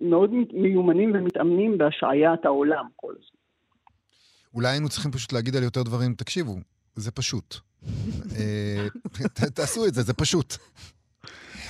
מאוד 0.00 0.30
מיומנים 0.52 1.10
ומתאמנים 1.14 1.78
בהשעיית 1.78 2.44
העולם 2.44 2.84
כל 2.96 3.12
הזמן. 3.12 3.37
אולי 4.58 4.70
היינו 4.70 4.88
צריכים 4.88 5.10
פשוט 5.10 5.32
להגיד 5.32 5.56
על 5.56 5.62
יותר 5.62 5.82
דברים, 5.82 6.14
תקשיבו, 6.14 6.58
זה 6.96 7.10
פשוט. 7.10 7.56
אה, 8.36 8.86
תעשו 9.54 9.86
את 9.86 9.94
זה, 9.94 10.02
זה 10.02 10.12
פשוט. 10.12 10.56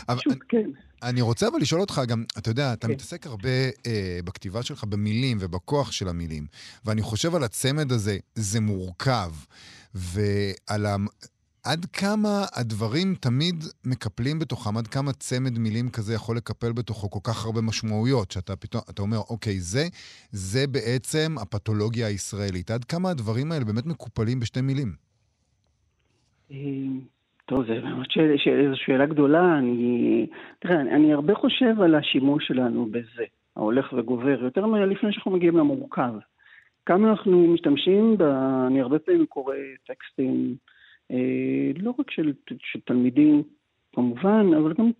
פשוט, 0.07 0.39
כן. 0.49 0.71
אני 1.03 1.21
רוצה 1.21 1.49
אבל 1.49 1.61
לשאול 1.61 1.81
אותך 1.81 2.01
גם, 2.09 2.25
אתה 2.39 2.51
יודע, 2.51 2.73
אתה 2.73 2.87
כן. 2.87 2.93
מתעסק 2.93 3.27
הרבה 3.27 3.49
אה, 3.87 4.21
בכתיבה 4.25 4.63
שלך 4.63 4.85
במילים 4.85 5.39
ובכוח 5.41 5.93
של 5.93 6.09
המילים, 6.09 6.47
ואני 6.85 7.03
חושב 7.03 7.35
על 7.35 7.45
הצמד 7.45 7.93
הזה, 7.93 8.19
זה 8.35 8.61
מורכב, 8.61 9.33
ועל 9.95 10.87
ה... 10.87 10.97
עד 11.65 11.85
כמה 11.85 12.45
הדברים 12.61 13.15
תמיד 13.21 13.55
מקפלים 13.85 14.39
בתוכם, 14.39 14.77
עד 14.77 14.87
כמה 14.87 15.13
צמד 15.13 15.59
מילים 15.59 15.89
כזה 15.97 16.15
יכול 16.15 16.37
לקפל 16.37 16.73
בתוכו 16.73 17.11
כל 17.11 17.31
כך 17.31 17.47
הרבה 17.47 17.61
משמעויות, 17.61 18.31
שאתה 18.31 18.57
פתאום, 18.57 18.83
אתה 18.91 19.03
אומר, 19.03 19.19
אוקיי, 19.31 19.59
זה, 19.59 19.85
זה 20.31 20.67
בעצם 20.73 21.35
הפתולוגיה 21.43 22.07
הישראלית. 22.07 22.71
עד 22.71 22.85
כמה 22.85 23.11
הדברים 23.11 23.53
האלה 23.53 23.65
באמת 23.65 23.87
מקופלים 23.87 24.41
בשתי 24.41 24.61
מילים? 24.61 24.89
אה, 26.51 26.57
טוב, 27.47 27.65
זו 27.67 27.73
באמת 27.83 28.11
שאלה, 28.77 29.07
גדולה. 29.07 29.59
אני, 29.59 30.27
תראה, 30.59 30.81
אני, 30.81 30.95
אני 30.95 31.13
הרבה 31.13 31.35
חושב 31.35 31.81
על 31.81 31.95
השימוש 31.95 32.47
שלנו 32.47 32.87
בזה, 32.87 33.25
ההולך 33.57 33.93
וגובר, 33.93 34.45
יותר 34.45 34.67
לפני 34.67 35.13
שאנחנו 35.13 35.31
מגיעים 35.31 35.57
למורכב. 35.57 36.13
כמה 36.87 37.11
אנחנו 37.11 37.47
משתמשים 37.55 38.19
ב... 38.19 38.23
אני 38.67 38.81
הרבה 38.81 38.99
פעמים 38.99 39.27
קורא 39.27 39.55
טקסטים 39.87 40.57
לא 41.79 41.95
רק 41.99 42.11
של, 42.11 42.33
של 42.59 42.81
תלמידים 42.81 43.43
כמובן, 43.95 44.47
אבל 44.57 44.75
גם 44.79 44.91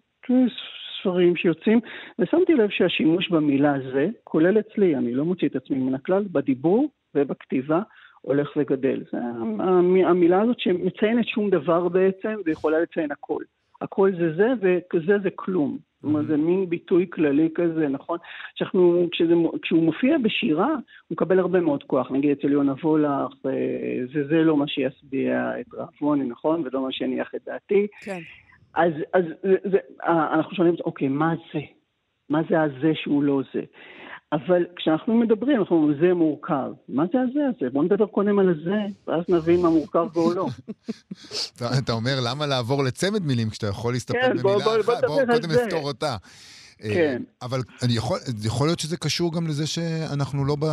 ספרים 1.01 1.37
שיוצאים, 1.37 1.81
ושמתי 2.19 2.55
לב 2.55 2.71
שהשימוש 2.71 3.31
במילה 3.31 3.75
זה, 3.93 4.09
כולל 4.25 4.59
אצלי, 4.59 4.97
אני 4.97 5.15
לא 5.15 5.25
מוציא 5.25 5.49
את 5.49 5.57
עצמי 5.57 5.79
מן 5.79 5.95
הכלל, 5.95 6.25
בדיבור 6.33 6.89
ובכתיבה 7.15 7.81
הולך 8.21 8.53
וגדל. 8.57 9.03
זה 9.13 9.19
המילה 10.05 10.43
הזאת 10.43 10.61
שמציינת 10.61 11.29
שום 11.29 11.51
דבר 11.51 11.89
בעצם, 11.89 12.35
ויכולה 12.45 12.81
לציין 12.81 13.13
הכל. 13.13 13.43
הכל 13.81 14.11
זה 14.19 14.35
זה, 14.35 14.53
וזה 14.95 15.19
זה 15.23 15.31
כלום. 15.35 15.79
זאת 15.95 16.05
אומרת, 16.05 16.27
זה 16.27 16.37
מין 16.37 16.69
ביטוי 16.69 17.07
כללי 17.11 17.49
כזה, 17.55 17.89
נכון? 17.89 18.19
שאנחנו, 18.55 19.09
כשזה, 19.13 19.35
כשהוא 19.63 19.83
מופיע 19.83 20.19
בשירה, 20.19 20.69
הוא 20.69 20.81
מקבל 21.11 21.39
הרבה 21.39 21.61
מאוד 21.61 21.83
כוח. 21.83 22.11
נגיד 22.11 22.31
אצל 22.31 22.53
יונה 22.53 22.75
וולך, 22.83 23.33
אה, 23.47 24.01
זה, 24.13 24.27
זה 24.29 24.35
לא 24.35 24.57
מה 24.57 24.69
שישביע 24.69 25.61
את 25.61 25.75
רעבוני, 25.75 26.25
נכון? 26.25 26.63
ולא 26.65 26.83
מה 26.83 26.93
שיניח 26.93 27.35
את 27.35 27.41
דעתי. 27.47 27.87
כן. 28.01 28.21
אז, 28.75 28.93
אז 29.13 29.25
זה, 29.43 29.79
אה, 30.05 30.35
אנחנו 30.35 30.57
שואלים, 30.57 30.75
אוקיי, 30.85 31.09
מה 31.09 31.35
זה? 31.53 31.61
מה 32.31 32.41
זה 32.51 32.63
הזה 32.63 32.93
שהוא 32.95 33.23
לא 33.23 33.43
זה? 33.55 33.63
אבל 34.33 34.67
כשאנחנו 34.77 35.15
מדברים, 35.15 35.61
אנחנו 35.61 35.77
אומרים, 35.77 35.99
זה 36.01 36.15
מורכב. 36.15 36.71
מה 36.89 37.05
זה 37.13 37.19
הזה 37.21 37.41
הזה? 37.57 37.71
בואו 37.73 37.85
נדבר 37.85 38.07
קודם 38.07 38.39
על 38.39 38.49
הזה, 38.49 38.81
ואז 39.07 39.23
נבין 39.29 39.63
מה 39.63 39.71
מורכב 39.71 40.07
או 40.17 40.35
לא. 40.35 40.49
אתה 41.79 41.93
אומר, 41.93 42.19
למה 42.25 42.47
לעבור 42.47 42.85
לצמד 42.85 43.23
מילים 43.23 43.51
כשאתה 43.51 43.67
יכול 43.67 43.93
להסתפק 43.93 44.19
כן, 44.23 44.37
במילה 44.37 44.81
אחת? 44.81 45.05
בוא 45.07 45.21
קודם 45.33 45.51
נפתור 45.51 45.83
אותה. 45.89 46.17
כן. 46.79 47.23
אבל 47.43 47.63
אני 47.83 47.93
יכול, 47.93 48.19
יכול 48.43 48.69
להיות 48.69 48.81
שזה 48.81 48.97
קשור 48.97 49.33
גם 49.33 49.47
לזה 49.47 49.67
שאנחנו 49.67 50.45
לא, 50.45 50.57
ב, 50.57 50.65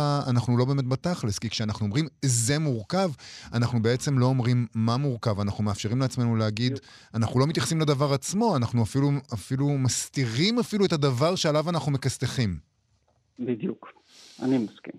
לא 0.58 0.64
באמת 0.64 0.86
בתכלס, 0.86 1.38
כי 1.38 1.50
כשאנחנו 1.50 1.86
אומרים 1.86 2.06
זה 2.24 2.58
מורכב, 2.58 3.10
אנחנו 3.54 3.82
בעצם 3.82 4.18
לא 4.18 4.26
אומרים 4.26 4.66
מה 4.74 4.96
מורכב, 4.96 5.40
אנחנו 5.40 5.64
מאפשרים 5.64 6.00
לעצמנו 6.00 6.36
להגיד, 6.36 6.78
אנחנו 7.14 7.40
לא 7.40 7.46
מתייחסים 7.46 7.80
לדבר 7.80 8.12
עצמו, 8.12 8.56
אנחנו 8.56 8.82
אפילו, 8.82 9.10
אפילו 9.34 9.68
מסתירים 9.68 10.58
אפילו 10.58 10.84
את 10.84 10.92
הדבר 10.92 11.34
שעליו 11.34 11.70
אנחנו 11.70 11.92
מכסתחים. 11.92 12.75
בדיוק, 13.38 13.92
אני 14.42 14.58
מסכים. 14.58 14.94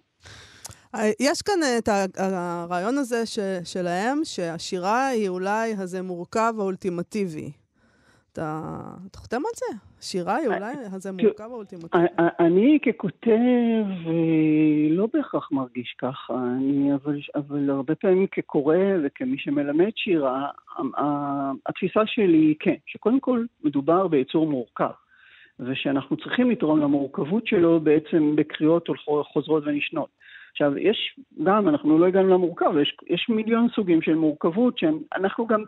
אה, 0.96 1.12
יש 1.20 1.42
כאן 1.42 1.60
את 1.78 1.90
הרעיון 2.18 2.98
הזה 2.98 3.26
ש, 3.26 3.40
שלהם, 3.64 4.22
שהשירה 4.24 5.08
היא 5.08 5.30
אולי 5.30 5.74
הזה 5.74 6.02
מורכב 6.02 6.54
האולטימטיבי. 6.58 7.52
אתה, 8.34 8.62
אתה 9.12 9.20
חותם 9.20 9.38
על 9.38 9.52
זה? 9.56 9.78
שירה 10.02 10.36
היא 10.36 10.48
אולי 10.48 10.74
הזה 10.92 11.12
מורכב 11.12 11.44
האולטימטיבי. 11.44 12.04
אני 12.40 12.80
ככותב 12.86 14.12
לא 14.90 15.08
בהכרח 15.14 15.52
מרגיש 15.52 15.96
ככה, 15.98 16.34
אני, 16.34 16.94
אבל, 16.94 17.20
אבל 17.36 17.70
הרבה 17.70 17.96
פעמים 17.96 18.28
כקורא 18.32 18.78
וכמי 19.04 19.38
שמלמד 19.38 19.92
שירה, 19.96 20.48
התפיסה 21.66 22.02
שלי 22.06 22.38
היא 22.38 22.56
כן, 22.60 22.76
שקודם 22.86 23.20
כל 23.20 23.46
מדובר 23.64 24.08
ביצור 24.08 24.48
מורכב. 24.48 25.07
ושאנחנו 25.60 26.18
צריכים 26.18 26.52
לתרום 26.52 26.80
למורכבות 26.80 27.48
שלו 27.48 27.80
בעצם 27.80 28.36
בקריאות 28.36 28.90
חוזרות 29.34 29.64
ונשנות. 29.66 30.10
עכשיו, 30.52 30.78
יש 30.78 31.16
גם, 31.44 31.70
אנחנו 31.70 32.00
לא 32.00 32.06
הגענו 32.06 32.30
למורכב, 32.30 32.72
יש, 32.82 32.98
יש 33.08 33.30
מיליון 33.30 33.68
סוגים 33.76 34.02
של 34.02 34.16
מורכבות 34.16 34.78
שאנחנו 34.78 35.48
גם, 35.48 35.64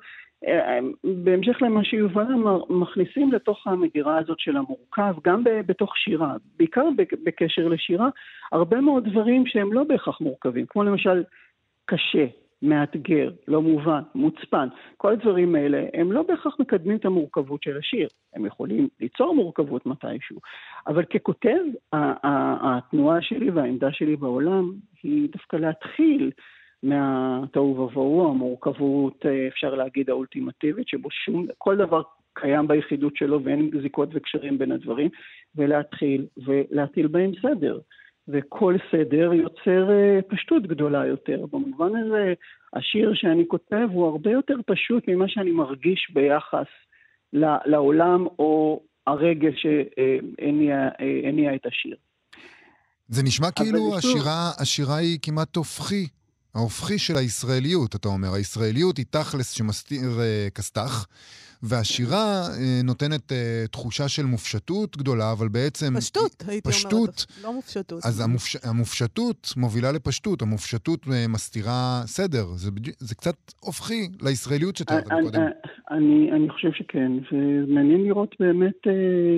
אה, 0.47 0.79
בהמשך 1.03 1.61
למה 1.61 1.83
שיובל 1.83 2.33
אמר, 2.33 2.61
מכניסים 2.69 3.31
לתוך 3.31 3.67
המגירה 3.67 4.17
הזאת 4.17 4.39
של 4.39 4.57
המורכב, 4.57 5.15
גם 5.23 5.43
בתוך 5.65 5.97
שירה, 5.97 6.35
בעיקר 6.57 6.85
בקשר 7.23 7.67
לשירה, 7.67 8.09
הרבה 8.51 8.81
מאוד 8.81 9.09
דברים 9.09 9.45
שהם 9.45 9.73
לא 9.73 9.83
בהכרח 9.83 10.21
מורכבים, 10.21 10.65
כמו 10.69 10.83
למשל 10.83 11.23
קשה, 11.85 12.25
מאתגר, 12.61 13.31
לא 13.47 13.61
מובן, 13.61 14.01
מוצפן, 14.15 14.67
כל 14.97 15.11
הדברים 15.11 15.55
האלה, 15.55 15.85
הם 15.93 16.11
לא 16.11 16.23
בהכרח 16.23 16.55
מקדמים 16.59 16.97
את 16.97 17.05
המורכבות 17.05 17.63
של 17.63 17.77
השיר. 17.77 18.07
הם 18.33 18.45
יכולים 18.45 18.87
ליצור 18.99 19.35
מורכבות 19.35 19.85
מתישהו, 19.85 20.39
אבל 20.87 21.05
ככותב, 21.05 21.59
התנועה 21.93 23.21
שלי 23.21 23.49
והעמדה 23.49 23.91
שלי 23.91 24.15
בעולם 24.15 24.71
היא 25.03 25.29
דווקא 25.31 25.55
להתחיל 25.55 26.31
מהתוהו 26.83 27.77
ובוהו, 27.79 28.29
המורכבות, 28.29 29.25
אפשר 29.47 29.75
להגיד, 29.75 30.09
האולטימטיבית, 30.09 30.87
שבו 30.87 31.11
שום, 31.11 31.47
כל 31.57 31.77
דבר 31.77 32.01
קיים 32.33 32.67
ביחידות 32.67 33.15
שלו 33.15 33.43
ואין 33.43 33.71
זיקות 33.81 34.09
וקשרים 34.13 34.57
בין 34.57 34.71
הדברים, 34.71 35.09
ולהתחיל 35.55 36.25
ולהטיל 36.45 37.07
בהם 37.07 37.31
סדר. 37.41 37.79
וכל 38.31 38.75
סדר 38.91 39.33
יוצר 39.33 39.91
אה, 39.91 40.19
פשטות 40.27 40.67
גדולה 40.67 41.05
יותר. 41.05 41.45
במובן 41.51 41.95
הזה, 41.95 42.33
השיר 42.73 43.11
שאני 43.13 43.43
כותב 43.47 43.87
הוא 43.91 44.07
הרבה 44.07 44.31
יותר 44.31 44.55
פשוט 44.65 45.03
ממה 45.07 45.25
שאני 45.27 45.51
מרגיש 45.51 46.11
ביחס 46.13 46.67
לעולם 47.65 48.25
או 48.39 48.81
הרגל 49.07 49.51
שהניע 49.55 51.55
את 51.55 51.65
השיר. 51.65 51.95
זה 53.07 53.23
נשמע 53.23 53.51
כאילו 53.51 53.97
השירה, 53.97 54.51
השירה 54.61 54.97
היא 54.97 55.19
כמעט 55.21 55.55
הופכי, 55.55 56.07
ההופכי 56.55 56.97
של 56.97 57.15
הישראליות, 57.15 57.95
אתה 57.95 58.07
אומר. 58.07 58.33
הישראליות 58.33 58.97
היא 58.97 59.05
תכלס 59.09 59.51
שמסתיר 59.51 60.01
uh, 60.01 60.51
כסת"ח, 60.55 61.07
והשירה 61.63 62.47
אה, 62.59 62.81
נותנת 62.83 63.31
אה, 63.31 63.65
תחושה 63.71 64.07
של 64.07 64.25
מופשטות 64.25 64.97
גדולה, 64.97 65.31
אבל 65.31 65.47
בעצם... 65.47 65.93
פשטות, 65.97 66.43
הייתי 66.47 66.69
פשטות, 66.69 66.93
אומרת, 66.93 67.43
לא 67.43 67.53
מופשטות. 67.53 68.05
אז 68.05 68.21
המופש... 68.21 68.55
המופשטות 68.63 69.53
מובילה 69.57 69.91
לפשטות, 69.91 70.41
המופשטות 70.41 70.99
אה, 71.07 71.25
מסתירה 71.29 72.01
סדר. 72.05 72.45
זה. 72.45 72.69
זה 72.99 73.15
קצת 73.15 73.35
הופכי 73.59 74.07
לישראליות 74.21 74.75
שתיארת 74.75 75.07
קודם. 75.23 75.41
אני, 75.91 76.31
אני 76.31 76.49
חושב 76.49 76.71
שכן, 76.73 77.11
ומעניין 77.31 78.03
לראות 78.03 78.35
באמת... 78.39 78.87
אה... 78.87 79.37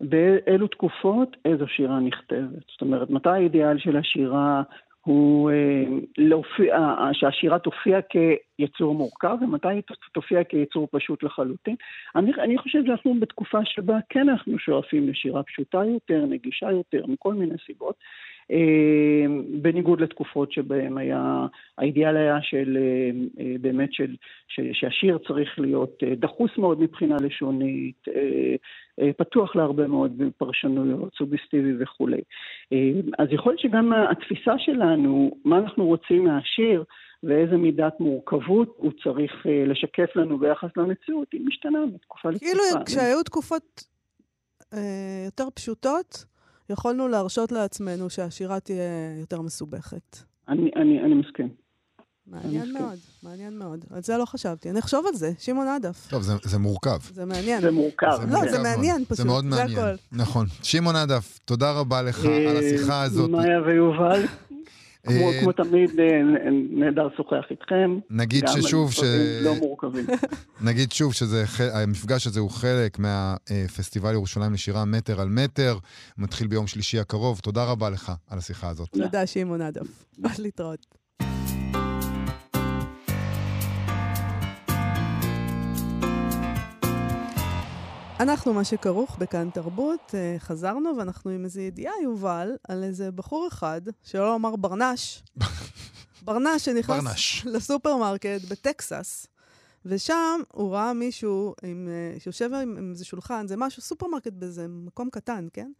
באילו 0.00 0.68
תקופות 0.68 1.36
איזו 1.44 1.64
שירה 1.68 2.00
נכתבת. 2.00 2.64
זאת 2.72 2.80
אומרת, 2.80 3.10
מתי 3.10 3.28
האידיאל 3.28 3.78
של 3.78 3.96
השירה 3.96 4.62
הוא 5.04 5.50
אה, 5.50 5.84
להופיע, 6.18 6.78
שהשירה 7.12 7.58
תופיע 7.58 7.98
כיצור 8.02 8.94
מורכב, 8.94 9.36
ומתי 9.40 9.68
היא 9.68 9.82
תופיע 10.12 10.44
כיצור 10.44 10.88
פשוט 10.90 11.22
לחלוטין. 11.22 11.74
אני, 12.16 12.32
אני 12.38 12.58
חושב 12.58 12.78
שאנחנו 12.86 13.14
בתקופה 13.20 13.58
שבה 13.64 13.98
כן 14.08 14.28
אנחנו 14.28 14.58
שואפים 14.58 15.08
לשירה 15.08 15.42
פשוטה 15.42 15.82
יותר, 15.84 16.26
נגישה 16.26 16.70
יותר, 16.70 17.06
מכל 17.06 17.34
מיני 17.34 17.54
סיבות. 17.66 17.94
אה, 18.50 19.26
בניגוד 19.62 20.00
לתקופות 20.00 20.52
שבהן 20.52 20.98
היה, 20.98 21.46
האידיאל 21.78 22.16
היה 22.16 22.42
של 22.42 22.78
אה, 22.80 23.54
באמת 23.60 23.92
של, 23.92 24.16
של, 24.48 24.70
שהשיר 24.72 25.18
צריך 25.28 25.58
להיות 25.58 26.02
דחוס 26.16 26.50
מאוד 26.58 26.80
מבחינה 26.80 27.16
לשונית, 27.16 28.04
פתוח 29.16 29.56
להרבה 29.56 29.86
מאוד 29.86 30.22
פרשנויות, 30.38 31.14
סוביסטיבי 31.18 31.82
וכולי. 31.82 32.20
אז 33.18 33.28
יכול 33.30 33.52
להיות 33.52 33.60
שגם 33.60 33.92
התפיסה 34.10 34.52
שלנו, 34.58 35.30
מה 35.44 35.58
אנחנו 35.58 35.86
רוצים 35.86 36.24
מהשיר, 36.24 36.84
ואיזה 37.22 37.56
מידת 37.56 38.00
מורכבות 38.00 38.74
הוא 38.76 38.92
צריך 39.02 39.32
לשקף 39.66 40.16
לנו 40.16 40.38
ביחס 40.38 40.68
למציאות, 40.76 41.28
היא 41.32 41.46
משתנה 41.46 41.78
מתקופה 41.94 42.30
לתקופה. 42.30 42.46
כאילו, 42.46 42.84
כשהיו 42.86 43.22
תקופות 43.22 43.84
אה, 44.74 45.22
יותר 45.24 45.44
פשוטות, 45.54 46.24
יכולנו 46.70 47.08
להרשות 47.08 47.52
לעצמנו 47.52 48.10
שהשירה 48.10 48.60
תהיה 48.60 49.18
יותר 49.20 49.40
מסובכת. 49.40 50.16
אני, 50.48 50.70
אני, 50.76 51.00
אני 51.00 51.14
מסכים. 51.14 51.63
מעניין 52.26 52.72
מאוד, 52.72 52.98
מעניין 53.22 53.58
מאוד. 53.58 53.84
על 53.90 54.02
זה 54.02 54.16
לא 54.16 54.24
חשבתי. 54.24 54.70
אני 54.70 54.78
אחשוב 54.78 55.06
על 55.06 55.14
זה, 55.14 55.32
שמעון 55.38 55.68
עדף. 55.68 56.06
טוב, 56.10 56.22
זה, 56.22 56.32
זה 56.44 56.58
מורכב. 56.58 56.98
זה 57.14 57.24
מעניין. 57.24 57.60
זה 57.60 57.70
מורכב. 57.70 58.18
לא, 58.28 58.50
זה 58.50 58.58
מעניין 58.62 59.04
פשוט, 59.04 59.16
זה 59.16 59.24
מאוד 59.24 59.44
מעניין. 59.44 59.68
זה 59.68 59.90
הכל. 59.92 59.96
נכון. 60.12 60.46
שמעון 60.62 60.96
עדף, 60.96 61.38
תודה 61.44 61.72
רבה 61.72 62.02
לך 62.02 62.26
אה, 62.26 62.50
על 62.50 62.56
השיחה 62.56 63.02
הזאת. 63.02 63.30
מאיה 63.30 63.60
ויובל. 63.66 64.24
כמו, 65.06 65.30
אה, 65.30 65.40
כמו 65.40 65.52
תמיד, 65.52 65.90
אה, 66.00 66.04
נהדר 66.70 67.06
לשוחח 67.06 67.44
איתכם. 67.50 67.98
נגיד 68.10 68.44
ששוב 68.48 68.92
ש... 68.92 69.00
לא 69.42 69.54
מורכבים. 69.54 70.06
נגיד 70.68 70.92
שוב 70.92 71.12
שהמפגש 71.14 72.26
הזה 72.26 72.40
הוא 72.40 72.50
חלק 72.50 72.98
מהפסטיבל 72.98 74.12
ירושלים 74.12 74.52
לשירה 74.52 74.84
מטר 74.84 75.20
על 75.20 75.28
מטר, 75.28 75.78
מתחיל 76.18 76.46
ביום 76.46 76.66
שלישי 76.66 76.98
הקרוב. 76.98 77.38
תודה 77.38 77.64
רבה 77.64 77.90
לך 77.90 78.12
על 78.30 78.38
השיחה 78.38 78.68
הזאת. 78.68 78.88
תודה, 78.88 79.26
שמעון 79.26 79.60
עדף. 79.60 79.86
להתראות. 80.38 81.03
אנחנו, 88.24 88.54
מה 88.54 88.64
שכרוך 88.64 89.18
בכאן 89.18 89.50
תרבות, 89.50 90.14
אה, 90.14 90.36
חזרנו 90.38 90.96
ואנחנו 90.98 91.30
עם 91.30 91.44
איזו 91.44 91.60
ידיעה, 91.60 91.92
יובל, 92.02 92.56
על 92.68 92.84
איזה 92.84 93.10
בחור 93.10 93.48
אחד, 93.48 93.80
שלא 94.02 94.26
לומר 94.26 94.56
ברנש, 94.56 95.22
ברנש 96.24 96.64
שנכנס 96.64 97.04
ברנש. 97.04 97.46
לסופרמרקט 97.46 98.40
בטקסס, 98.48 99.26
ושם 99.84 100.40
הוא 100.52 100.74
ראה 100.74 100.92
מישהו 100.92 101.54
עם, 101.62 101.88
אה, 101.88 102.20
שיושב 102.20 102.54
עם, 102.54 102.76
עם 102.78 102.90
איזה 102.90 103.04
שולחן, 103.04 103.46
זה 103.46 103.56
משהו, 103.56 103.82
סופרמרקט 103.82 104.32
באיזה 104.32 104.66
מקום 104.68 105.10
קטן, 105.10 105.46
כן? 105.52 105.72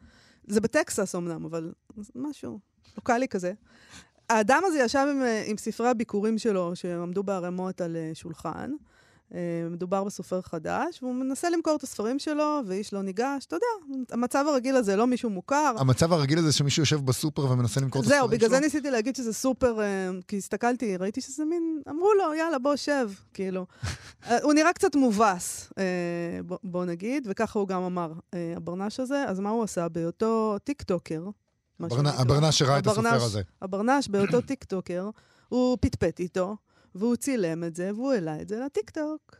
זה 0.47 0.61
בטקסס 0.61 1.15
אמנם, 1.15 1.45
אבל 1.45 1.73
משהו 2.15 2.59
לוקאלי 2.97 3.29
כזה. 3.29 3.53
האדם 4.31 4.63
הזה 4.67 4.79
ישב 4.79 5.07
עם, 5.11 5.23
אה, 5.23 5.43
עם 5.47 5.57
ספרי 5.57 5.89
הביקורים 5.89 6.39
שלו, 6.39 6.77
שעמדו 6.77 7.23
בערימות 7.23 7.81
על 7.81 7.97
שולחן, 8.15 8.71
מדובר 9.71 10.05
בסופר 10.05 10.43
חדש, 10.43 11.03
והוא 11.03 11.15
מנסה 11.15 11.51
למכור 11.51 11.77
את 11.77 11.83
הספרים 11.83 12.19
שלו, 12.19 12.61
ואיש 12.67 12.93
לא 12.93 13.03
ניגש. 13.03 13.45
אתה 13.47 13.57
יודע, 13.57 13.67
המצב 14.11 14.45
הרגיל 14.49 14.77
הזה, 14.77 14.97
לא 14.97 15.07
מישהו 15.07 15.31
מוכר. 15.31 15.75
המצב 15.79 16.13
הרגיל 16.13 16.39
הזה 16.39 16.53
שמישהו 16.53 16.83
יושב 16.83 17.01
בסופר 17.01 17.51
ומנסה 17.51 17.81
למכור 17.81 18.03
את 18.03 18.07
הספרים 18.07 18.21
שלו? 18.21 18.29
זהו, 18.29 18.39
בגלל 18.39 18.51
זה 18.51 18.61
ניסיתי 18.61 18.91
להגיד 18.91 19.17
שזה 19.17 19.33
סופר, 19.33 19.81
אה, 19.81 20.11
כי 20.29 20.39
הסתכלתי, 20.39 20.97
ראיתי 20.97 21.21
שזה 21.21 21.45
מין, 21.45 21.83
אמרו 21.91 22.13
לו, 22.19 22.35
יאללה, 22.35 22.59
בוא, 22.59 22.77
שב, 22.77 23.11
כאילו. 23.35 23.67
אה, 24.27 24.39
הוא 24.43 24.53
נראה 24.53 24.73
קצת 24.73 24.97
מובס, 24.97 25.73
בוא 26.65 26.85
נגיד, 26.85 27.27
וככה 27.31 27.59
הוא 27.59 27.69
גם 27.69 27.83
אמר, 27.83 28.13
הברנש 28.57 29.01
הזה. 29.01 29.25
אז 29.29 29.41
מה 29.41 29.51
הוא 29.51 29.65
עשה? 29.65 29.89
בהיותו 29.89 30.57
טיקטוקר, 30.65 31.25
הברנש 31.81 32.59
שראה 32.59 32.79
את 32.79 32.87
הסופר 32.87 33.23
הזה. 33.23 33.43
הברנש, 33.63 34.09
בהיותו 34.09 34.41
טיקטוקר, 34.41 35.11
הוא 35.49 35.79
פטפט 35.81 36.21
איתו. 36.21 36.57
והוא 36.95 37.17
צילם 37.17 37.65
את 37.65 37.77
זה, 37.77 37.91
והוא 37.95 38.13
העלה 38.13 38.41
את 38.41 38.49
זה 38.49 38.61
לטיקטוק. 38.67 39.37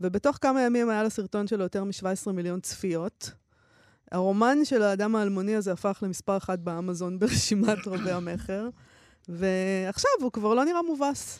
ובתוך 0.00 0.38
כמה 0.40 0.62
ימים 0.62 0.90
היה 0.90 1.02
לסרטון 1.02 1.46
שלו 1.46 1.62
יותר 1.62 1.84
מ-17 1.84 2.32
מיליון 2.32 2.60
צפיות. 2.60 3.30
הרומן 4.12 4.64
של 4.64 4.82
האדם 4.82 5.16
האלמוני 5.16 5.54
הזה 5.54 5.72
הפך 5.72 5.98
למספר 6.02 6.36
אחת 6.36 6.58
באמזון 6.58 7.18
ברשימת 7.18 7.86
רבי 7.86 8.10
המכר, 8.10 8.68
ועכשיו 9.28 10.10
הוא 10.20 10.32
כבר 10.32 10.54
לא 10.54 10.64
נראה 10.64 10.82
מובס. 10.82 11.38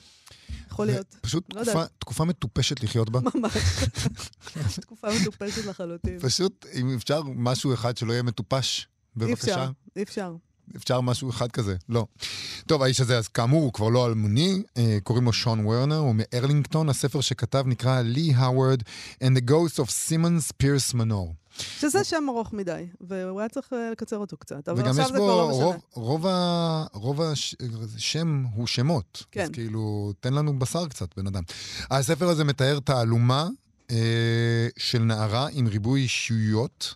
יכול 0.70 0.86
להיות. 0.86 1.16
פשוט 1.20 1.54
לא 1.54 1.64
תקופה. 1.64 1.84
תקופה 1.98 2.24
מטופשת 2.24 2.82
לחיות 2.82 3.10
בה. 3.10 3.20
ממש. 3.34 3.52
תקופה 4.80 5.08
מטופשת 5.20 5.66
לחלוטין. 5.66 6.18
פשוט, 6.18 6.66
אם 6.74 6.94
אפשר 6.96 7.22
משהו 7.22 7.74
אחד 7.74 7.96
שלא 7.96 8.12
יהיה 8.12 8.22
מטופש, 8.22 8.80
אי 8.80 8.86
בבקשה. 9.16 9.32
אפשר, 9.34 9.70
אי 9.96 10.02
אפשר. 10.02 10.34
אפשר 10.76 11.00
משהו 11.00 11.30
אחד 11.30 11.52
כזה? 11.52 11.76
לא. 11.88 12.06
טוב, 12.66 12.82
האיש 12.82 13.00
הזה, 13.00 13.18
אז 13.18 13.28
כאמור, 13.28 13.62
הוא 13.62 13.72
כבר 13.72 13.88
לא 13.88 14.06
אלמוני, 14.06 14.62
אה, 14.76 14.98
קוראים 15.02 15.24
לו 15.24 15.32
שון 15.32 15.66
וורנר, 15.66 15.98
הוא 15.98 16.14
מארלינגטון, 16.18 16.88
הספר 16.88 17.20
שכתב 17.20 17.64
נקרא 17.66 18.00
לי 18.00 18.32
האוורד 18.36 18.82
and 19.22 19.36
the 19.36 19.50
Ghost 19.50 19.76
of 19.76 19.88
Simmons 19.88 20.52
פירס 20.56 20.94
מנור. 20.94 21.34
שזה 21.58 22.04
שם 22.04 22.24
ארוך 22.28 22.52
מדי, 22.52 22.86
והוא 23.00 23.40
היה 23.40 23.48
צריך 23.48 23.72
אה, 23.72 23.90
לקצר 23.92 24.16
אותו 24.16 24.36
קצת. 24.36 24.68
אבל 24.68 24.80
וגם 24.80 24.90
עכשיו 24.90 25.04
יש 25.04 25.10
זה 25.10 25.18
כבר 25.18 25.26
בו, 25.26 25.40
לא 25.40 25.48
משנה. 25.48 25.64
רוב, 25.64 25.76
רוב, 25.94 26.26
ה, 26.26 26.84
רוב 26.92 27.20
השם 27.96 28.44
הוא 28.54 28.66
שמות. 28.66 29.24
כן. 29.30 29.42
אז 29.42 29.48
כאילו, 29.48 30.12
תן 30.20 30.34
לנו 30.34 30.58
בשר 30.58 30.88
קצת, 30.88 31.08
בן 31.16 31.26
אדם. 31.26 31.42
הספר 31.90 32.28
הזה 32.28 32.44
מתאר 32.44 32.78
תעלומה 32.80 33.48
אה, 33.90 34.68
של 34.76 34.98
נערה 34.98 35.48
עם 35.52 35.66
ריבוי 35.66 36.00
אישיויות. 36.00 36.94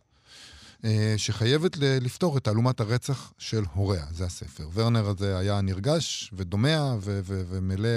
אה, 0.84 1.14
שחייבת 1.16 1.76
לפתור 1.80 2.38
את 2.38 2.44
תעלומת 2.44 2.80
הרצח 2.80 3.32
של 3.38 3.62
הוריה, 3.74 4.04
זה 4.12 4.24
הספר. 4.24 4.68
ורנר 4.74 5.08
הזה 5.08 5.38
היה 5.38 5.60
נרגש 5.60 6.30
ודומע 6.32 6.94
ו- 7.00 7.20
ו- 7.24 7.42
ומלא 7.48 7.88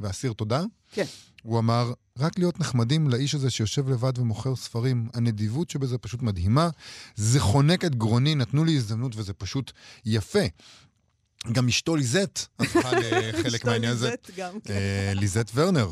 ואסיר 0.00 0.32
תודה. 0.32 0.62
כן. 0.92 1.04
הוא 1.42 1.58
אמר, 1.58 1.92
רק 2.18 2.38
להיות 2.38 2.60
נחמדים 2.60 3.08
לאיש 3.10 3.34
הזה 3.34 3.50
שיושב 3.50 3.88
לבד 3.88 4.18
ומוכר 4.18 4.56
ספרים, 4.56 5.08
הנדיבות 5.14 5.70
שבזה 5.70 5.98
פשוט 5.98 6.22
מדהימה. 6.22 6.68
זה 7.16 7.40
חונק 7.40 7.84
את 7.84 7.94
גרוני, 7.94 8.34
נתנו 8.34 8.64
לי 8.64 8.76
הזדמנות 8.76 9.16
וזה 9.16 9.32
פשוט 9.32 9.72
יפה. 10.04 10.44
גם 11.52 11.68
אשתו 11.68 11.96
ליזט 11.96 12.46
הפכה 12.58 12.90
לחלק 13.00 13.46
אשתו 13.54 13.68
מהעניין 13.68 13.92
הזה. 13.92 14.08
ליזט 14.08 14.30
גם, 14.36 14.60
כן. 14.64 14.74
אה, 14.74 15.12
ליזט 15.14 15.50
ורנר. 15.54 15.90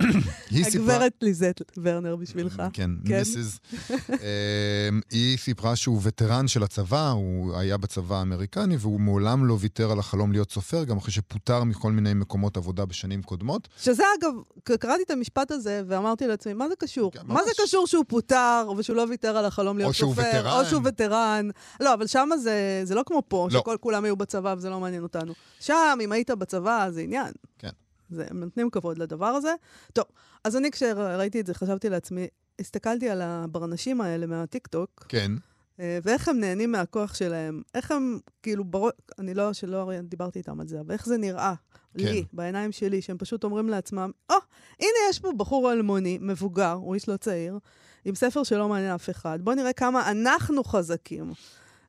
אה, 0.00 0.06
היא 0.50 0.64
סיפרה... 0.64 0.94
הגברת 0.94 1.12
ליזט 1.22 1.62
ורנר 1.82 2.16
בשבילך. 2.16 2.62
כן, 2.72 2.90
כן. 3.06 3.18
מיסיס. 3.18 3.60
אמ, 3.90 5.00
היא 5.10 5.38
סיפרה 5.38 5.76
שהוא 5.76 6.00
וטרן 6.02 6.48
של 6.48 6.62
הצבא, 6.62 7.10
הוא 7.10 7.56
היה 7.56 7.76
בצבא 7.76 8.16
האמריקני, 8.16 8.76
והוא 8.80 9.00
מעולם 9.00 9.46
לא 9.46 9.56
ויתר 9.60 9.92
על 9.92 9.98
החלום 9.98 10.32
להיות 10.32 10.50
סופר, 10.50 10.84
גם 10.84 10.96
אחרי 10.96 11.12
שפוטר 11.12 11.64
מכל 11.64 11.92
מיני 11.92 12.14
מקומות 12.14 12.56
עבודה 12.56 12.84
בשנים 12.84 13.22
קודמות. 13.22 13.68
שזה 13.80 14.02
אגב, 14.18 14.32
קראתי 14.78 15.02
את 15.02 15.10
המשפט 15.10 15.50
הזה 15.50 15.82
ואמרתי 15.86 16.26
לעצמי, 16.26 16.52
מה 16.52 16.68
זה 16.68 16.74
קשור? 16.78 17.12
כן, 17.12 17.20
מה 17.24 17.44
זה. 17.44 17.50
קשור 17.64 17.86
שהוא 17.86 18.04
פוטר 18.08 18.68
ושהוא 18.76 18.96
לא 18.96 19.06
ויתר 19.08 19.36
על 19.36 19.44
החלום 19.44 19.78
להיות 19.78 19.94
סופר? 19.94 20.58
או 20.60 20.64
שהוא 20.64 20.82
וטרן. 20.84 21.48
לא, 21.80 21.94
אבל 21.94 22.06
שם 22.06 22.28
זה, 22.38 22.80
זה 22.84 22.94
לא 22.94 23.02
כמו 23.06 23.22
פה, 23.28 23.48
לא. 23.52 23.60
שכל 23.60 23.76
כולם 23.80 24.04
היו 24.04 24.16
בצבא 24.16 24.54
וזה 24.58 24.70
לא 24.70 24.80
מעניין 24.80 25.02
אותנו. 25.02 25.32
שם, 25.60 25.98
אם 26.00 26.12
היית 26.12 26.30
בצבא, 26.30 26.86
זה 26.90 27.00
עניין. 27.00 27.32
כן. 27.58 27.70
זה, 28.10 28.26
הם 28.30 28.40
נותנים 28.40 28.70
כבוד 28.70 28.98
לדבר 28.98 29.26
הזה. 29.26 29.54
טוב, 29.92 30.04
אז 30.44 30.56
אני 30.56 30.70
כשראיתי 30.70 31.40
את 31.40 31.46
זה, 31.46 31.54
חשבתי 31.54 31.88
לעצמי, 31.88 32.26
הסתכלתי 32.60 33.10
על 33.10 33.22
הברנשים 33.22 34.00
האלה 34.00 34.26
מהטיקטוק, 34.26 35.06
כן. 35.08 35.32
אה, 35.80 35.98
ואיך 36.02 36.28
הם 36.28 36.40
נהנים 36.40 36.72
מהכוח 36.72 37.14
שלהם. 37.14 37.62
איך 37.74 37.90
הם, 37.90 38.18
כאילו, 38.42 38.64
בראש, 38.64 38.92
אני 39.18 39.34
לא, 39.34 39.52
שלא 39.52 39.90
דיברתי 40.02 40.38
איתם 40.38 40.60
על 40.60 40.68
זה, 40.68 40.80
אבל 40.80 40.92
איך 40.92 41.06
זה 41.06 41.16
נראה 41.16 41.54
כן. 41.98 42.04
לי, 42.04 42.24
בעיניים 42.32 42.72
שלי, 42.72 43.02
שהם 43.02 43.18
פשוט 43.18 43.44
אומרים 43.44 43.68
לעצמם, 43.68 44.10
או, 44.30 44.34
oh, 44.34 44.40
הנה 44.80 45.10
יש 45.10 45.18
פה 45.18 45.32
בחור 45.36 45.72
אלמוני, 45.72 46.18
מבוגר, 46.20 46.72
הוא 46.72 46.94
איש 46.94 47.08
לא 47.08 47.16
צעיר, 47.16 47.58
עם 48.04 48.14
ספר 48.14 48.42
שלא 48.42 48.68
מעניין 48.68 48.94
אף 48.94 49.10
אחד. 49.10 49.38
בואו 49.42 49.56
נראה 49.56 49.72
כמה 49.72 50.10
אנחנו 50.10 50.64
חזקים 50.64 51.32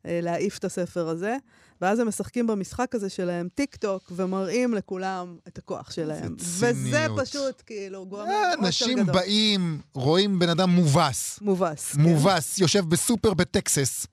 להעיף 0.05 0.57
את 0.57 0.63
הספר 0.63 1.07
הזה. 1.07 1.37
ואז 1.81 1.99
הם 1.99 2.07
משחקים 2.07 2.47
במשחק 2.47 2.95
הזה 2.95 3.09
שלהם 3.09 3.47
טיק 3.55 3.75
טוק, 3.75 4.11
ומראים 4.15 4.73
לכולם 4.73 5.37
את 5.47 5.57
הכוח 5.57 5.91
שלהם. 5.91 6.35
וזה. 6.39 7.05
פשוט, 7.17 7.61
כאילו, 7.65 8.05
גורם 8.05 8.27
אה, 8.27 8.53
אנשים. 8.53 9.05
באים, 9.05 9.81
רואים 9.93 10.39
בן 10.39 10.49
אדם 10.49 10.69
מובס. 10.69 11.39
מובס. 11.41 11.93
כן. 11.93 12.01
מובס, 12.01 12.59
יושב 12.59 12.85
בסופר 12.89 13.33
בטקסס, 13.33 14.07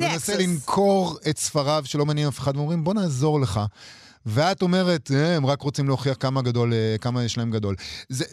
מנסה 0.00 0.38
למכור 0.38 1.18
את 1.30 1.38
ספריו 1.38 1.82
שלא 1.84 2.06
מעניין 2.06 2.28
אף 2.28 2.38
אחד, 2.38 2.56
ואומרים, 2.56 2.84
בוא 2.84 2.94
נעזור 2.94 3.40
לך. 3.40 3.60
ואת 4.26 4.62
אומרת, 4.62 5.10
"אה, 5.14 5.36
הם 5.36 5.46
רק 5.46 5.62
רוצים 5.62 5.88
להוכיח 5.88 6.16
כמה 6.20 6.42
גדול, 6.42 6.72
אה, 6.74 6.96
כמה 7.00 7.24
יש 7.24 7.38
להם 7.38 7.50
גדול. 7.50 7.74
זה, 8.08 8.24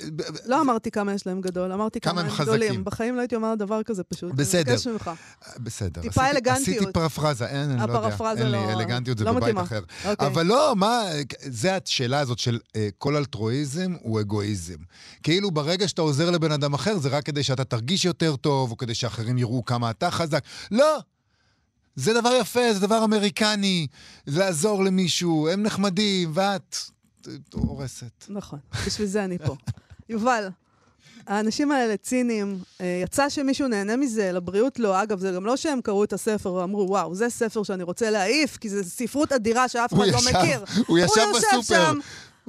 לא 0.45 0.61
אמרתי 0.61 0.91
כמה 0.91 1.13
יש 1.13 1.27
להם 1.27 1.41
גדול, 1.41 1.71
אמרתי 1.71 1.99
כמה 1.99 2.11
כמה 2.11 2.21
הם 2.21 2.27
הם 2.27 2.31
חזקים. 2.33 2.45
גדולים. 2.55 2.83
בחיים 2.83 3.15
לא 3.15 3.19
הייתי 3.21 3.35
אומרת 3.35 3.57
דבר 3.57 3.83
כזה 3.83 4.03
פשוט. 4.03 4.33
בסדר. 4.33 4.61
אני 4.61 4.71
מבקשת 4.71 4.87
ממך. 4.87 5.11
בסדר. 5.59 6.01
טיפה 6.01 6.21
עשיתי- 6.21 6.35
אלגנטיות. 6.37 6.77
עשיתי 6.77 6.91
פרפרזה, 6.93 7.45
אין, 7.45 7.57
אני 7.71 7.91
לא 7.91 7.93
יודע. 7.97 8.15
אין 8.37 8.51
לי 8.51 8.51
לא- 8.51 8.71
אלגנטיות, 8.71 9.17
זה 9.17 9.23
לא 9.23 9.31
בבית 9.31 9.43
מתאימה. 9.43 9.61
אחר. 9.61 9.81
אוקיי. 10.09 10.27
אבל 10.27 10.45
לא, 10.45 10.73
מה, 10.75 11.01
זה 11.41 11.75
השאלה 11.85 12.19
הזאת 12.19 12.39
של 12.39 12.59
אה, 12.75 12.89
כל 12.97 13.15
אלטרואיזם 13.15 13.93
הוא 14.01 14.19
אגואיזם. 14.21 14.75
כאילו 15.23 15.51
ברגע 15.51 15.87
שאתה 15.87 16.01
עוזר 16.01 16.31
לבן 16.31 16.51
אדם 16.51 16.73
אחר, 16.73 16.97
זה 16.97 17.09
רק 17.09 17.25
כדי 17.25 17.43
שאתה 17.43 17.63
תרגיש 17.63 18.05
יותר 18.05 18.35
טוב, 18.35 18.71
או 18.71 18.77
כדי 18.77 18.95
שאחרים 18.95 19.37
יראו 19.37 19.65
כמה 19.65 19.89
אתה 19.91 20.11
חזק. 20.11 20.43
לא! 20.71 20.99
זה 21.99 22.13
דבר 22.13 22.33
יפה, 22.41 22.73
זה 22.73 22.79
דבר 22.79 23.03
אמריקני, 23.03 23.87
לעזור 24.27 24.83
למישהו, 24.83 25.49
הם 25.49 25.63
נחמדים, 25.63 26.31
ואת 26.33 26.75
הורסת. 27.53 28.25
נכון, 28.29 28.59
בשביל 28.87 29.07
זה 29.07 29.23
אני 29.23 29.37
פה. 29.37 29.55
יובל, 30.09 30.49
האנשים 31.27 31.71
האלה 31.71 31.97
ציניים, 31.97 32.59
אה, 32.81 33.01
יצא 33.03 33.29
שמישהו 33.29 33.67
נהנה 33.67 33.95
מזה, 33.95 34.31
לבריאות 34.31 34.79
לא. 34.79 35.03
אגב, 35.03 35.19
זה 35.19 35.31
גם 35.31 35.45
לא 35.45 35.57
שהם 35.57 35.81
קראו 35.81 36.03
את 36.03 36.13
הספר 36.13 36.53
ואמרו, 36.53 36.87
וואו, 36.89 37.15
זה 37.15 37.29
ספר 37.29 37.63
שאני 37.63 37.83
רוצה 37.83 38.09
להעיף, 38.09 38.57
כי 38.57 38.69
זו 38.69 38.83
ספרות 38.83 39.31
אדירה 39.31 39.67
שאף 39.67 39.93
אחד 39.93 40.01
הוא 40.01 40.11
לא 40.11 40.19
מכיר. 40.29 40.63
הוא 40.87 40.97
ישב 40.97 41.17
יושב 41.17 41.47
בסופר. 41.57 41.85
שם. 41.85 41.99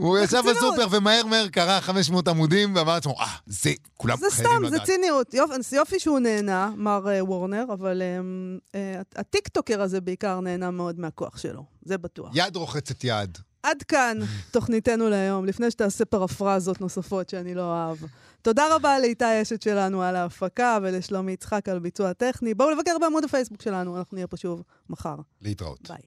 הוא 0.01 0.18
ישב. 0.18 0.42
בסופר 0.51 0.86
ומהר 0.90 1.26
מהר 1.26 1.48
קרא 1.48 1.80
500 1.80 2.28
עמודים 2.28 2.76
ואמר 2.76 2.94
לעצמו, 2.94 3.14
אה, 3.20 3.26
זה, 3.46 3.70
כולם 3.96 4.16
זה 4.16 4.26
חייבים 4.30 4.53
סתם, 4.53 4.62
לדעת. 4.64 4.80
זה 4.80 4.92
ציניות. 4.92 5.34
יופי, 5.34 5.76
יופי 5.76 6.01
שהוא 6.01 6.18
נהנה, 6.18 6.72
מר 6.76 7.09
אה, 7.11 7.24
וורנר, 7.24 7.64
אבל 7.72 8.03
אמ, 8.03 8.59
אה, 8.74 9.01
הטיקטוקר 9.16 9.82
הזה 9.82 10.01
בעיקר 10.01 10.40
נהנה 10.40 10.70
מאוד 10.70 11.01
מהכוח 11.01 11.38
שלו, 11.38 11.64
זה 11.82 11.98
בטוח. 11.98 12.30
יד 12.34 12.57
רוחצת 12.57 13.05
יד. 13.05 13.38
עד 13.62 13.82
כאן 13.82 14.18
תוכניתנו 14.53 15.09
להיום, 15.09 15.44
לפני 15.44 15.70
שתעשה 15.70 16.05
פרפרזות 16.05 16.80
נוספות 16.80 17.28
שאני 17.28 17.55
לא 17.55 17.62
אוהב. 17.62 17.98
תודה 18.42 18.74
רבה 18.74 18.98
לאיתי 18.98 19.42
אשת 19.42 19.62
שלנו 19.62 20.03
על 20.03 20.16
ההפקה 20.16 20.78
ולשלומי 20.82 21.32
יצחק 21.32 21.68
על 21.68 21.78
ביצוע 21.78 22.12
טכני. 22.12 22.55
בואו 22.55 22.70
לבקר 22.70 22.96
בעמוד 23.01 23.24
הפייסבוק 23.24 23.62
שלנו, 23.62 23.98
אנחנו 23.98 24.14
נהיה 24.14 24.26
פה 24.26 24.36
שוב 24.36 24.62
מחר. 24.90 25.16
להתראות. 25.42 25.88
ביי. 25.88 25.98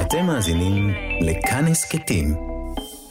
אתם 0.00 0.26
מאזינים 0.26 0.90
לכאן 1.20 1.66
הסכתים, 1.66 2.57